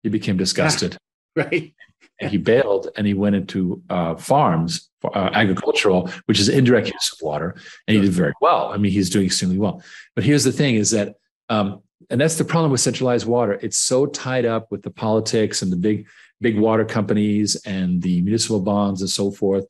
he 0.02 0.10
became 0.10 0.36
disgusted. 0.38 0.98
Right. 1.36 1.74
And 2.20 2.32
he 2.32 2.38
bailed 2.38 2.90
and 2.96 3.06
he 3.06 3.14
went 3.14 3.36
into 3.36 3.84
uh, 3.90 4.16
farms, 4.16 4.90
uh, 5.04 5.30
agricultural, 5.34 6.10
which 6.26 6.40
is 6.40 6.50
indirect 6.50 6.92
use 6.92 7.12
of 7.14 7.20
water. 7.24 7.56
And 7.88 7.96
he 7.96 8.02
did 8.02 8.12
very 8.12 8.34
well. 8.42 8.72
I 8.72 8.78
mean, 8.78 8.92
he's 8.92 9.12
doing 9.12 9.28
extremely 9.28 9.60
well. 9.60 9.84
But 10.16 10.24
here's 10.24 10.44
the 10.44 10.52
thing 10.52 10.76
is 10.76 10.90
that, 10.92 11.16
um, 11.50 11.82
and 12.10 12.20
that's 12.20 12.38
the 12.38 12.46
problem 12.46 12.72
with 12.72 12.82
centralized 12.82 13.28
water. 13.28 13.60
It's 13.62 13.78
so 13.78 14.08
tied 14.08 14.46
up 14.46 14.72
with 14.72 14.82
the 14.82 14.92
politics 14.92 15.62
and 15.62 15.72
the 15.72 15.76
big, 15.76 16.08
big 16.42 16.60
water 16.60 16.86
companies 16.86 17.56
and 17.64 18.02
the 18.02 18.22
municipal 18.22 18.60
bonds 18.60 19.02
and 19.02 19.10
so 19.10 19.30
forth 19.30 19.66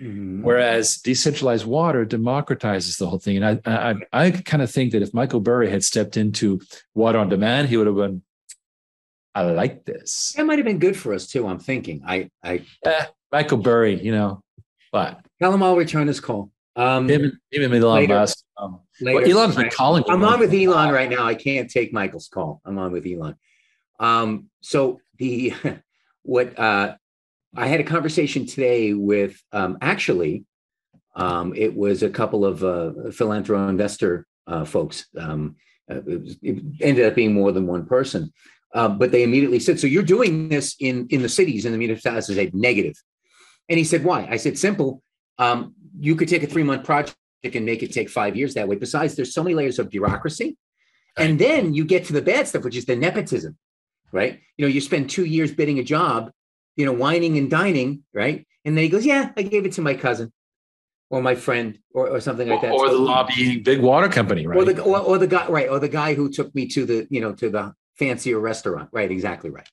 Mm-hmm. 0.00 0.42
Whereas 0.42 0.98
decentralized 0.98 1.64
water 1.64 2.04
democratizes 2.04 2.98
the 2.98 3.08
whole 3.08 3.18
thing. 3.18 3.42
And 3.42 3.60
I, 3.64 3.90
I, 3.90 3.94
I 4.12 4.30
kind 4.30 4.62
of 4.62 4.70
think 4.70 4.92
that 4.92 5.02
if 5.02 5.14
Michael 5.14 5.40
Burry 5.40 5.70
had 5.70 5.84
stepped 5.84 6.16
into 6.16 6.60
water 6.94 7.18
on 7.18 7.28
demand, 7.28 7.68
he 7.68 7.76
would 7.76 7.86
have 7.86 7.96
been, 7.96 8.22
I 9.34 9.42
like 9.42 9.84
this. 9.84 10.34
That 10.36 10.46
might 10.46 10.58
have 10.58 10.66
been 10.66 10.78
good 10.78 10.96
for 10.96 11.14
us 11.14 11.26
too. 11.26 11.46
I'm 11.46 11.58
thinking. 11.58 12.02
I, 12.06 12.30
I, 12.42 12.62
eh, 12.84 13.06
Michael 13.32 13.58
Burry, 13.58 14.00
you 14.02 14.12
know, 14.12 14.42
but 14.92 15.20
tell 15.40 15.52
him 15.52 15.62
I'll 15.62 15.76
return 15.76 16.06
his 16.06 16.20
call. 16.20 16.50
Um, 16.74 17.08
him, 17.08 17.40
him 17.50 17.72
and 17.72 17.82
Elon 17.82 18.06
Musk. 18.08 18.44
Um, 18.58 18.80
well, 19.00 19.24
Elon's 19.24 19.56
been 19.56 19.70
calling. 19.70 20.04
I'm 20.08 20.22
on 20.24 20.40
with 20.40 20.52
Elon 20.52 20.92
right 20.92 21.08
now. 21.08 21.24
I 21.26 21.34
can't 21.34 21.70
take 21.70 21.92
Michael's 21.92 22.28
call. 22.28 22.60
I'm 22.64 22.78
on 22.78 22.92
with 22.92 23.06
Elon. 23.06 23.36
Um, 23.98 24.50
so 24.60 25.00
the 25.16 25.54
what 26.22 26.58
uh, 26.58 26.96
I 27.56 27.66
had 27.68 27.80
a 27.80 27.84
conversation 27.84 28.46
today 28.46 28.92
with 28.92 29.42
um, 29.52 29.78
actually, 29.80 30.44
um, 31.14 31.54
it 31.56 31.74
was 31.74 32.02
a 32.02 32.10
couple 32.10 32.44
of 32.44 32.62
uh, 32.62 32.92
philanthro 33.08 33.68
investor 33.68 34.26
uh, 34.46 34.64
folks. 34.64 35.06
Um, 35.18 35.56
uh, 35.90 36.02
it, 36.06 36.38
it, 36.42 36.64
ended 36.80 37.06
up 37.06 37.14
being 37.14 37.32
more 37.32 37.52
than 37.52 37.66
one 37.66 37.86
person, 37.86 38.32
uh, 38.74 38.88
but 38.88 39.10
they 39.10 39.22
immediately 39.22 39.58
said, 39.58 39.80
"So 39.80 39.86
you're 39.86 40.02
doing 40.02 40.48
this 40.48 40.76
in 40.80 41.06
in 41.08 41.22
the 41.22 41.28
cities 41.28 41.64
in 41.64 41.72
the 41.72 41.78
municipalities?" 41.78 42.30
I 42.30 42.44
said, 42.44 42.54
"Negative," 42.54 42.94
and 43.68 43.78
he 43.78 43.84
said, 43.84 44.04
"Why?" 44.04 44.26
I 44.30 44.36
said, 44.36 44.58
"Simple. 44.58 45.02
Um, 45.38 45.74
you 45.98 46.14
could 46.16 46.28
take 46.28 46.42
a 46.42 46.46
three 46.46 46.62
month 46.62 46.84
project 46.84 47.16
and 47.42 47.64
make 47.64 47.82
it 47.82 47.92
take 47.92 48.10
five 48.10 48.36
years 48.36 48.54
that 48.54 48.68
way. 48.68 48.76
Besides, 48.76 49.14
there's 49.14 49.32
so 49.32 49.42
many 49.42 49.54
layers 49.54 49.78
of 49.78 49.88
bureaucracy, 49.88 50.56
and 51.16 51.38
then 51.38 51.72
you 51.72 51.84
get 51.84 52.04
to 52.06 52.12
the 52.12 52.22
bad 52.22 52.48
stuff, 52.48 52.64
which 52.64 52.76
is 52.76 52.84
the 52.84 52.96
nepotism." 52.96 53.56
Right? 54.12 54.40
You 54.56 54.66
know, 54.66 54.72
you 54.72 54.80
spend 54.80 55.10
two 55.10 55.24
years 55.24 55.52
bidding 55.52 55.78
a 55.78 55.84
job 55.84 56.30
you 56.76 56.86
know, 56.86 56.92
wining 56.92 57.36
and 57.38 57.50
dining, 57.50 58.04
right? 58.14 58.46
And 58.64 58.76
then 58.76 58.84
he 58.84 58.88
goes, 58.88 59.04
"Yeah, 59.04 59.32
I 59.36 59.42
gave 59.42 59.66
it 59.66 59.72
to 59.72 59.82
my 59.82 59.94
cousin." 59.94 60.32
Or 61.08 61.22
my 61.22 61.36
friend, 61.36 61.78
or, 61.94 62.08
or 62.08 62.20
something 62.20 62.48
like 62.48 62.62
that. 62.62 62.72
Or 62.72 62.88
the 62.90 62.98
lobbying 62.98 63.62
big 63.62 63.80
water 63.80 64.08
company, 64.08 64.44
right? 64.44 64.58
Or 64.58 64.64
the 64.64 64.82
or, 64.82 64.98
or 64.98 65.18
the 65.18 65.28
guy, 65.28 65.46
right? 65.46 65.68
Or 65.68 65.78
the 65.78 65.88
guy 65.88 66.14
who 66.14 66.28
took 66.28 66.52
me 66.52 66.66
to 66.70 66.84
the, 66.84 67.06
you 67.10 67.20
know, 67.20 67.32
to 67.34 67.48
the 67.48 67.74
fancier 67.94 68.40
restaurant, 68.40 68.88
right? 68.92 69.08
Exactly 69.08 69.50
right. 69.50 69.68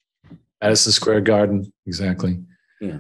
Madison 0.62 0.92
Square 0.92 1.22
Garden, 1.22 1.74
exactly. 1.88 2.40
Yeah. 2.80 3.00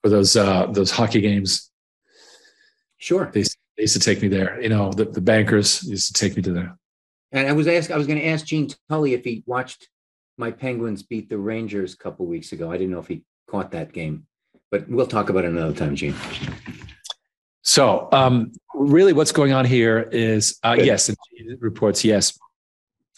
For 0.00 0.10
those 0.10 0.36
uh 0.36 0.66
those 0.66 0.92
hockey 0.92 1.20
games. 1.20 1.72
Sure. 2.98 3.30
They, 3.32 3.42
they 3.42 3.82
used 3.82 3.94
to 3.94 4.00
take 4.00 4.22
me 4.22 4.28
there. 4.28 4.60
You 4.60 4.68
know, 4.68 4.92
the, 4.92 5.04
the 5.04 5.20
bankers 5.20 5.82
used 5.82 6.06
to 6.06 6.12
take 6.12 6.36
me 6.36 6.42
to 6.42 6.52
there. 6.52 6.78
And 7.32 7.48
I 7.48 7.52
was 7.52 7.66
asked, 7.66 7.90
I 7.90 7.98
was 7.98 8.06
going 8.06 8.20
to 8.20 8.26
ask 8.26 8.46
Gene 8.46 8.70
Tully 8.88 9.12
if 9.12 9.24
he 9.24 9.42
watched 9.44 9.88
my 10.38 10.50
Penguins 10.50 11.02
beat 11.02 11.28
the 11.28 11.38
Rangers 11.38 11.94
a 11.94 11.96
couple 11.96 12.26
weeks 12.26 12.52
ago. 12.52 12.70
I 12.70 12.76
didn't 12.76 12.92
know 12.92 12.98
if 12.98 13.08
he 13.08 13.22
caught 13.48 13.70
that 13.72 13.92
game, 13.92 14.26
but 14.70 14.88
we'll 14.88 15.06
talk 15.06 15.28
about 15.30 15.44
it 15.44 15.50
another 15.50 15.74
time, 15.74 15.96
Gene. 15.96 16.14
So, 17.62 18.08
um, 18.12 18.52
really, 18.74 19.12
what's 19.12 19.32
going 19.32 19.52
on 19.52 19.64
here 19.64 20.00
is 20.12 20.58
uh, 20.62 20.76
yes, 20.78 21.10
reports 21.58 22.04
yes. 22.04 22.38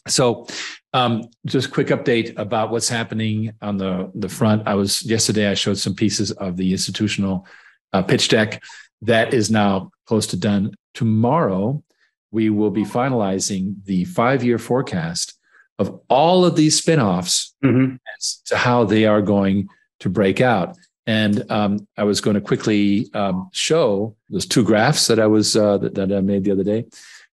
So, 0.06 0.46
um, 0.94 1.24
just 1.44 1.70
quick 1.70 1.88
update 1.88 2.38
about 2.38 2.70
what's 2.70 2.88
happening 2.88 3.52
on 3.60 3.76
the 3.76 4.10
the 4.14 4.28
front. 4.28 4.66
I 4.66 4.74
was 4.74 5.02
yesterday. 5.04 5.50
I 5.50 5.54
showed 5.54 5.78
some 5.78 5.94
pieces 5.94 6.30
of 6.32 6.56
the 6.56 6.72
institutional 6.72 7.46
uh, 7.92 8.02
pitch 8.02 8.28
deck 8.28 8.62
that 9.02 9.34
is 9.34 9.50
now 9.50 9.90
close 10.06 10.26
to 10.28 10.36
done. 10.36 10.74
Tomorrow, 10.94 11.82
we 12.30 12.48
will 12.48 12.70
be 12.70 12.84
finalizing 12.84 13.76
the 13.84 14.04
five 14.04 14.42
year 14.42 14.58
forecast 14.58 15.37
of 15.78 16.00
all 16.08 16.44
of 16.44 16.56
these 16.56 16.80
spinoffs 16.80 17.52
mm-hmm. 17.64 17.96
as 18.16 18.42
to 18.46 18.56
how 18.56 18.84
they 18.84 19.04
are 19.04 19.22
going 19.22 19.68
to 20.00 20.08
break 20.08 20.40
out. 20.40 20.76
And 21.06 21.50
um, 21.50 21.86
I 21.96 22.04
was 22.04 22.20
going 22.20 22.34
to 22.34 22.40
quickly 22.40 23.08
um, 23.14 23.48
show 23.52 24.14
those 24.28 24.46
two 24.46 24.62
graphs 24.62 25.06
that 25.06 25.18
I 25.18 25.26
was 25.26 25.56
uh, 25.56 25.78
that, 25.78 25.94
that 25.94 26.12
I 26.12 26.20
made 26.20 26.44
the 26.44 26.52
other 26.52 26.64
day 26.64 26.84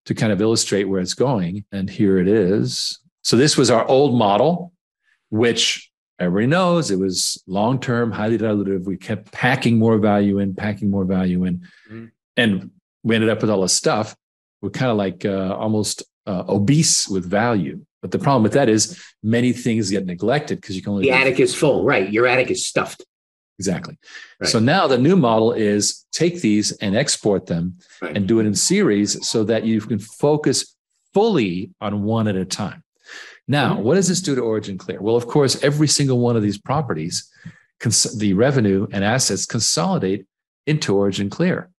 to 0.05 0.15
kind 0.15 0.31
of 0.31 0.41
illustrate 0.41 0.85
where 0.85 1.01
it's 1.01 1.13
going. 1.13 1.65
And 1.71 1.89
here 1.89 2.17
it 2.17 2.27
is. 2.27 2.99
So 3.23 3.35
this 3.35 3.57
was 3.57 3.69
our 3.69 3.85
old 3.87 4.17
model, 4.17 4.71
which 5.29 5.91
everybody 6.19 6.47
knows 6.47 6.91
it 6.91 6.99
was 6.99 7.43
long 7.47 7.79
term, 7.79 8.11
highly 8.11 8.37
dilutive. 8.37 8.85
We 8.85 8.97
kept 8.97 9.31
packing 9.31 9.77
more 9.77 9.97
value 9.97 10.39
in, 10.39 10.55
packing 10.55 10.89
more 10.89 11.05
value 11.05 11.43
in, 11.43 11.57
mm-hmm. 11.89 12.05
and 12.37 12.71
we 13.03 13.15
ended 13.15 13.29
up 13.29 13.41
with 13.41 13.49
all 13.49 13.61
this 13.61 13.73
stuff. 13.73 14.15
We're 14.61 14.69
kind 14.69 14.91
of 14.91 14.97
like 14.97 15.25
uh, 15.25 15.55
almost 15.55 16.03
uh, 16.25 16.43
obese 16.47 17.07
with 17.07 17.25
value. 17.25 17.85
But 18.05 18.11
the 18.11 18.19
problem 18.19 18.43
with 18.43 18.53
that 18.53 18.69
is 18.69 19.03
many 19.23 19.51
things 19.51 19.89
get 19.89 20.05
neglected 20.05 20.61
because 20.61 20.75
you 20.75 20.83
can 20.83 20.91
only 20.91 21.05
the 21.05 21.11
attic 21.11 21.39
is 21.39 21.55
full, 21.55 21.83
right? 21.83 22.07
Your 22.13 22.27
attic 22.27 22.51
is 22.51 22.63
stuffed. 22.63 23.03
Exactly. 23.57 23.97
Right. 24.39 24.47
So 24.47 24.59
now 24.59 24.85
the 24.85 24.99
new 24.99 25.15
model 25.15 25.53
is 25.53 26.05
take 26.11 26.39
these 26.39 26.71
and 26.73 26.95
export 26.95 27.47
them 27.47 27.79
right. 28.03 28.15
and 28.15 28.27
do 28.27 28.39
it 28.39 28.45
in 28.45 28.53
series 28.53 29.27
so 29.27 29.43
that 29.45 29.63
you 29.63 29.81
can 29.81 29.97
focus 29.97 30.75
fully 31.15 31.71
on 31.81 32.03
one 32.03 32.27
at 32.27 32.35
a 32.35 32.45
time. 32.45 32.83
Now, 33.47 33.73
mm-hmm. 33.73 33.81
what 33.81 33.95
does 33.95 34.07
this 34.07 34.21
do 34.21 34.35
to 34.35 34.41
OriginClear? 34.41 34.99
Well, 34.99 35.15
of 35.15 35.25
course, 35.25 35.63
every 35.63 35.87
single 35.87 36.19
one 36.19 36.35
of 36.35 36.43
these 36.43 36.59
properties, 36.59 37.27
cons- 37.79 38.19
the 38.19 38.35
revenue 38.35 38.85
and 38.91 39.03
assets 39.03 39.47
consolidate 39.47 40.27
into 40.67 40.93
OriginClear. 40.93 41.69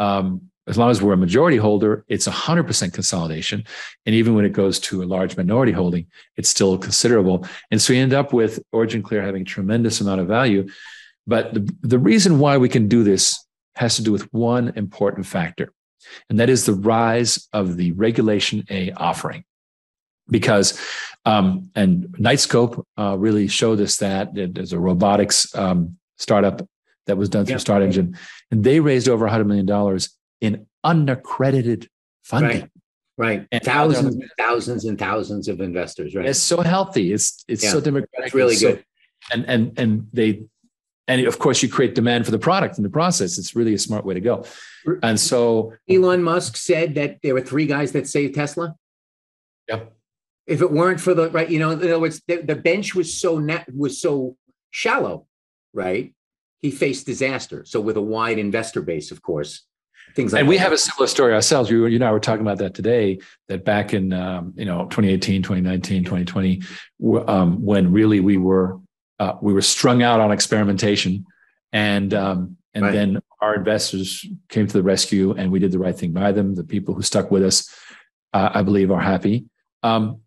Um, 0.00 0.50
as 0.68 0.76
long 0.76 0.90
as 0.90 1.00
we're 1.00 1.14
a 1.14 1.16
majority 1.16 1.56
holder, 1.56 2.04
it's 2.08 2.28
100% 2.28 2.92
consolidation. 2.92 3.64
And 4.04 4.14
even 4.14 4.34
when 4.34 4.44
it 4.44 4.52
goes 4.52 4.78
to 4.80 5.02
a 5.02 5.06
large 5.06 5.36
minority 5.36 5.72
holding, 5.72 6.06
it's 6.36 6.48
still 6.48 6.76
considerable. 6.76 7.46
And 7.70 7.80
so 7.80 7.92
you 7.94 8.02
end 8.02 8.12
up 8.12 8.32
with 8.32 8.62
OriginClear 8.74 9.24
having 9.24 9.42
a 9.42 9.46
tremendous 9.46 10.00
amount 10.00 10.20
of 10.20 10.28
value. 10.28 10.68
But 11.26 11.54
the, 11.54 11.74
the 11.80 11.98
reason 11.98 12.38
why 12.38 12.58
we 12.58 12.68
can 12.68 12.86
do 12.86 13.02
this 13.02 13.42
has 13.76 13.96
to 13.96 14.02
do 14.02 14.12
with 14.12 14.32
one 14.32 14.72
important 14.76 15.26
factor, 15.26 15.72
and 16.28 16.38
that 16.40 16.50
is 16.50 16.66
the 16.66 16.74
rise 16.74 17.48
of 17.52 17.76
the 17.76 17.92
Regulation 17.92 18.64
A 18.70 18.92
offering. 18.92 19.44
Because, 20.30 20.78
um, 21.24 21.70
and 21.74 22.08
Knightscope 22.18 22.84
uh, 22.98 23.16
really 23.18 23.48
showed 23.48 23.80
us 23.80 23.96
that 23.96 24.34
there's 24.34 24.74
a 24.74 24.78
robotics 24.78 25.54
um, 25.54 25.96
startup 26.18 26.66
that 27.06 27.16
was 27.16 27.30
done 27.30 27.46
through 27.46 27.54
yep. 27.54 27.62
StartEngine, 27.62 28.16
and 28.50 28.64
they 28.64 28.80
raised 28.80 29.08
over 29.08 29.26
$100 29.26 29.46
million 29.46 29.98
in 30.40 30.66
unaccredited 30.84 31.88
funding. 32.22 32.60
Right. 32.60 32.70
Right. 33.16 33.48
And 33.50 33.62
thousands 33.64 34.14
and 34.14 34.30
thousands 34.38 34.84
and 34.84 34.96
thousands 34.96 35.48
of 35.48 35.60
investors, 35.60 36.14
right? 36.14 36.24
It's 36.24 36.38
so 36.38 36.60
healthy. 36.60 37.12
It's 37.12 37.44
it's 37.48 37.64
yeah. 37.64 37.72
so 37.72 37.80
democratic. 37.80 38.26
It's 38.26 38.34
really 38.34 38.54
so, 38.54 38.74
good. 38.74 38.84
And 39.32 39.44
and 39.46 39.76
and 39.76 40.06
they 40.12 40.44
and 41.08 41.26
of 41.26 41.38
course, 41.38 41.62
you 41.62 41.70
create 41.70 41.94
demand 41.94 42.26
for 42.26 42.30
the 42.30 42.38
product 42.38 42.76
in 42.76 42.84
the 42.84 42.90
process. 42.90 43.38
It's 43.38 43.56
really 43.56 43.72
a 43.72 43.78
smart 43.78 44.04
way 44.04 44.14
to 44.14 44.20
go. 44.20 44.44
And 45.02 45.18
so 45.18 45.72
Elon 45.88 46.22
Musk 46.22 46.56
said 46.56 46.94
that 46.96 47.20
there 47.22 47.32
were 47.32 47.40
three 47.40 47.66
guys 47.66 47.92
that 47.92 48.06
saved 48.06 48.34
Tesla. 48.34 48.76
Yeah. 49.66 49.80
If 50.46 50.60
it 50.60 50.70
weren't 50.70 51.00
for 51.00 51.14
the 51.14 51.30
right, 51.30 51.48
you 51.48 51.58
know, 51.58 51.70
in 51.70 51.78
other 51.78 51.98
words, 51.98 52.22
the, 52.28 52.42
the 52.42 52.54
bench 52.54 52.94
was 52.94 53.12
so 53.12 53.38
net 53.38 53.66
was 53.74 54.00
so 54.00 54.36
shallow, 54.70 55.26
right? 55.72 56.14
He 56.60 56.70
faced 56.70 57.06
disaster. 57.06 57.64
So 57.64 57.80
with 57.80 57.96
a 57.96 58.02
wide 58.02 58.38
investor 58.38 58.82
base, 58.82 59.10
of 59.10 59.22
course, 59.22 59.66
things 60.14 60.32
like 60.32 60.40
and 60.40 60.48
we 60.48 60.56
that. 60.56 60.62
have 60.62 60.72
a 60.72 60.78
similar 60.78 61.06
story 61.06 61.32
ourselves. 61.34 61.70
You, 61.70 61.86
you 61.86 61.96
and 61.96 62.04
I 62.04 62.12
were 62.12 62.20
talking 62.20 62.42
about 62.42 62.58
that 62.58 62.74
today. 62.74 63.18
That 63.48 63.64
back 63.64 63.94
in 63.94 64.12
um, 64.12 64.52
you 64.56 64.64
know 64.64 64.84
2018, 64.86 65.42
2019, 65.42 66.04
2020, 66.04 66.62
um, 67.26 67.62
when 67.64 67.92
really 67.92 68.20
we 68.20 68.36
were 68.36 68.78
uh, 69.18 69.34
we 69.42 69.52
were 69.52 69.62
strung 69.62 70.02
out 70.02 70.20
on 70.20 70.30
experimentation, 70.32 71.24
and 71.72 72.12
um, 72.14 72.56
and 72.74 72.84
Right. 72.84 72.92
then 72.92 73.18
our 73.40 73.54
investors 73.54 74.24
came 74.48 74.66
to 74.66 74.72
the 74.72 74.82
rescue, 74.82 75.32
and 75.32 75.50
we 75.50 75.58
did 75.58 75.72
the 75.72 75.78
right 75.78 75.96
thing 75.96 76.12
by 76.12 76.32
them. 76.32 76.54
The 76.54 76.64
people 76.64 76.94
who 76.94 77.02
stuck 77.02 77.30
with 77.30 77.42
us, 77.44 77.68
uh, 78.32 78.50
I 78.52 78.62
believe, 78.62 78.90
are 78.90 79.00
happy. 79.00 79.46
Um, 79.82 80.20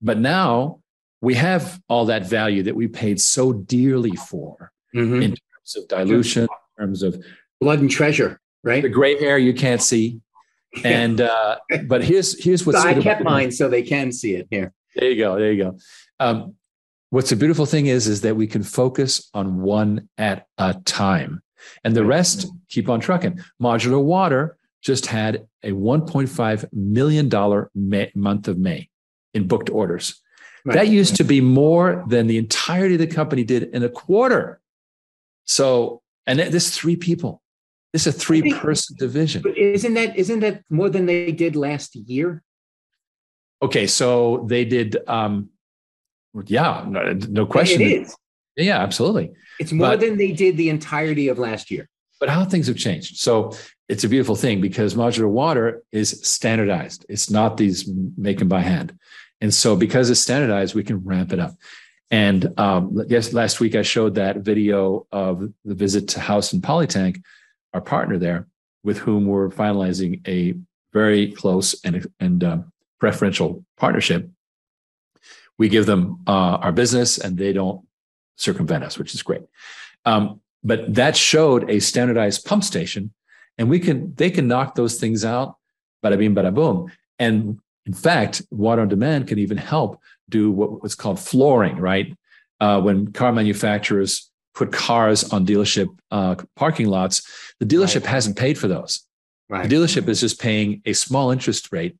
but 0.00 0.18
now 0.18 0.80
we 1.20 1.34
have 1.34 1.80
all 1.88 2.04
that 2.06 2.26
value 2.28 2.62
that 2.64 2.76
we 2.76 2.86
paid 2.86 3.20
so 3.20 3.52
dearly 3.52 4.14
for 4.16 4.70
Mhm. 4.94 5.22
in 5.22 5.30
terms 5.30 5.76
of 5.76 5.88
dilution, 5.88 6.42
in 6.44 6.82
terms 6.84 7.02
of 7.02 7.20
blood 7.60 7.80
and 7.80 7.90
treasure, 7.90 8.38
right? 8.62 8.82
the 8.82 8.88
gray 8.88 9.18
hair 9.18 9.38
you 9.38 9.54
can't 9.54 9.82
see. 9.82 10.20
And 10.84 11.20
uh, 11.20 11.58
but 11.86 12.04
here's 12.04 12.42
here's 12.42 12.66
what's 12.66 12.82
So 12.82 12.88
I 12.88 12.94
kept 12.94 13.22
mine 13.22 13.50
so 13.50 13.68
they 13.68 13.82
can 13.82 14.12
see 14.12 14.34
it 14.34 14.46
here. 14.50 14.72
There 14.94 15.10
you 15.10 15.16
go. 15.16 15.38
There 15.38 15.52
you 15.52 15.64
go. 15.64 15.78
Um, 16.20 16.54
what's 17.10 17.30
the 17.30 17.36
beautiful 17.36 17.66
thing 17.66 17.86
is 17.86 18.06
is 18.06 18.20
that 18.20 18.36
we 18.36 18.46
can 18.46 18.62
focus 18.62 19.30
on 19.32 19.62
one 19.62 20.08
at 20.18 20.46
a 20.58 20.74
time, 20.84 21.42
and 21.84 21.96
the 21.96 22.04
rest 22.04 22.46
keep 22.68 22.88
on 22.88 23.00
trucking. 23.00 23.40
Modular 23.60 24.02
Water 24.02 24.58
just 24.82 25.06
had 25.06 25.46
a 25.62 25.72
1.5 25.72 26.72
million 26.72 27.28
dollar 27.28 27.70
month 27.74 28.48
of 28.48 28.58
May 28.58 28.88
in 29.34 29.48
booked 29.48 29.70
orders. 29.70 30.20
Right. 30.64 30.74
That 30.74 30.88
used 30.88 31.16
to 31.16 31.24
be 31.24 31.40
more 31.40 32.04
than 32.08 32.26
the 32.26 32.38
entirety 32.38 32.94
of 32.94 33.00
the 33.00 33.06
company 33.06 33.44
did 33.44 33.64
in 33.74 33.82
a 33.82 33.88
quarter. 33.88 34.60
So, 35.44 36.02
and 36.26 36.38
this 36.38 36.76
three 36.76 36.96
people. 36.96 37.42
This 37.92 38.06
is 38.06 38.14
a 38.14 38.18
three 38.18 38.52
person 38.52 38.96
division. 38.98 39.42
But 39.42 39.56
isn't 39.56 39.94
that 39.94 40.16
isn't 40.16 40.40
that 40.40 40.62
more 40.70 40.90
than 40.90 41.06
they 41.06 41.32
did 41.32 41.56
last 41.56 41.96
year? 41.96 42.42
Okay, 43.62 43.86
so 43.86 44.44
they 44.48 44.64
did. 44.64 44.96
um 45.08 45.50
Yeah, 46.46 46.84
no, 46.86 47.12
no 47.28 47.46
question. 47.46 47.80
It 47.80 47.92
is. 48.02 48.16
Yeah, 48.56 48.78
absolutely. 48.78 49.30
It's 49.58 49.72
more 49.72 49.88
But- 49.90 50.00
than 50.00 50.18
they 50.18 50.32
did 50.32 50.56
the 50.56 50.68
entirety 50.68 51.28
of 51.28 51.38
last 51.38 51.70
year. 51.70 51.88
But 52.20 52.28
how 52.28 52.44
things 52.44 52.66
have 52.66 52.76
changed. 52.76 53.18
So 53.18 53.52
it's 53.88 54.02
a 54.04 54.08
beautiful 54.08 54.34
thing 54.34 54.60
because 54.60 54.94
modular 54.94 55.30
water 55.30 55.84
is 55.92 56.10
standardized. 56.28 57.06
It's 57.08 57.30
not 57.30 57.56
these 57.56 57.88
make 58.16 58.38
them 58.40 58.48
by 58.48 58.60
hand. 58.60 58.92
And 59.40 59.54
so 59.54 59.76
because 59.76 60.10
it's 60.10 60.18
standardized, 60.20 60.74
we 60.74 60.82
can 60.82 60.98
ramp 61.04 61.32
it 61.32 61.38
up. 61.38 61.54
And 62.10 62.52
um, 62.58 63.04
yes, 63.08 63.32
last 63.32 63.60
week 63.60 63.76
I 63.76 63.82
showed 63.82 64.16
that 64.16 64.38
video 64.38 65.06
of 65.12 65.48
the 65.64 65.74
visit 65.76 66.08
to 66.08 66.20
House 66.20 66.52
and 66.52 66.60
Polytank, 66.60 67.22
our 67.74 67.80
partner 67.80 68.18
there, 68.18 68.46
with 68.82 68.98
whom 68.98 69.26
we're 69.26 69.50
finalizing 69.50 70.26
a 70.26 70.54
very 70.92 71.32
close 71.32 71.80
and, 71.84 72.06
and 72.20 72.44
um, 72.44 72.72
preferential 72.98 73.64
partnership. 73.76 74.28
We 75.58 75.68
give 75.68 75.86
them 75.86 76.20
uh, 76.26 76.58
our 76.62 76.72
business 76.72 77.18
and 77.18 77.36
they 77.36 77.52
don't 77.52 77.84
circumvent 78.36 78.84
us, 78.84 78.98
which 78.98 79.14
is 79.14 79.22
great. 79.22 79.42
Um, 80.04 80.40
but 80.62 80.94
that 80.94 81.16
showed 81.16 81.68
a 81.70 81.80
standardized 81.80 82.44
pump 82.44 82.64
station 82.64 83.12
and 83.58 83.68
we 83.68 83.78
can 83.78 84.14
they 84.14 84.30
can 84.30 84.48
knock 84.48 84.74
those 84.74 84.98
things 84.98 85.24
out 85.24 85.56
bada 86.04 86.16
bing 86.16 86.34
bada 86.34 86.54
boom 86.54 86.90
and 87.18 87.58
in 87.86 87.92
fact 87.92 88.42
water 88.50 88.82
on 88.82 88.88
demand 88.88 89.26
can 89.28 89.38
even 89.38 89.56
help 89.56 90.00
do 90.28 90.50
what 90.50 90.82
was 90.82 90.94
called 90.94 91.18
flooring 91.18 91.76
right 91.76 92.16
uh, 92.60 92.80
when 92.80 93.12
car 93.12 93.32
manufacturers 93.32 94.30
put 94.58 94.72
cars 94.72 95.20
on 95.32 95.46
dealership 95.46 95.88
uh, 96.10 96.34
parking 96.56 96.88
lots 96.96 97.16
the 97.60 97.66
dealership 97.66 98.02
Right. 98.02 98.14
hasn't 98.16 98.36
paid 98.36 98.56
for 98.58 98.68
those 98.68 98.92
Right. 99.48 99.68
the 99.68 99.74
dealership 99.74 100.08
is 100.08 100.20
just 100.20 100.40
paying 100.40 100.82
a 100.84 100.92
small 101.04 101.30
interest 101.30 101.72
rate 101.72 101.94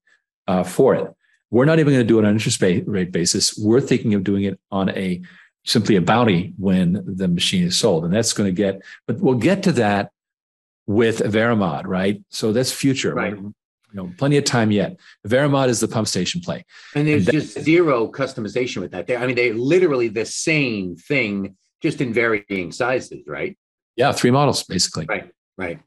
uh, 0.50 0.64
for 0.64 0.94
it 0.98 1.06
we're 1.50 1.64
not 1.70 1.78
even 1.78 1.92
going 1.94 2.06
to 2.06 2.12
do 2.12 2.18
it 2.18 2.22
on 2.24 2.30
an 2.30 2.36
interest 2.38 2.60
rate 2.96 3.12
basis 3.12 3.56
we're 3.68 3.80
thinking 3.90 4.12
of 4.14 4.22
doing 4.30 4.44
it 4.50 4.58
on 4.70 4.86
a 4.90 5.20
simply 5.64 5.96
a 5.96 6.00
bounty 6.00 6.54
when 6.56 6.86
the 7.20 7.28
machine 7.28 7.62
is 7.70 7.76
sold. 7.76 8.02
And 8.04 8.12
that's 8.14 8.32
going 8.32 8.48
to 8.48 8.56
get, 8.64 8.80
but 9.06 9.18
we'll 9.18 9.34
get 9.50 9.62
to 9.64 9.72
that 9.72 10.10
with 10.86 11.18
Verimod, 11.18 11.82
right? 11.86 12.22
So 12.30 12.52
that's 12.52 12.72
future. 12.72 13.12
Right. 13.14 13.34
You 13.36 13.52
know, 13.92 14.10
plenty 14.16 14.38
of 14.38 14.44
time 14.44 14.70
yet. 14.70 14.96
Verimod 15.26 15.68
is 15.68 15.80
the 15.80 15.88
pump 15.88 16.08
station 16.08 16.40
play. 16.40 16.64
And 16.94 17.06
there's 17.06 17.26
And 17.26 17.26
that- 17.26 17.32
just 17.32 17.60
zero 17.60 18.10
customization 18.10 18.78
with 18.80 18.92
that. 18.92 19.06
They, 19.06 19.16
I 19.16 19.26
mean, 19.26 19.36
they're 19.36 19.52
literally 19.52 20.08
the 20.08 20.24
same 20.24 20.96
thing, 20.96 21.54
just 21.82 22.00
in 22.00 22.12
varying 22.12 22.72
sizes, 22.72 23.26
right? 23.26 23.56
Yeah, 23.96 24.12
three 24.12 24.30
models 24.30 24.64
basically. 24.64 25.06
Right. 25.08 25.30
Right. 25.56 25.80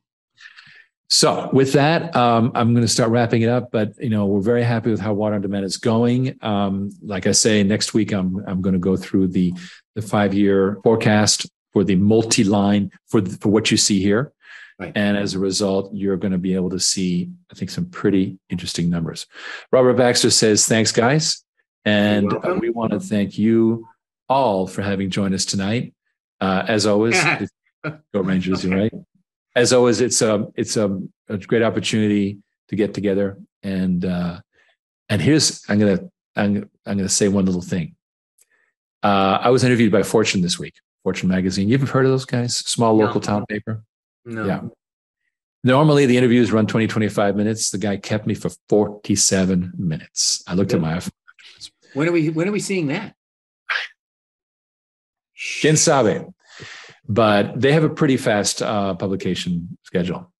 So 1.09 1.49
with 1.51 1.73
that, 1.73 2.15
um, 2.15 2.53
I'm 2.55 2.73
going 2.73 2.85
to 2.85 2.91
start 2.91 3.09
wrapping 3.09 3.41
it 3.41 3.49
up. 3.49 3.69
But 3.71 3.93
you 3.99 4.09
know, 4.09 4.25
we're 4.27 4.41
very 4.41 4.63
happy 4.63 4.91
with 4.91 5.01
how 5.01 5.13
Water 5.13 5.35
on 5.35 5.41
Demand 5.41 5.65
is 5.65 5.77
going. 5.77 6.37
Um, 6.41 6.89
like 7.01 7.27
I 7.27 7.33
say, 7.33 7.63
next 7.63 7.93
week 7.93 8.13
I'm 8.13 8.43
I'm 8.47 8.61
going 8.61 8.73
to 8.73 8.79
go 8.79 8.95
through 8.95 9.27
the 9.27 9.53
the 9.95 10.01
five 10.01 10.33
year 10.33 10.77
forecast 10.83 11.49
for 11.73 11.83
the 11.83 11.95
multi 11.95 12.43
line 12.43 12.91
for 13.07 13.19
the, 13.21 13.37
for 13.37 13.49
what 13.49 13.71
you 13.71 13.77
see 13.77 14.01
here. 14.01 14.31
Right. 14.79 14.93
And 14.95 15.17
as 15.17 15.35
a 15.35 15.39
result, 15.39 15.93
you're 15.93 16.17
going 16.17 16.31
to 16.31 16.39
be 16.39 16.55
able 16.55 16.71
to 16.71 16.79
see, 16.79 17.29
I 17.51 17.55
think, 17.55 17.69
some 17.69 17.85
pretty 17.85 18.39
interesting 18.49 18.89
numbers. 18.89 19.27
Robert 19.71 19.93
Baxter 19.93 20.31
says, 20.31 20.65
"Thanks, 20.65 20.91
guys," 20.91 21.43
and 21.85 22.33
uh, 22.33 22.57
we 22.59 22.69
want 22.69 22.93
to 22.93 22.99
thank 22.99 23.37
you 23.37 23.85
all 24.31 24.67
for 24.67 24.81
having 24.81 25.09
joined 25.09 25.33
us 25.35 25.45
tonight. 25.45 25.93
Uh, 26.39 26.63
as 26.67 26.85
always, 26.85 27.21
go 28.13 28.21
Rangers, 28.21 28.63
you're 28.63 28.77
right? 28.77 28.93
As 29.55 29.73
always, 29.73 29.99
it's 30.01 30.21
a 30.21 30.47
it's 30.55 30.77
a, 30.77 30.99
a 31.29 31.37
great 31.37 31.61
opportunity 31.61 32.39
to 32.69 32.75
get 32.75 32.93
together 32.93 33.37
and 33.63 34.05
uh, 34.05 34.39
and 35.09 35.21
here's 35.21 35.61
I'm 35.69 35.77
gonna 35.79 35.99
I'm, 36.35 36.69
I'm 36.85 36.97
gonna 36.97 37.09
say 37.09 37.27
one 37.27 37.45
little 37.45 37.61
thing. 37.61 37.95
Uh, 39.03 39.39
I 39.41 39.49
was 39.49 39.63
interviewed 39.63 39.91
by 39.91 40.03
Fortune 40.03 40.41
this 40.41 40.57
week, 40.57 40.75
Fortune 41.03 41.27
magazine. 41.29 41.67
You've 41.69 41.89
heard 41.89 42.05
of 42.05 42.11
those 42.11 42.25
guys? 42.25 42.55
Small 42.55 42.95
No. 42.97 43.05
local 43.05 43.19
town 43.21 43.45
paper. 43.49 43.83
No. 44.25 44.45
Yeah. 44.45 44.61
Normally 45.63 46.05
the 46.07 46.17
interviews 46.17 46.51
run 46.51 46.65
20, 46.65 46.87
25 46.87 47.35
minutes. 47.35 47.69
The 47.69 47.77
guy 47.77 47.97
kept 47.97 48.25
me 48.25 48.33
for 48.33 48.49
47 48.69 49.73
minutes. 49.77 50.43
I 50.47 50.55
looked 50.55 50.73
at 50.73 50.81
my 50.81 50.99
When 51.93 52.07
are 52.07 52.11
we 52.11 52.29
when 52.29 52.47
are 52.47 52.51
we 52.51 52.59
seeing 52.59 52.87
that? 52.87 53.15
Quién 55.41 55.77
sabe? 55.77 56.33
But 57.07 57.59
they 57.59 57.71
have 57.73 57.83
a 57.83 57.89
pretty 57.89 58.17
fast 58.17 58.61
uh, 58.61 58.93
publication 58.93 59.77
schedule. 59.83 60.31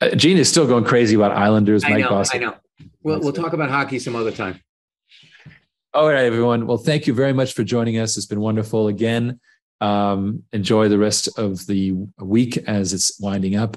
Uh, 0.00 0.14
Gene 0.14 0.38
is 0.38 0.48
still 0.48 0.66
going 0.66 0.84
crazy 0.84 1.14
about 1.14 1.32
Islanders. 1.32 1.84
I 1.84 1.90
Mike 1.90 2.04
know, 2.04 2.08
Boss. 2.08 2.34
I 2.34 2.38
know. 2.38 2.56
We'll, 3.02 3.20
we'll 3.20 3.32
talk 3.32 3.52
about 3.52 3.70
hockey 3.70 3.98
some 3.98 4.16
other 4.16 4.30
time. 4.30 4.60
All 5.92 6.08
right, 6.08 6.24
everyone. 6.24 6.66
Well, 6.66 6.78
thank 6.78 7.06
you 7.06 7.14
very 7.14 7.32
much 7.32 7.52
for 7.52 7.64
joining 7.64 7.98
us. 7.98 8.16
It's 8.16 8.26
been 8.26 8.40
wonderful 8.40 8.88
again. 8.88 9.40
Um, 9.80 10.44
enjoy 10.52 10.88
the 10.88 10.98
rest 10.98 11.28
of 11.38 11.66
the 11.66 11.94
week 12.18 12.56
as 12.68 12.92
it's 12.92 13.18
winding 13.20 13.56
up. 13.56 13.76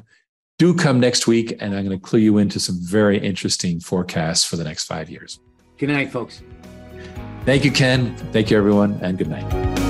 Do 0.59 0.73
come 0.73 0.99
next 0.99 1.27
week, 1.27 1.57
and 1.59 1.75
I'm 1.75 1.85
going 1.85 1.97
to 1.97 2.03
clue 2.03 2.19
you 2.19 2.37
into 2.37 2.59
some 2.59 2.77
very 2.79 3.17
interesting 3.17 3.79
forecasts 3.79 4.45
for 4.45 4.55
the 4.55 4.63
next 4.63 4.85
five 4.85 5.09
years. 5.09 5.39
Good 5.77 5.89
night, 5.89 6.11
folks. 6.11 6.43
Thank 7.45 7.65
you, 7.65 7.71
Ken. 7.71 8.15
Thank 8.31 8.51
you, 8.51 8.57
everyone, 8.57 8.99
and 9.01 9.17
good 9.17 9.29
night. 9.29 9.82